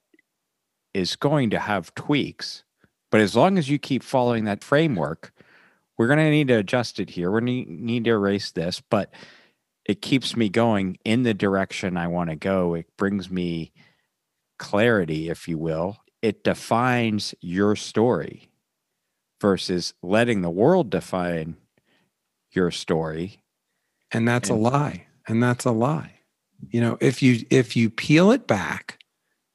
is 0.96 1.16
going 1.16 1.52
to 1.52 1.60
have 1.60 1.94
tweaks. 1.94 2.64
But 3.12 3.22
as 3.22 3.36
long 3.36 3.60
as 3.60 3.70
you 3.70 3.78
keep 3.78 4.02
following 4.02 4.46
that 4.46 4.64
framework, 4.64 5.32
we're 5.96 6.08
going 6.08 6.18
to 6.18 6.32
need 6.32 6.48
to 6.48 6.58
adjust 6.58 7.00
it 7.00 7.12
here. 7.12 7.30
We're 7.30 7.42
going 7.42 7.66
to 7.66 7.72
need 7.72 8.06
to 8.06 8.10
erase 8.10 8.52
this, 8.52 8.82
but 8.90 9.14
it 9.86 10.02
keeps 10.02 10.36
me 10.36 10.50
going 10.50 10.98
in 11.06 11.22
the 11.22 11.36
direction 11.36 11.98
I 11.98 12.08
want 12.08 12.32
to 12.32 12.36
go. 12.36 12.74
It 12.74 12.88
brings 12.98 13.30
me 13.30 13.72
clarity, 14.58 15.30
if 15.30 15.48
you 15.48 15.60
will. 15.60 15.98
It 16.24 16.44
defines 16.44 17.36
your 17.42 17.76
story 17.76 18.50
versus 19.40 19.94
letting 20.02 20.42
the 20.42 20.50
world 20.50 20.90
define 20.90 21.58
your 22.52 22.72
story 22.72 23.44
and 24.12 24.28
that's 24.28 24.50
a 24.50 24.54
lie 24.54 25.08
and 25.28 25.44
that's 25.44 25.66
a 25.66 25.72
lie 25.72 26.15
you 26.72 26.82
know 26.82 26.98
if 27.02 27.22
you 27.22 27.46
if 27.50 27.76
you 27.76 27.90
peel 27.90 28.32
it 28.32 28.48
back 28.48 29.00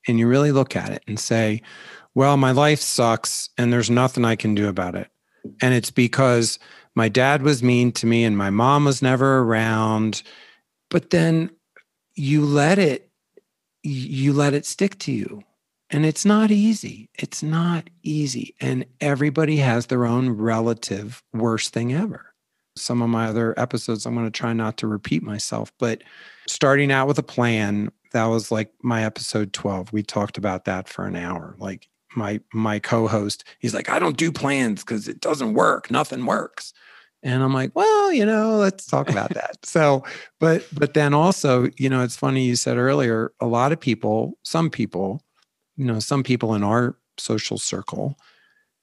and 0.09 0.19
you 0.19 0.27
really 0.27 0.53
look 0.53 0.77
at 0.77 0.91
it 0.91 1.03
and 1.07 1.19
say 1.19 1.63
well 2.15 2.37
my 2.37 2.53
life 2.53 2.81
sucks 2.81 3.51
and 3.59 3.73
there's 3.73 3.91
nothing 3.91 4.25
i 4.25 4.37
can 4.37 4.55
do 4.55 4.69
about 4.69 4.95
it. 4.95 5.09
And 5.63 5.75
it's 5.75 5.91
because 5.91 6.59
my 6.95 7.09
dad 7.09 7.43
was 7.43 7.63
mean 7.63 7.93
to 7.93 8.07
me 8.07 8.25
and 8.25 8.37
my 8.37 8.51
mom 8.51 8.85
was 8.85 9.03
never 9.03 9.39
around. 9.39 10.23
But 10.91 11.11
then 11.11 11.51
you 12.15 12.45
let 12.45 12.79
it 12.79 13.09
you 13.83 14.33
let 14.35 14.53
it 14.53 14.67
stick 14.67 14.99
to 14.99 15.13
you. 15.13 15.43
And 15.89 16.05
it's 16.05 16.25
not 16.25 16.51
easy. 16.51 17.09
It's 17.19 17.43
not 17.43 17.89
easy. 18.03 18.55
And 18.61 18.85
everybody 19.01 19.57
has 19.57 19.87
their 19.87 20.05
own 20.05 20.31
relative 20.31 21.23
worst 21.33 21.73
thing 21.73 21.93
ever. 21.93 22.27
Some 22.77 23.03
of 23.03 23.09
my 23.09 23.27
other 23.27 23.59
episodes, 23.59 24.07
I'm 24.07 24.15
going 24.15 24.27
to 24.27 24.31
try 24.31 24.53
not 24.53 24.77
to 24.79 24.87
repeat 24.87 25.23
myself, 25.23 25.73
but 25.79 26.03
starting 26.51 26.93
out 26.93 27.07
with 27.07 27.19
a 27.19 27.23
plan, 27.23 27.91
that 28.13 28.27
was 28.27 28.51
like 28.51 28.73
my 28.83 29.05
episode 29.05 29.53
12. 29.53 29.93
We 29.93 30.03
talked 30.03 30.37
about 30.37 30.65
that 30.65 30.89
for 30.89 31.07
an 31.07 31.17
hour. 31.17 31.55
Like 31.59 31.89
my 32.17 32.41
my 32.53 32.79
co-host, 32.79 33.45
he's 33.59 33.75
like, 33.75 33.89
I 33.89 33.99
don't 33.99 34.17
do 34.17 34.33
plans 34.33 34.83
because 34.83 35.09
it 35.09 35.21
doesn't 35.21 35.55
work. 35.55 35.91
Nothing 35.91 36.27
works. 36.27 36.73
And 37.23 37.43
I'm 37.43 37.53
like, 37.53 37.73
well, 37.75 38.13
you 38.13 38.25
know, 38.25 38.57
let's 38.57 38.87
talk 38.87 39.11
about 39.11 39.35
that. 39.35 39.59
so, 39.65 40.05
but 40.39 40.67
but 40.73 40.95
then 40.95 41.15
also, 41.15 41.69
you 41.77 41.89
know, 41.89 42.03
it's 42.03 42.17
funny 42.17 42.45
you 42.45 42.57
said 42.57 42.77
earlier, 42.77 43.33
a 43.41 43.47
lot 43.47 43.73
of 43.73 43.81
people, 43.81 44.39
some 44.43 44.71
people, 44.71 45.23
you 45.77 45.85
know, 45.85 46.01
some 46.01 46.23
people 46.23 46.55
in 46.55 46.65
our 46.65 46.97
social 47.19 47.59
circle, 47.59 48.17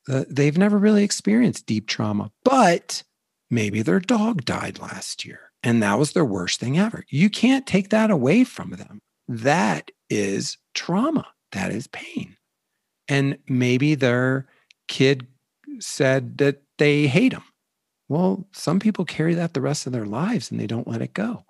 uh, 0.10 0.24
they've 0.30 0.58
never 0.58 0.78
really 0.78 1.04
experienced 1.04 1.66
deep 1.66 1.88
trauma, 1.88 2.32
but 2.44 3.04
maybe 3.50 3.82
their 3.82 4.00
dog 4.00 4.46
died 4.46 4.80
last 4.80 5.26
year 5.26 5.47
and 5.64 5.82
that 5.84 6.00
was 6.00 6.14
their 6.14 6.26
worst 6.26 6.60
thing 6.60 6.78
ever. 6.78 7.04
You 7.10 7.30
can't 7.30 7.66
take 7.66 7.90
that 7.90 8.12
away 8.12 8.44
from 8.44 8.72
them. 8.72 9.00
That 9.28 9.92
is 10.10 10.58
trauma, 10.74 11.28
that 11.52 11.72
is 11.72 11.88
pain. 11.88 12.38
And 13.08 13.38
maybe 13.48 13.96
their 13.96 14.48
kid 14.88 15.28
said 15.80 16.38
that 16.38 16.62
they 16.78 17.08
hate 17.08 17.34
them. 17.34 17.44
Well, 18.10 18.48
some 18.54 18.80
people 18.80 19.06
carry 19.06 19.34
that 19.34 19.54
the 19.54 19.62
rest 19.62 19.86
of 19.86 19.94
their 19.94 20.06
lives 20.06 20.50
and 20.50 20.60
they 20.60 20.68
don't 20.68 20.88
let 20.88 21.02
it 21.02 21.14
go. 21.14 21.46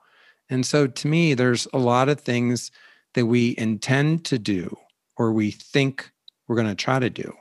And 0.49 0.65
so 0.65 0.87
to 0.87 1.07
me, 1.07 1.33
there's 1.33 1.67
a 1.73 1.77
lot 1.77 2.09
of 2.09 2.19
things 2.19 2.71
that 3.13 3.25
we 3.25 3.55
intend 3.57 4.25
to 4.25 4.39
do 4.39 4.75
or 5.17 5.31
we 5.31 5.51
think 5.51 6.11
we're 6.47 6.55
going 6.55 6.67
to 6.67 6.75
try 6.75 6.99
to 6.99 7.09
do. 7.09 7.33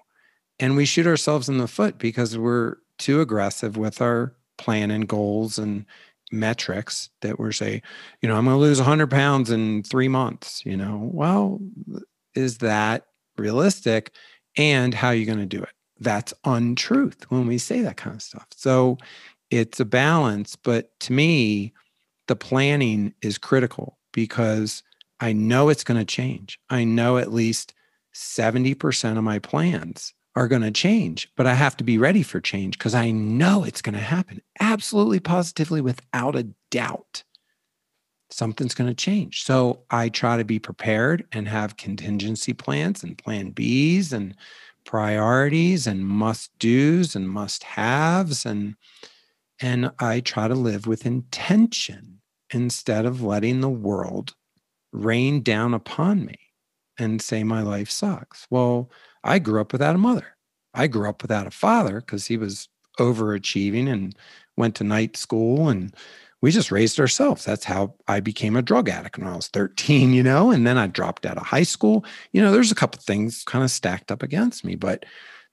And 0.58 0.76
we 0.76 0.84
shoot 0.84 1.06
ourselves 1.06 1.48
in 1.48 1.58
the 1.58 1.68
foot 1.68 1.98
because 1.98 2.36
we're 2.36 2.76
too 2.98 3.20
aggressive 3.20 3.76
with 3.76 4.00
our 4.00 4.34
plan 4.58 4.90
and 4.90 5.06
goals 5.06 5.58
and 5.58 5.84
metrics 6.32 7.10
that 7.22 7.38
we're 7.38 7.52
say, 7.52 7.82
you 8.20 8.28
know, 8.28 8.36
I'm 8.36 8.44
going 8.44 8.56
to 8.56 8.60
lose 8.60 8.78
100 8.78 9.10
pounds 9.10 9.50
in 9.50 9.82
three 9.82 10.08
months. 10.08 10.64
You 10.64 10.76
know, 10.76 11.08
well, 11.12 11.60
is 12.34 12.58
that 12.58 13.06
realistic? 13.36 14.12
And 14.56 14.94
how 14.94 15.08
are 15.08 15.14
you 15.14 15.26
going 15.26 15.38
to 15.38 15.46
do 15.46 15.62
it? 15.62 15.70
That's 15.98 16.34
untruth 16.44 17.30
when 17.30 17.46
we 17.46 17.58
say 17.58 17.80
that 17.82 17.96
kind 17.96 18.16
of 18.16 18.22
stuff. 18.22 18.46
So 18.54 18.98
it's 19.50 19.80
a 19.80 19.84
balance. 19.84 20.56
But 20.56 20.98
to 21.00 21.12
me, 21.12 21.72
the 22.26 22.36
planning 22.36 23.14
is 23.22 23.38
critical 23.38 23.98
because 24.12 24.82
I 25.20 25.32
know 25.32 25.68
it's 25.68 25.84
going 25.84 25.98
to 25.98 26.04
change. 26.04 26.58
I 26.68 26.84
know 26.84 27.18
at 27.18 27.32
least 27.32 27.72
70% 28.14 29.18
of 29.18 29.24
my 29.24 29.38
plans 29.38 30.14
are 30.36 30.48
going 30.48 30.62
to 30.62 30.70
change, 30.70 31.28
but 31.34 31.46
I 31.46 31.54
have 31.54 31.76
to 31.78 31.84
be 31.84 31.96
ready 31.96 32.22
for 32.22 32.40
change 32.40 32.78
because 32.78 32.94
I 32.94 33.10
know 33.10 33.64
it's 33.64 33.80
going 33.80 33.94
to 33.94 34.00
happen 34.00 34.42
absolutely 34.60 35.18
positively 35.18 35.80
without 35.80 36.36
a 36.36 36.48
doubt. 36.70 37.24
Something's 38.30 38.74
going 38.74 38.90
to 38.90 38.94
change. 38.94 39.44
So 39.44 39.80
I 39.90 40.10
try 40.10 40.36
to 40.36 40.44
be 40.44 40.58
prepared 40.58 41.24
and 41.32 41.48
have 41.48 41.78
contingency 41.78 42.52
plans 42.52 43.02
and 43.02 43.16
plan 43.16 43.52
Bs 43.52 44.12
and 44.12 44.36
priorities 44.84 45.86
and 45.86 46.06
must 46.06 46.56
do's 46.58 47.16
and 47.16 47.28
must 47.28 47.64
haves 47.64 48.46
and 48.46 48.76
and 49.58 49.90
I 49.98 50.20
try 50.20 50.48
to 50.48 50.54
live 50.54 50.86
with 50.86 51.06
intention 51.06 52.20
instead 52.52 53.06
of 53.06 53.22
letting 53.22 53.62
the 53.62 53.70
world 53.70 54.34
rain 54.92 55.42
down 55.42 55.72
upon 55.72 56.26
me 56.26 56.36
and 56.98 57.22
say 57.22 57.42
my 57.42 57.62
life 57.62 57.90
sucks. 57.90 58.46
Well, 58.50 58.90
I 59.26 59.38
grew 59.38 59.60
up 59.60 59.72
without 59.72 59.94
a 59.94 59.98
mother. 59.98 60.36
I 60.72 60.86
grew 60.86 61.08
up 61.08 61.22
without 61.22 61.46
a 61.46 61.50
father 61.50 62.00
because 62.00 62.26
he 62.26 62.36
was 62.36 62.68
overachieving 62.98 63.90
and 63.90 64.14
went 64.56 64.74
to 64.76 64.84
night 64.84 65.16
school 65.16 65.68
and 65.68 65.94
we 66.42 66.50
just 66.50 66.70
raised 66.70 67.00
ourselves. 67.00 67.44
That's 67.44 67.64
how 67.64 67.94
I 68.08 68.20
became 68.20 68.56
a 68.56 68.62
drug 68.62 68.88
addict 68.88 69.18
when 69.18 69.26
I 69.26 69.34
was 69.34 69.48
13, 69.48 70.12
you 70.12 70.22
know, 70.22 70.50
and 70.50 70.66
then 70.66 70.78
I 70.78 70.86
dropped 70.86 71.26
out 71.26 71.38
of 71.38 71.46
high 71.46 71.62
school. 71.62 72.04
You 72.32 72.42
know, 72.42 72.52
there's 72.52 72.70
a 72.70 72.76
couple 72.76 73.00
things 73.00 73.42
kind 73.44 73.64
of 73.64 73.70
stacked 73.70 74.12
up 74.12 74.22
against 74.22 74.64
me, 74.64 74.76
but 74.76 75.04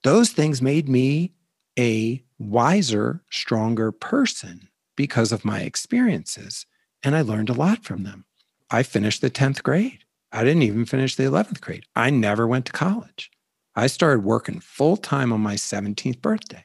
those 0.04 0.30
things 0.30 0.62
made 0.62 0.90
me 0.90 1.34
a 1.80 2.24
wiser, 2.38 3.24
stronger 3.32 3.92
person 3.92 4.68
because 4.96 5.32
of 5.32 5.46
my 5.46 5.62
experiences. 5.62 6.66
And 7.02 7.16
I 7.16 7.22
learned 7.22 7.50
a 7.50 7.54
lot 7.54 7.84
from 7.84 8.04
them. 8.04 8.26
I 8.70 8.84
finished 8.84 9.22
the 9.22 9.32
10th 9.32 9.64
grade. 9.64 10.00
I 10.32 10.44
didn't 10.44 10.64
even 10.64 10.86
finish 10.86 11.16
the 11.16 11.24
11th 11.24 11.62
grade. 11.62 11.86
I 11.96 12.10
never 12.10 12.46
went 12.48 12.66
to 12.66 12.72
college. 12.72 13.32
I 13.76 13.88
started 13.88 14.24
working 14.24 14.60
full 14.60 14.98
time 14.98 15.34
on 15.34 15.42
my 15.42 15.56
17th 15.56 16.22
birthday. 16.22 16.64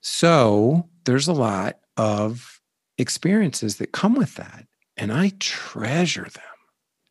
So 0.00 0.88
there's 1.04 1.28
a 1.28 1.32
lot 1.32 1.80
of 1.96 2.60
experiences 2.96 3.76
that 3.76 3.92
come 3.92 4.14
with 4.14 4.36
that. 4.36 4.66
And 4.96 5.12
I 5.12 5.32
treasure 5.38 6.24
them 6.24 6.42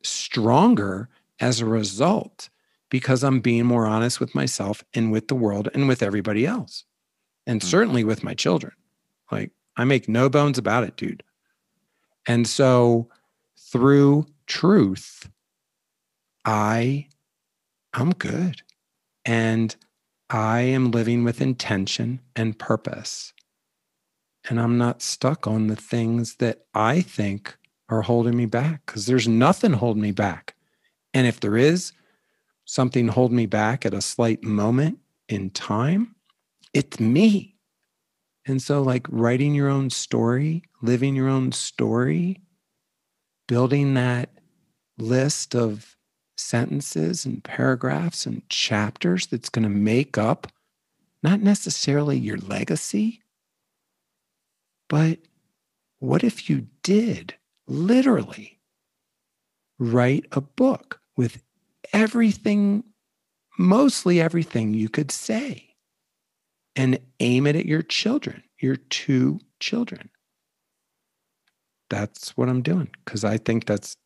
stronger 0.02 1.08
as 1.40 1.60
a 1.60 1.66
result 1.66 2.48
because 2.90 3.22
I'm 3.22 3.40
being 3.40 3.66
more 3.66 3.86
honest 3.86 4.20
with 4.20 4.34
myself 4.34 4.82
and 4.94 5.12
with 5.12 5.28
the 5.28 5.34
world 5.34 5.68
and 5.74 5.88
with 5.88 6.02
everybody 6.02 6.46
else. 6.46 6.84
And 7.46 7.60
mm-hmm. 7.60 7.68
certainly 7.68 8.04
with 8.04 8.24
my 8.24 8.34
children. 8.34 8.72
Like 9.30 9.52
I 9.76 9.84
make 9.84 10.08
no 10.08 10.28
bones 10.28 10.58
about 10.58 10.84
it, 10.84 10.96
dude. 10.96 11.22
And 12.26 12.46
so 12.46 13.08
through 13.58 14.26
truth, 14.46 15.28
I 16.44 17.08
I'm 17.98 18.12
good. 18.12 18.62
And 19.24 19.74
I 20.30 20.60
am 20.60 20.92
living 20.92 21.24
with 21.24 21.40
intention 21.40 22.20
and 22.36 22.56
purpose. 22.56 23.32
And 24.48 24.60
I'm 24.60 24.78
not 24.78 25.02
stuck 25.02 25.48
on 25.48 25.66
the 25.66 25.76
things 25.76 26.36
that 26.36 26.60
I 26.74 27.00
think 27.00 27.58
are 27.88 28.02
holding 28.02 28.36
me 28.36 28.46
back 28.46 28.86
because 28.86 29.06
there's 29.06 29.26
nothing 29.26 29.72
holding 29.72 30.02
me 30.02 30.12
back. 30.12 30.54
And 31.12 31.26
if 31.26 31.40
there 31.40 31.56
is 31.56 31.92
something 32.64 33.08
holding 33.08 33.36
me 33.36 33.46
back 33.46 33.84
at 33.84 33.94
a 33.94 34.00
slight 34.00 34.44
moment 34.44 35.00
in 35.28 35.50
time, 35.50 36.14
it's 36.72 37.00
me. 37.00 37.56
And 38.46 38.62
so, 38.62 38.80
like 38.80 39.06
writing 39.10 39.54
your 39.54 39.68
own 39.68 39.90
story, 39.90 40.62
living 40.82 41.16
your 41.16 41.28
own 41.28 41.50
story, 41.50 42.40
building 43.48 43.94
that 43.94 44.30
list 44.98 45.56
of 45.56 45.97
sentences 46.38 47.24
and 47.24 47.42
paragraphs 47.42 48.26
and 48.26 48.48
chapters 48.48 49.26
that's 49.26 49.48
going 49.48 49.64
to 49.64 49.68
make 49.68 50.16
up 50.16 50.46
not 51.22 51.40
necessarily 51.40 52.16
your 52.16 52.38
legacy, 52.38 53.22
but 54.88 55.18
what 55.98 56.22
if 56.22 56.48
you 56.48 56.68
did 56.82 57.34
literally 57.66 58.60
write 59.78 60.26
a 60.32 60.40
book 60.40 61.00
with 61.16 61.42
everything, 61.92 62.84
mostly 63.58 64.20
everything 64.20 64.74
you 64.74 64.88
could 64.88 65.10
say, 65.10 65.74
and 66.76 67.00
aim 67.20 67.46
it 67.46 67.56
at 67.56 67.66
your 67.66 67.82
children, 67.82 68.42
your 68.60 68.76
two 68.76 69.40
children? 69.60 70.08
That's 71.90 72.36
what 72.36 72.48
I'm 72.48 72.62
doing 72.62 72.90
because 73.04 73.24
I 73.24 73.38
think 73.38 73.66
that's 73.66 73.96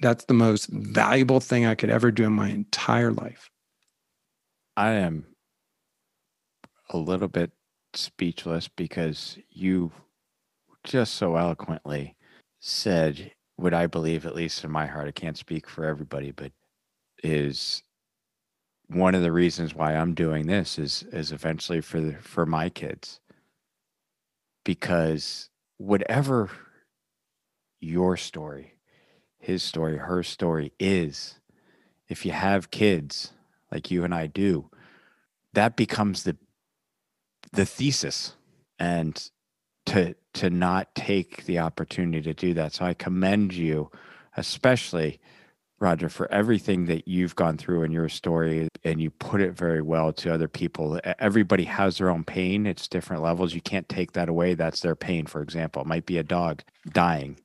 that's 0.00 0.24
the 0.24 0.34
most 0.34 0.68
valuable 0.68 1.40
thing 1.40 1.66
I 1.66 1.74
could 1.74 1.90
ever 1.90 2.10
do 2.10 2.24
in 2.24 2.32
my 2.32 2.48
entire 2.48 3.12
life. 3.12 3.50
I 4.76 4.92
am 4.92 5.26
a 6.90 6.96
little 6.96 7.28
bit 7.28 7.52
speechless 7.94 8.68
because 8.68 9.38
you 9.50 9.92
just 10.84 11.14
so 11.14 11.36
eloquently 11.36 12.16
said 12.60 13.32
what 13.56 13.74
I 13.74 13.86
believe, 13.86 14.26
at 14.26 14.34
least 14.34 14.64
in 14.64 14.70
my 14.70 14.86
heart, 14.86 15.08
I 15.08 15.12
can't 15.12 15.36
speak 15.36 15.68
for 15.68 15.84
everybody, 15.84 16.32
but 16.32 16.52
is 17.22 17.82
one 18.88 19.14
of 19.14 19.22
the 19.22 19.32
reasons 19.32 19.74
why 19.74 19.94
I'm 19.94 20.14
doing 20.14 20.46
this 20.46 20.78
is 20.78 21.04
is 21.12 21.32
eventually 21.32 21.80
for 21.80 22.00
the, 22.00 22.14
for 22.14 22.44
my 22.44 22.68
kids 22.68 23.20
because 24.64 25.48
whatever 25.78 26.50
your 27.80 28.16
story 28.16 28.74
his 29.42 29.62
story, 29.62 29.96
her 29.98 30.22
story 30.22 30.72
is 30.78 31.40
if 32.08 32.24
you 32.24 32.32
have 32.32 32.70
kids 32.70 33.32
like 33.72 33.90
you 33.90 34.04
and 34.04 34.14
I 34.14 34.28
do, 34.28 34.70
that 35.52 35.76
becomes 35.76 36.22
the 36.22 36.36
the 37.52 37.66
thesis 37.66 38.34
and 38.78 39.30
to 39.86 40.14
to 40.34 40.48
not 40.48 40.94
take 40.94 41.44
the 41.44 41.58
opportunity 41.58 42.22
to 42.22 42.34
do 42.34 42.54
that. 42.54 42.72
So 42.72 42.84
I 42.84 42.94
commend 42.94 43.52
you 43.52 43.90
especially 44.36 45.20
Roger 45.80 46.08
for 46.08 46.30
everything 46.30 46.86
that 46.86 47.08
you've 47.08 47.34
gone 47.34 47.58
through 47.58 47.82
in 47.82 47.90
your 47.90 48.08
story 48.08 48.68
and 48.84 49.02
you 49.02 49.10
put 49.10 49.40
it 49.40 49.52
very 49.52 49.82
well 49.82 50.12
to 50.12 50.32
other 50.32 50.46
people. 50.46 51.00
Everybody 51.18 51.64
has 51.64 51.98
their 51.98 52.08
own 52.08 52.22
pain. 52.22 52.66
It's 52.66 52.86
different 52.86 53.22
levels. 53.22 53.52
You 53.52 53.60
can't 53.60 53.88
take 53.88 54.12
that 54.12 54.28
away. 54.28 54.54
That's 54.54 54.80
their 54.80 54.94
pain, 54.94 55.26
for 55.26 55.42
example. 55.42 55.82
It 55.82 55.88
might 55.88 56.06
be 56.06 56.18
a 56.18 56.22
dog 56.22 56.62
dying 56.88 57.40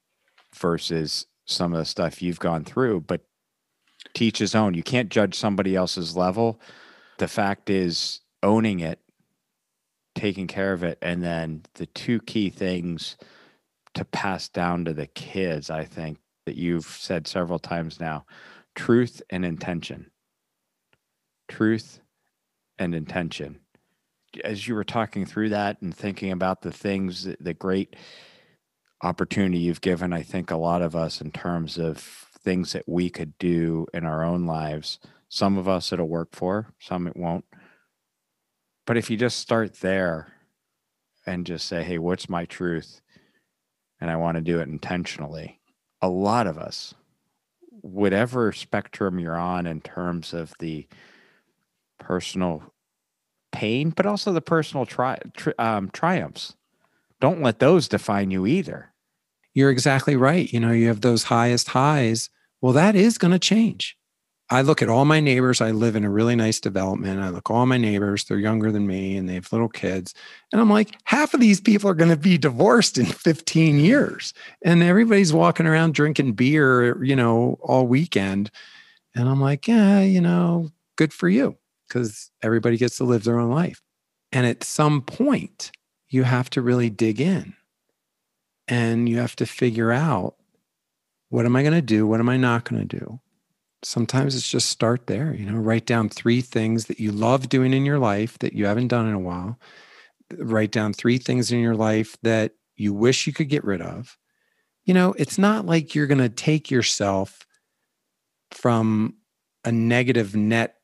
versus 0.54 1.26
some 1.48 1.74
of 1.74 1.80
the 1.80 1.86
stuff 1.86 2.22
you've 2.22 2.40
gone 2.40 2.64
through, 2.64 3.02
but 3.02 3.22
teach 4.14 4.38
his 4.38 4.54
own. 4.54 4.74
You 4.74 4.84
can't 4.84 5.10
judge 5.10 5.36
somebody 5.36 5.76
else's 5.76 6.16
level. 6.16 6.60
The 7.18 7.28
fact 7.28 7.70
is 7.70 8.22
owning 8.44 8.82
it, 8.82 9.00
taking 10.14 10.48
care 10.48 10.74
of 10.74 10.84
it, 10.84 11.00
and 11.02 11.24
then 11.24 11.64
the 11.76 11.88
two 11.88 12.20
key 12.20 12.50
things 12.50 13.18
to 13.96 14.06
pass 14.06 14.48
down 14.50 14.86
to 14.86 14.94
the 14.94 15.08
kids, 15.08 15.70
I 15.70 15.86
think, 15.86 16.20
that 16.46 16.56
you've 16.56 16.86
said 16.86 17.28
several 17.28 17.60
times 17.60 18.00
now 18.00 18.26
truth 18.76 19.24
and 19.32 19.44
intention. 19.44 20.12
Truth 21.48 22.00
and 22.78 22.94
intention. 22.94 23.60
As 24.44 24.68
you 24.68 24.76
were 24.76 24.84
talking 24.84 25.26
through 25.26 25.50
that 25.50 25.82
and 25.82 25.96
thinking 25.96 26.32
about 26.32 26.62
the 26.62 26.72
things, 26.72 27.28
the 27.40 27.54
great 27.56 27.96
opportunity 29.02 29.60
you've 29.60 29.82
given, 29.82 30.14
I 30.14 30.24
think, 30.24 30.52
a 30.52 30.58
lot 30.58 30.82
of 30.82 30.96
us 30.96 31.22
in 31.22 31.32
terms 31.32 31.78
of 31.78 31.98
things 32.00 32.74
that 32.74 32.88
we 32.88 33.10
could 33.10 33.38
do 33.38 33.86
in 33.94 34.06
our 34.06 34.24
own 34.24 34.46
lives. 34.46 35.00
Some 35.30 35.58
of 35.58 35.68
us 35.68 35.92
it'll 35.92 36.08
work 36.08 36.30
for, 36.32 36.74
some 36.80 37.08
it 37.08 37.18
won't. 37.18 37.46
But 38.86 38.98
if 38.98 39.10
you 39.10 39.18
just 39.18 39.40
start 39.40 39.82
there 39.82 40.34
and 41.26 41.46
just 41.46 41.68
say, 41.68 41.84
hey, 41.84 41.98
what's 41.98 42.30
my 42.30 42.46
truth? 42.46 43.02
And 44.00 44.10
I 44.10 44.16
want 44.16 44.36
to 44.36 44.42
do 44.42 44.60
it 44.60 44.70
intentionally, 44.70 45.60
a 46.02 46.08
lot 46.08 46.48
of 46.48 46.58
us, 46.58 46.94
whatever 47.82 48.52
spectrum 48.52 49.20
you're 49.20 49.38
on 49.38 49.68
in 49.68 49.82
terms 49.82 50.34
of 50.34 50.54
the 50.60 50.88
personal 52.00 52.64
pain, 53.52 53.90
but 53.90 54.06
also 54.06 54.32
the 54.32 54.42
personal 54.42 54.86
tri- 54.86 55.20
tri- 55.36 55.54
um, 55.60 55.90
triumphs 55.90 56.56
don't 57.20 57.42
let 57.42 57.60
those 57.60 57.88
define 57.88 58.32
you 58.32 58.46
either. 58.46 58.94
You're 59.54 59.72
exactly 59.72 60.16
right. 60.16 60.52
You 60.52 60.60
know, 60.60 60.72
you 60.72 60.88
have 60.88 61.02
those 61.02 61.24
highest 61.24 61.70
highs. 61.70 62.30
Well, 62.62 62.74
that 62.74 62.96
is 62.96 63.18
going 63.18 63.32
to 63.32 63.40
change. 63.40 63.98
I 64.50 64.62
look 64.62 64.82
at 64.82 64.88
all 64.88 65.04
my 65.04 65.20
neighbors. 65.20 65.60
I 65.60 65.72
live 65.72 65.96
in 65.96 66.06
a 66.06 66.10
really 66.10 66.36
nice 66.36 66.60
development. 66.60 67.20
I 67.20 67.30
look 67.30 67.52
all 67.52 67.66
my 67.66 67.78
neighbors, 67.78 68.24
they're 68.24 68.40
younger 68.40 68.72
than 68.72 68.88
me 68.88 69.18
and 69.18 69.28
they 69.28 69.34
have 69.34 69.52
little 69.52 69.68
kids. 69.68 70.14
And 70.54 70.62
I'm 70.62 70.70
like, 70.70 70.96
half 71.04 71.34
of 71.34 71.42
these 71.42 71.60
people 71.60 71.90
are 71.90 71.96
going 71.96 72.12
to 72.12 72.18
be 72.18 72.38
divorced 72.38 72.98
in 72.98 73.06
15 73.06 73.80
years. 73.80 74.34
And 74.64 74.82
everybody's 74.84 75.34
walking 75.34 75.68
around 75.68 75.96
drinking 75.96 76.34
beer, 76.34 77.04
you 77.04 77.16
know, 77.16 77.58
all 77.62 77.88
weekend. 77.88 78.50
And 79.16 79.28
I'm 79.28 79.42
like, 79.42 79.68
yeah, 79.68 80.00
you 80.00 80.22
know, 80.22 80.70
good 80.96 81.12
for 81.12 81.28
you 81.28 81.58
because 81.88 82.32
everybody 82.42 82.78
gets 82.78 82.98
to 82.98 83.04
live 83.04 83.26
their 83.26 83.40
own 83.40 83.52
life. 83.52 83.82
And 84.32 84.46
at 84.46 84.64
some 84.64 85.02
point, 85.02 85.72
you 86.10 86.24
have 86.24 86.50
to 86.52 86.62
really 86.62 86.90
dig 86.90 87.20
in 87.20 87.54
and 88.68 89.08
you 89.08 89.18
have 89.18 89.36
to 89.38 89.46
figure 89.46 89.92
out 89.92 90.36
what 91.30 91.46
am 91.46 91.56
I 91.56 91.62
going 91.62 91.74
to 91.74 91.82
do? 91.82 92.08
What 92.08 92.20
am 92.20 92.30
I 92.30 92.38
not 92.38 92.64
going 92.64 92.88
to 92.88 92.98
do? 92.98 93.20
Sometimes 93.84 94.36
it's 94.36 94.50
just 94.50 94.70
start 94.70 95.08
there, 95.08 95.34
you 95.34 95.46
know, 95.46 95.58
write 95.58 95.86
down 95.86 96.10
three 96.10 96.42
things 96.42 96.86
that 96.86 97.00
you 97.00 97.12
love 97.12 97.50
doing 97.50 97.74
in 97.74 97.86
your 97.86 98.00
life 98.00 98.40
that 98.40 98.54
you 98.54 98.66
haven't 98.66 98.88
done 98.88 99.08
in 99.08 99.14
a 99.14 99.20
while. 99.20 99.60
Write 100.38 100.72
down 100.72 100.94
three 100.94 101.18
things 101.18 101.52
in 101.52 101.60
your 101.60 101.76
life 101.76 102.18
that 102.24 102.54
you 102.76 102.94
wish 102.94 103.28
you 103.28 103.34
could 103.34 103.50
get 103.50 103.64
rid 103.64 103.82
of. 103.82 104.18
You 104.86 104.94
know, 104.94 105.14
it's 105.18 105.38
not 105.38 105.66
like 105.66 105.94
you're 105.94 106.08
going 106.08 106.18
to 106.20 106.30
take 106.30 106.72
yourself 106.72 107.46
from 108.52 109.16
a 109.66 109.72
negative 109.72 110.36
net 110.36 110.77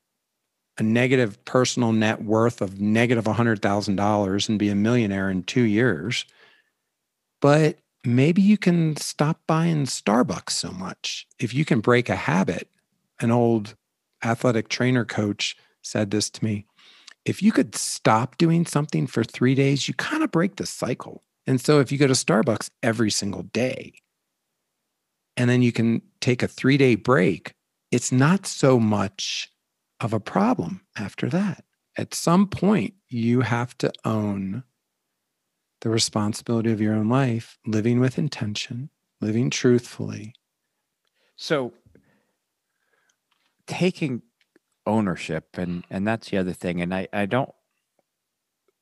a 0.78 0.84
negative 0.84 1.44
personal 1.46 1.92
net 1.92 2.24
worth 2.24 2.62
of 2.62 2.82
negative 2.82 3.26
$100,000 3.26 4.50
and 4.50 4.60
be 4.60 4.70
a 4.70 4.76
millionaire 4.76 5.30
in 5.30 5.44
two 5.44 5.64
years. 5.64 6.26
But 7.42 7.78
maybe 8.04 8.42
you 8.42 8.58
can 8.58 8.96
stop 8.98 9.40
buying 9.48 9.86
Starbucks 9.86 10.52
so 10.52 10.72
much. 10.72 11.28
If 11.40 11.54
you 11.54 11.66
can 11.66 11.80
break 11.80 12.10
a 12.10 12.16
habit, 12.16 12.70
an 13.20 13.32
old 13.32 13.76
athletic 14.24 14.70
trainer 14.70 15.06
coach 15.06 15.56
said 15.82 16.12
this 16.12 16.30
to 16.32 16.44
me. 16.44 16.66
If 17.26 17.42
you 17.42 17.52
could 17.52 17.76
stop 17.76 18.38
doing 18.38 18.66
something 18.66 19.08
for 19.08 19.24
three 19.24 19.56
days, 19.56 19.88
you 19.88 19.94
kind 19.94 20.24
of 20.24 20.32
break 20.32 20.56
the 20.56 20.66
cycle. 20.66 21.24
And 21.46 21.62
so 21.62 21.80
if 21.80 21.92
you 21.92 21.98
go 21.98 22.08
to 22.08 22.14
Starbucks 22.14 22.70
every 22.82 23.12
single 23.12 23.44
day 23.44 23.94
and 25.38 25.50
then 25.50 25.62
you 25.62 25.72
can 25.72 26.02
take 26.20 26.42
a 26.42 26.48
three 26.48 26.78
day 26.78 26.96
break, 26.96 27.54
it's 27.92 28.12
not 28.12 28.46
so 28.46 28.80
much 28.80 29.53
of 30.04 30.14
a 30.14 30.20
problem 30.20 30.82
after 30.97 31.30
that. 31.30 31.64
At 31.97 32.14
some 32.14 32.47
point, 32.47 32.95
you 33.08 33.41
have 33.41 33.78
to 33.80 33.91
own 34.04 34.64
the 35.82 35.89
responsibility 35.89 36.72
of 36.72 36.82
your 36.82 36.95
own 36.95 37.10
life, 37.10 37.58
living 37.66 37.99
with 37.99 38.18
intention, 38.18 38.89
living 39.22 39.49
truthfully. 39.49 40.34
So, 41.36 41.74
taking 43.68 44.22
ownership, 44.86 45.58
and 45.58 45.84
and 45.89 46.08
that's 46.08 46.30
the 46.30 46.38
other 46.38 46.54
thing. 46.54 46.82
And 46.82 46.93
I 46.93 47.08
I 47.14 47.26
don't 47.26 47.54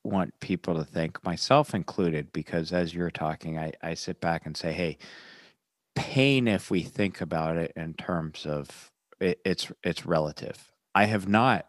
want 0.04 0.40
people 0.40 0.76
to 0.76 0.84
think, 0.84 1.24
myself 1.24 1.76
included, 1.76 2.32
because 2.32 2.72
as 2.72 2.94
you're 2.94 3.12
talking, 3.12 3.58
I 3.58 3.74
I 3.82 3.94
sit 3.94 4.22
back 4.22 4.46
and 4.46 4.56
say, 4.56 4.74
hey, 4.74 4.98
pain, 5.96 6.48
if 6.48 6.72
we 6.72 6.82
think 6.82 7.22
about 7.22 7.58
it 7.58 7.74
in 7.76 7.94
terms 7.96 8.46
of 8.46 8.92
it, 9.20 9.40
it's 9.44 9.72
it's 9.84 10.06
relative. 10.06 10.71
I 10.94 11.06
have 11.06 11.28
not, 11.28 11.68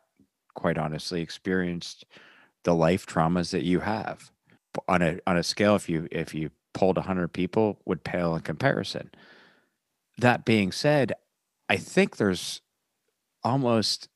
quite 0.54 0.78
honestly, 0.78 1.20
experienced 1.20 2.04
the 2.64 2.74
life 2.74 3.06
traumas 3.06 3.50
that 3.50 3.64
you 3.64 3.80
have 3.80 4.30
on 4.88 5.02
a 5.02 5.18
on 5.26 5.36
a 5.36 5.42
scale. 5.42 5.74
If 5.76 5.88
you 5.88 6.08
if 6.10 6.34
you 6.34 6.50
polled 6.74 6.98
hundred 6.98 7.32
people, 7.32 7.80
would 7.84 8.04
pale 8.04 8.34
in 8.34 8.42
comparison. 8.42 9.10
That 10.18 10.44
being 10.44 10.72
said, 10.72 11.12
I 11.68 11.76
think 11.76 12.16
there's 12.16 12.60
almost, 13.42 14.08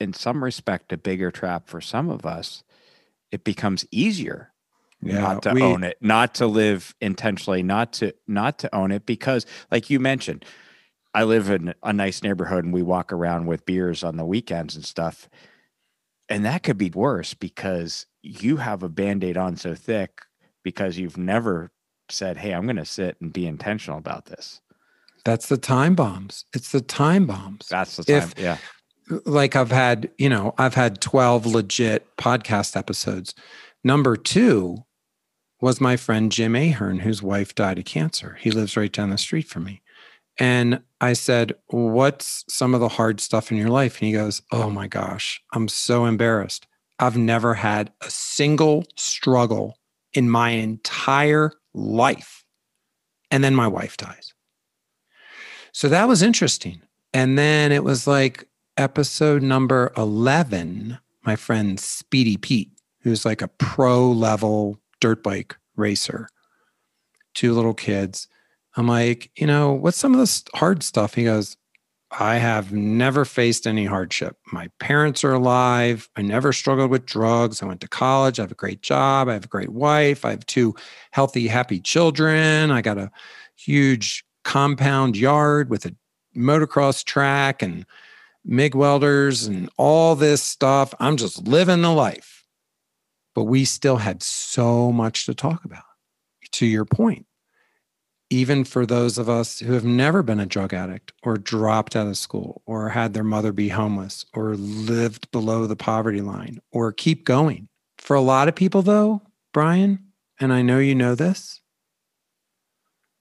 in 0.00 0.12
some 0.12 0.42
respect, 0.42 0.92
a 0.92 0.96
bigger 0.96 1.30
trap 1.30 1.68
for 1.68 1.80
some 1.80 2.08
of 2.08 2.24
us. 2.26 2.64
It 3.30 3.44
becomes 3.44 3.84
easier 3.90 4.52
Yeah, 5.02 5.20
not 5.20 5.42
to 5.42 5.52
we- 5.52 5.62
own 5.62 5.84
it, 5.84 5.98
not 6.00 6.34
to 6.36 6.46
live 6.46 6.94
intentionally, 7.00 7.62
not 7.62 7.92
to 7.94 8.14
not 8.26 8.58
to 8.60 8.74
own 8.74 8.92
it 8.92 9.06
because 9.06 9.46
like 9.70 9.90
you 9.90 10.00
mentioned, 10.00 10.44
I 11.16 11.24
live 11.24 11.48
in 11.48 11.72
a 11.82 11.94
nice 11.94 12.22
neighborhood 12.22 12.66
and 12.66 12.74
we 12.74 12.82
walk 12.82 13.10
around 13.10 13.46
with 13.46 13.64
beers 13.64 14.04
on 14.04 14.18
the 14.18 14.24
weekends 14.26 14.76
and 14.76 14.84
stuff. 14.84 15.30
And 16.28 16.44
that 16.44 16.62
could 16.62 16.76
be 16.76 16.90
worse 16.90 17.32
because 17.32 18.04
you 18.20 18.58
have 18.58 18.82
a 18.82 18.90
band-aid 18.90 19.38
on 19.38 19.56
so 19.56 19.74
thick 19.74 20.20
because 20.62 20.98
you've 20.98 21.16
never 21.16 21.70
said, 22.10 22.36
Hey, 22.36 22.52
I'm 22.52 22.66
gonna 22.66 22.84
sit 22.84 23.16
and 23.22 23.32
be 23.32 23.46
intentional 23.46 23.96
about 23.96 24.26
this. 24.26 24.60
That's 25.24 25.48
the 25.48 25.56
time 25.56 25.94
bombs. 25.94 26.44
It's 26.52 26.70
the 26.70 26.82
time 26.82 27.26
bombs. 27.26 27.66
That's 27.70 27.96
the 27.96 28.04
time. 28.04 28.16
If- 28.16 28.34
yeah. 28.38 28.58
like 29.24 29.56
I've 29.56 29.72
had, 29.72 30.10
you 30.18 30.28
know, 30.28 30.54
I've 30.58 30.74
had 30.74 31.00
12 31.00 31.46
legit 31.46 32.14
podcast 32.18 32.76
episodes. 32.76 33.34
Number 33.82 34.18
two 34.18 34.84
was 35.62 35.80
my 35.80 35.96
friend 35.96 36.30
Jim 36.30 36.54
Ahern, 36.54 36.98
whose 36.98 37.22
wife 37.22 37.54
died 37.54 37.78
of 37.78 37.86
cancer. 37.86 38.36
He 38.38 38.50
lives 38.50 38.76
right 38.76 38.92
down 38.92 39.08
the 39.08 39.16
street 39.16 39.48
from 39.48 39.64
me. 39.64 39.80
And 40.38 40.82
I 41.00 41.14
said, 41.14 41.54
What's 41.68 42.44
some 42.48 42.74
of 42.74 42.80
the 42.80 42.88
hard 42.88 43.20
stuff 43.20 43.50
in 43.50 43.56
your 43.56 43.68
life? 43.68 43.98
And 43.98 44.06
he 44.06 44.12
goes, 44.12 44.42
Oh 44.52 44.70
my 44.70 44.86
gosh, 44.86 45.42
I'm 45.52 45.68
so 45.68 46.04
embarrassed. 46.04 46.66
I've 46.98 47.16
never 47.16 47.54
had 47.54 47.92
a 48.00 48.10
single 48.10 48.84
struggle 48.96 49.78
in 50.12 50.30
my 50.30 50.50
entire 50.50 51.52
life. 51.74 52.44
And 53.30 53.44
then 53.44 53.54
my 53.54 53.68
wife 53.68 53.96
dies. 53.96 54.32
So 55.72 55.88
that 55.88 56.08
was 56.08 56.22
interesting. 56.22 56.80
And 57.12 57.38
then 57.38 57.70
it 57.70 57.84
was 57.84 58.06
like 58.06 58.48
episode 58.76 59.42
number 59.42 59.92
11, 59.96 60.98
my 61.22 61.36
friend 61.36 61.78
Speedy 61.78 62.36
Pete, 62.36 62.70
who's 63.02 63.24
like 63.24 63.42
a 63.42 63.48
pro 63.48 64.10
level 64.10 64.80
dirt 65.00 65.22
bike 65.22 65.56
racer, 65.76 66.28
two 67.34 67.52
little 67.52 67.74
kids. 67.74 68.28
I'm 68.76 68.86
like, 68.86 69.30
you 69.36 69.46
know, 69.46 69.72
what's 69.72 69.96
some 69.96 70.12
of 70.12 70.20
this 70.20 70.44
hard 70.54 70.82
stuff? 70.82 71.14
He 71.14 71.24
goes, 71.24 71.56
I 72.10 72.36
have 72.36 72.72
never 72.72 73.24
faced 73.24 73.66
any 73.66 73.84
hardship. 73.84 74.36
My 74.52 74.68
parents 74.78 75.24
are 75.24 75.32
alive. 75.32 76.08
I 76.16 76.22
never 76.22 76.52
struggled 76.52 76.90
with 76.90 77.04
drugs. 77.04 77.62
I 77.62 77.66
went 77.66 77.80
to 77.80 77.88
college. 77.88 78.38
I 78.38 78.42
have 78.42 78.52
a 78.52 78.56
great 78.56 78.80
job. 78.80 79.28
I 79.28 79.32
have 79.32 79.44
a 79.44 79.48
great 79.48 79.70
wife. 79.70 80.24
I 80.24 80.30
have 80.30 80.46
two 80.46 80.74
healthy, 81.10 81.48
happy 81.48 81.80
children. 81.80 82.70
I 82.70 82.80
got 82.80 82.98
a 82.98 83.10
huge 83.56 84.24
compound 84.44 85.16
yard 85.16 85.68
with 85.68 85.84
a 85.84 85.96
motocross 86.36 87.04
track 87.04 87.62
and 87.62 87.84
MIG 88.44 88.74
welders 88.76 89.46
and 89.46 89.68
all 89.76 90.14
this 90.14 90.42
stuff. 90.42 90.94
I'm 91.00 91.16
just 91.16 91.48
living 91.48 91.82
the 91.82 91.90
life. 91.90 92.44
But 93.34 93.44
we 93.44 93.64
still 93.64 93.96
had 93.96 94.22
so 94.22 94.92
much 94.92 95.26
to 95.26 95.34
talk 95.34 95.64
about. 95.64 95.82
To 96.52 96.66
your 96.66 96.84
point, 96.84 97.26
even 98.30 98.64
for 98.64 98.84
those 98.84 99.18
of 99.18 99.28
us 99.28 99.60
who 99.60 99.72
have 99.72 99.84
never 99.84 100.22
been 100.22 100.40
a 100.40 100.46
drug 100.46 100.74
addict 100.74 101.12
or 101.22 101.36
dropped 101.36 101.94
out 101.94 102.08
of 102.08 102.18
school 102.18 102.62
or 102.66 102.88
had 102.88 103.14
their 103.14 103.24
mother 103.24 103.52
be 103.52 103.68
homeless 103.68 104.26
or 104.34 104.56
lived 104.56 105.30
below 105.30 105.66
the 105.66 105.76
poverty 105.76 106.20
line 106.20 106.60
or 106.72 106.92
keep 106.92 107.24
going. 107.24 107.68
For 107.98 108.14
a 108.14 108.20
lot 108.20 108.48
of 108.48 108.54
people, 108.54 108.82
though, 108.82 109.22
Brian, 109.52 110.12
and 110.40 110.52
I 110.52 110.62
know 110.62 110.78
you 110.78 110.94
know 110.94 111.14
this, 111.14 111.60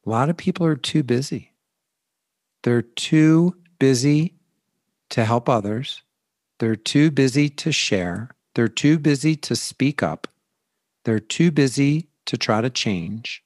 a 0.06 0.10
lot 0.10 0.30
of 0.30 0.38
people 0.38 0.66
are 0.66 0.76
too 0.76 1.04
busy. 1.04 1.54
They're 2.64 2.82
too 2.82 3.56
busy 3.80 4.36
to 5.12 5.24
help 5.24 5.48
others. 5.48 6.02
They're 6.60 6.76
too 6.76 7.12
busy 7.12 7.50
to 7.50 7.72
share. 7.72 8.32
They're 8.56 8.68
too 8.68 8.98
busy 8.98 9.36
to 9.38 9.56
speak 9.56 10.02
up. 10.02 10.28
They're 11.04 11.20
too 11.20 11.52
busy 11.52 12.10
to 12.26 12.38
try 12.38 12.62
to 12.62 12.70
change. 12.70 13.44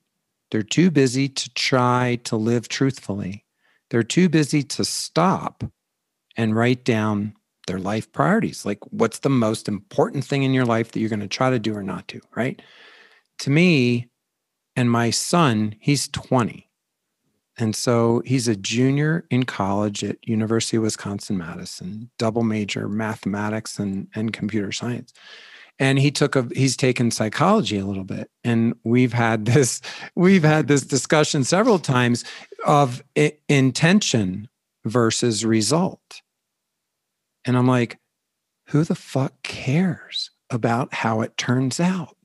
They're 0.51 0.63
too 0.63 0.91
busy 0.91 1.29
to 1.29 1.53
try 1.53 2.19
to 2.23 2.35
live 2.35 2.67
truthfully. 2.67 3.45
They're 3.89 4.03
too 4.03 4.29
busy 4.29 4.63
to 4.63 4.85
stop 4.85 5.63
and 6.37 6.55
write 6.55 6.83
down 6.83 7.33
their 7.67 7.79
life 7.79 8.11
priorities. 8.11 8.65
Like, 8.65 8.79
what's 8.91 9.19
the 9.19 9.29
most 9.29 9.67
important 9.67 10.25
thing 10.25 10.43
in 10.43 10.53
your 10.53 10.65
life 10.65 10.91
that 10.91 10.99
you're 10.99 11.09
going 11.09 11.19
to 11.19 11.27
try 11.27 11.49
to 11.49 11.59
do 11.59 11.75
or 11.75 11.83
not 11.83 12.07
do, 12.07 12.19
right? 12.35 12.61
To 13.39 13.49
me, 13.49 14.09
and 14.75 14.89
my 14.89 15.09
son, 15.09 15.75
he's 15.79 16.07
20. 16.07 16.69
And 17.57 17.75
so 17.75 18.21
he's 18.25 18.47
a 18.47 18.55
junior 18.55 19.25
in 19.29 19.43
college 19.43 20.03
at 20.03 20.25
University 20.27 20.77
of 20.77 20.83
Wisconsin 20.83 21.37
Madison, 21.37 22.09
double 22.17 22.43
major 22.43 22.87
mathematics 22.87 23.77
and, 23.77 24.07
and 24.15 24.31
computer 24.31 24.71
science. 24.71 25.13
And 25.79 25.97
he 25.97 26.11
took 26.11 26.35
a 26.35 26.47
he's 26.53 26.75
taken 26.75 27.09
psychology 27.09 27.77
a 27.77 27.85
little 27.85 28.03
bit. 28.03 28.29
And 28.43 28.75
we've 28.83 29.13
had 29.13 29.45
this 29.45 29.81
we've 30.15 30.43
had 30.43 30.67
this 30.67 30.81
discussion 30.81 31.43
several 31.43 31.79
times 31.79 32.23
of 32.65 33.03
i- 33.17 33.37
intention 33.47 34.49
versus 34.85 35.45
result. 35.45 36.21
And 37.45 37.57
I'm 37.57 37.67
like, 37.67 37.97
who 38.67 38.83
the 38.83 38.95
fuck 38.95 39.41
cares 39.43 40.31
about 40.49 40.93
how 40.93 41.21
it 41.21 41.37
turns 41.37 41.79
out? 41.79 42.15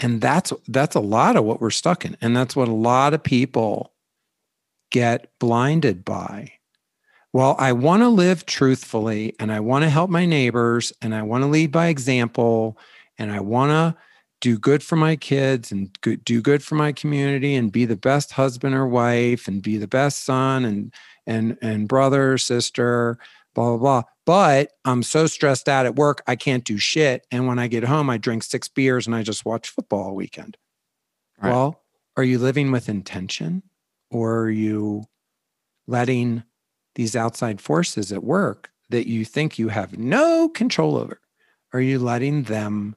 And 0.00 0.20
that's 0.20 0.52
that's 0.68 0.96
a 0.96 1.00
lot 1.00 1.36
of 1.36 1.44
what 1.44 1.60
we're 1.60 1.70
stuck 1.70 2.04
in. 2.04 2.16
And 2.20 2.36
that's 2.36 2.56
what 2.56 2.68
a 2.68 2.72
lot 2.72 3.14
of 3.14 3.22
people 3.22 3.92
get 4.90 5.30
blinded 5.38 6.04
by. 6.04 6.52
Well, 7.32 7.56
I 7.58 7.72
want 7.72 8.02
to 8.02 8.08
live 8.08 8.46
truthfully 8.46 9.34
and 9.40 9.50
I 9.50 9.58
want 9.58 9.82
to 9.82 9.90
help 9.90 10.08
my 10.08 10.24
neighbors 10.24 10.92
and 11.02 11.14
I 11.14 11.22
want 11.22 11.42
to 11.42 11.48
lead 11.48 11.72
by 11.72 11.88
example 11.88 12.78
and 13.18 13.32
I 13.32 13.40
want 13.40 13.70
to 13.70 14.00
do 14.40 14.58
good 14.58 14.82
for 14.82 14.96
my 14.96 15.16
kids 15.16 15.72
and 15.72 15.90
do 16.24 16.42
good 16.42 16.62
for 16.62 16.74
my 16.74 16.92
community 16.92 17.54
and 17.54 17.72
be 17.72 17.86
the 17.86 17.96
best 17.96 18.32
husband 18.32 18.74
or 18.74 18.86
wife 18.86 19.48
and 19.48 19.62
be 19.62 19.78
the 19.78 19.88
best 19.88 20.24
son 20.24 20.66
and 20.66 20.92
and 21.26 21.56
and 21.62 21.88
brother 21.88 22.34
or 22.34 22.38
sister 22.38 23.18
blah 23.54 23.70
blah 23.70 23.78
blah. 23.78 24.02
But 24.26 24.72
i'm 24.84 25.02
so 25.02 25.26
stressed 25.26 25.66
out 25.66 25.86
at 25.86 25.96
work 25.96 26.22
i 26.26 26.36
can't 26.36 26.64
do 26.64 26.76
shit. 26.76 27.26
And 27.30 27.46
when 27.46 27.58
i 27.58 27.68
get 27.68 27.84
home 27.84 28.10
i 28.10 28.18
drink 28.18 28.42
six 28.42 28.68
beers 28.68 29.06
and 29.06 29.16
i 29.16 29.22
just 29.22 29.46
watch 29.46 29.70
football 29.70 30.08
all 30.08 30.14
weekend. 30.14 30.58
Well 31.42 31.80
are 32.16 32.24
you 32.24 32.38
living 32.38 32.70
with 32.70 32.88
intention 32.88 33.62
or 34.10 34.40
are 34.40 34.50
you 34.50 35.04
letting 35.86 36.42
these 36.96 37.16
outside 37.16 37.60
forces 37.60 38.12
at 38.12 38.22
work 38.22 38.70
that 38.90 39.08
you 39.08 39.24
think 39.24 39.58
you 39.58 39.68
have 39.68 39.98
no 39.98 40.48
control 40.48 40.96
over? 40.96 41.20
Are 41.72 41.80
you 41.80 41.98
letting 41.98 42.44
them 42.44 42.94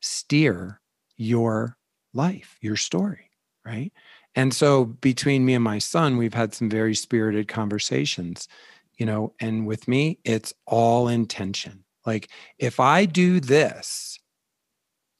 steer 0.00 0.80
your 1.16 1.76
life 2.14 2.56
your 2.60 2.76
story 2.76 3.30
right? 3.66 3.92
And 4.34 4.54
so 4.54 4.86
between 4.86 5.44
me 5.44 5.54
and 5.54 5.64
my 5.64 5.78
son 5.78 6.16
we've 6.16 6.34
had 6.34 6.54
some 6.54 6.70
very 6.70 6.94
spirited 6.94 7.48
conversations 7.48 8.48
you 8.96 9.06
know 9.06 9.34
and 9.40 9.66
with 9.66 9.86
me 9.88 10.18
it's 10.24 10.52
all 10.66 11.08
intention. 11.08 11.84
Like 12.06 12.28
if 12.58 12.80
i 12.80 13.04
do 13.04 13.40
this 13.40 14.18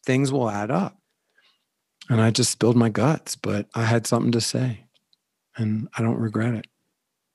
things 0.05 0.33
will 0.33 0.51
add 0.51 0.71
up. 0.71 0.97
And 2.09 2.21
i 2.21 2.31
just 2.31 2.51
spilled 2.51 2.77
my 2.77 2.89
guts 2.89 3.37
but 3.37 3.67
i 3.75 3.85
had 3.85 4.07
something 4.07 4.33
to 4.33 4.41
say 4.41 4.87
and 5.57 5.89
i 5.97 6.03
don't 6.03 6.19
regret 6.19 6.55
it. 6.55 6.67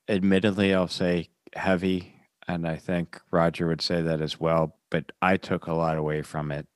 Admittedly, 0.08 0.72
I'll 0.72 0.86
say 0.88 1.30
heavy, 1.54 2.14
and 2.46 2.66
I 2.66 2.76
think 2.76 3.20
Roger 3.32 3.66
would 3.66 3.82
say 3.82 4.02
that 4.02 4.20
as 4.20 4.38
well. 4.38 4.76
But 4.90 5.10
I 5.20 5.36
took 5.36 5.66
a 5.66 5.72
lot 5.72 5.98
away 5.98 6.22
from 6.22 6.52
it, 6.52 6.66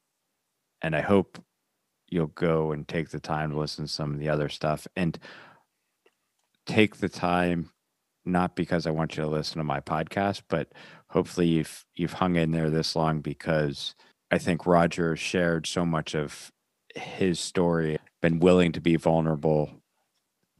and 0.82 0.94
I 0.96 1.00
hope 1.00 1.42
you'll 2.08 2.28
go 2.28 2.72
and 2.72 2.86
take 2.86 3.10
the 3.10 3.20
time 3.20 3.50
to 3.50 3.58
listen 3.58 3.86
to 3.86 3.90
some 3.90 4.12
of 4.12 4.18
the 4.18 4.28
other 4.28 4.48
stuff 4.48 4.86
and 4.96 5.18
take 6.66 6.96
the 6.96 7.08
time 7.08 7.70
not 8.24 8.54
because 8.54 8.86
I 8.86 8.90
want 8.90 9.16
you 9.16 9.22
to 9.22 9.28
listen 9.28 9.58
to 9.58 9.64
my 9.64 9.80
podcast, 9.80 10.42
but 10.48 10.72
hopefully 11.08 11.46
you've 11.46 11.84
you've 11.94 12.14
hung 12.14 12.36
in 12.36 12.50
there 12.50 12.70
this 12.70 12.94
long 12.94 13.20
because 13.20 13.94
I 14.30 14.38
think 14.38 14.66
Roger 14.66 15.16
shared 15.16 15.66
so 15.66 15.84
much 15.84 16.14
of 16.14 16.52
his 16.94 17.40
story, 17.40 17.98
been 18.20 18.40
willing 18.40 18.72
to 18.72 18.80
be 18.80 18.96
vulnerable. 18.96 19.70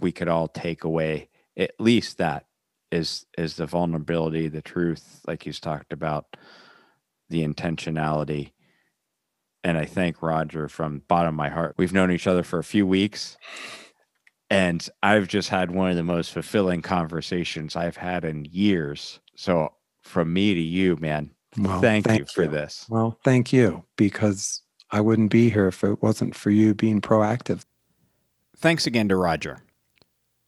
We 0.01 0.13
could 0.13 0.29
all 0.29 0.49
take 0.49 0.85
away 0.85 1.29
at 1.57 1.79
least 1.79 2.19
that 2.19 2.47
is 2.91 3.27
is 3.39 3.57
the 3.57 3.67
vulnerability, 3.67 4.49
the 4.49 4.63
truth, 4.63 5.21
like 5.27 5.43
he's 5.45 5.61
talked 5.61 5.93
about, 5.93 6.37
the 7.29 7.47
intentionality. 7.47 8.53
And 9.63 9.77
I 9.77 9.85
thank 9.85 10.23
Roger 10.23 10.69
from 10.69 11.03
bottom 11.09 11.29
of 11.29 11.35
my 11.35 11.51
heart. 11.51 11.75
We've 11.77 11.93
known 11.93 12.11
each 12.11 12.27
other 12.27 12.43
for 12.43 12.59
a 12.59 12.65
few 12.65 12.87
weeks. 12.87 13.37
And 14.49 14.89
I've 15.03 15.29
just 15.29 15.51
had 15.51 15.71
one 15.71 15.91
of 15.91 15.97
the 15.97 16.03
most 16.03 16.33
fulfilling 16.33 16.83
conversations 16.83 17.77
I've 17.77 17.99
had 17.99 18.25
in 18.25 18.47
years. 18.47 19.21
So 19.37 19.73
from 20.03 20.33
me 20.33 20.55
to 20.55 20.61
you, 20.61 20.97
man, 20.97 21.31
Well, 21.57 21.81
thank, 21.81 22.09
you 22.11 22.25
for 22.25 22.47
this. 22.47 22.87
Well, 22.89 23.19
thank 23.23 23.53
you 23.53 23.85
because 23.97 24.63
I 24.91 25.01
wouldn't 25.03 25.31
be 25.31 25.51
here 25.51 25.69
if 25.69 25.85
it 25.85 26.03
wasn't 26.03 26.35
for 26.35 26.51
you 26.51 26.75
being 26.75 27.01
proactive. 27.01 27.65
Thanks 28.57 28.87
again 28.87 29.09
to 29.09 29.17
Roger. 29.17 29.59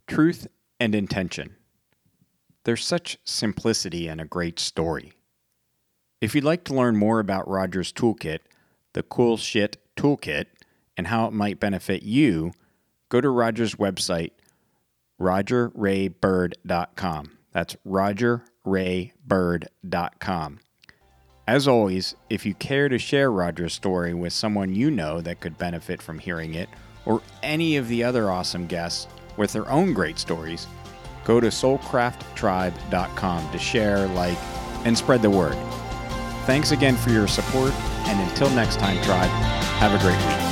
Truth 0.07 0.49
and 0.81 0.95
intention. 0.95 1.55
There's 2.65 2.85
such 2.85 3.19
simplicity 3.25 4.09
in 4.09 4.21
a 4.21 4.25
great 4.25 4.59
story. 4.59 5.13
If 6.21 6.35
you'd 6.35 6.45
like 6.45 6.65
to 6.65 6.75
learn 6.75 6.97
more 6.97 7.19
about 7.21 7.49
Roger's 7.49 7.93
toolkit, 7.93 8.39
the 8.93 9.03
Cool 9.03 9.37
Shit 9.37 9.79
Toolkit, 9.97 10.47
and 10.97 11.07
how 11.07 11.27
it 11.27 11.33
might 11.33 11.61
benefit 11.61 12.03
you, 12.03 12.53
go 13.09 13.21
to 13.21 13.31
Roger's 13.31 13.77
website, 13.77 14.33
rogerraybird.com. 15.21 17.39
That's 17.53 17.77
rogerraybird.com. 17.87 20.59
As 21.49 21.67
always, 21.67 22.15
if 22.31 22.47
you 22.47 22.55
care 22.55 22.89
to 22.89 22.99
share 22.99 23.31
Roger's 23.31 23.75
story 23.75 24.15
with 24.15 24.33
someone 24.33 24.75
you 24.75 24.91
know 24.91 25.21
that 25.21 25.41
could 25.41 25.59
benefit 25.59 26.01
from 26.01 26.19
hearing 26.19 26.55
it, 26.55 26.69
or 27.05 27.21
any 27.43 27.77
of 27.77 27.89
the 27.89 28.05
other 28.05 28.31
awesome 28.31 28.67
guests 28.67 29.09
with 29.37 29.53
their 29.53 29.69
own 29.69 29.93
great 29.93 30.19
stories, 30.19 30.67
go 31.25 31.41
to 31.41 31.49
soulcrafttribe.com 31.49 33.51
to 33.51 33.59
share, 33.59 34.07
like, 34.09 34.39
and 34.85 34.97
spread 34.97 35.23
the 35.23 35.31
word. 35.31 35.57
Thanks 36.45 36.73
again 36.73 36.97
for 36.97 37.11
your 37.11 37.29
support, 37.29 37.73
and 38.07 38.29
until 38.29 38.51
next 38.51 38.79
time, 38.79 39.03
Tribe, 39.03 39.31
have 39.79 39.95
a 39.95 39.99
great 39.99 40.19
week. 40.27 40.52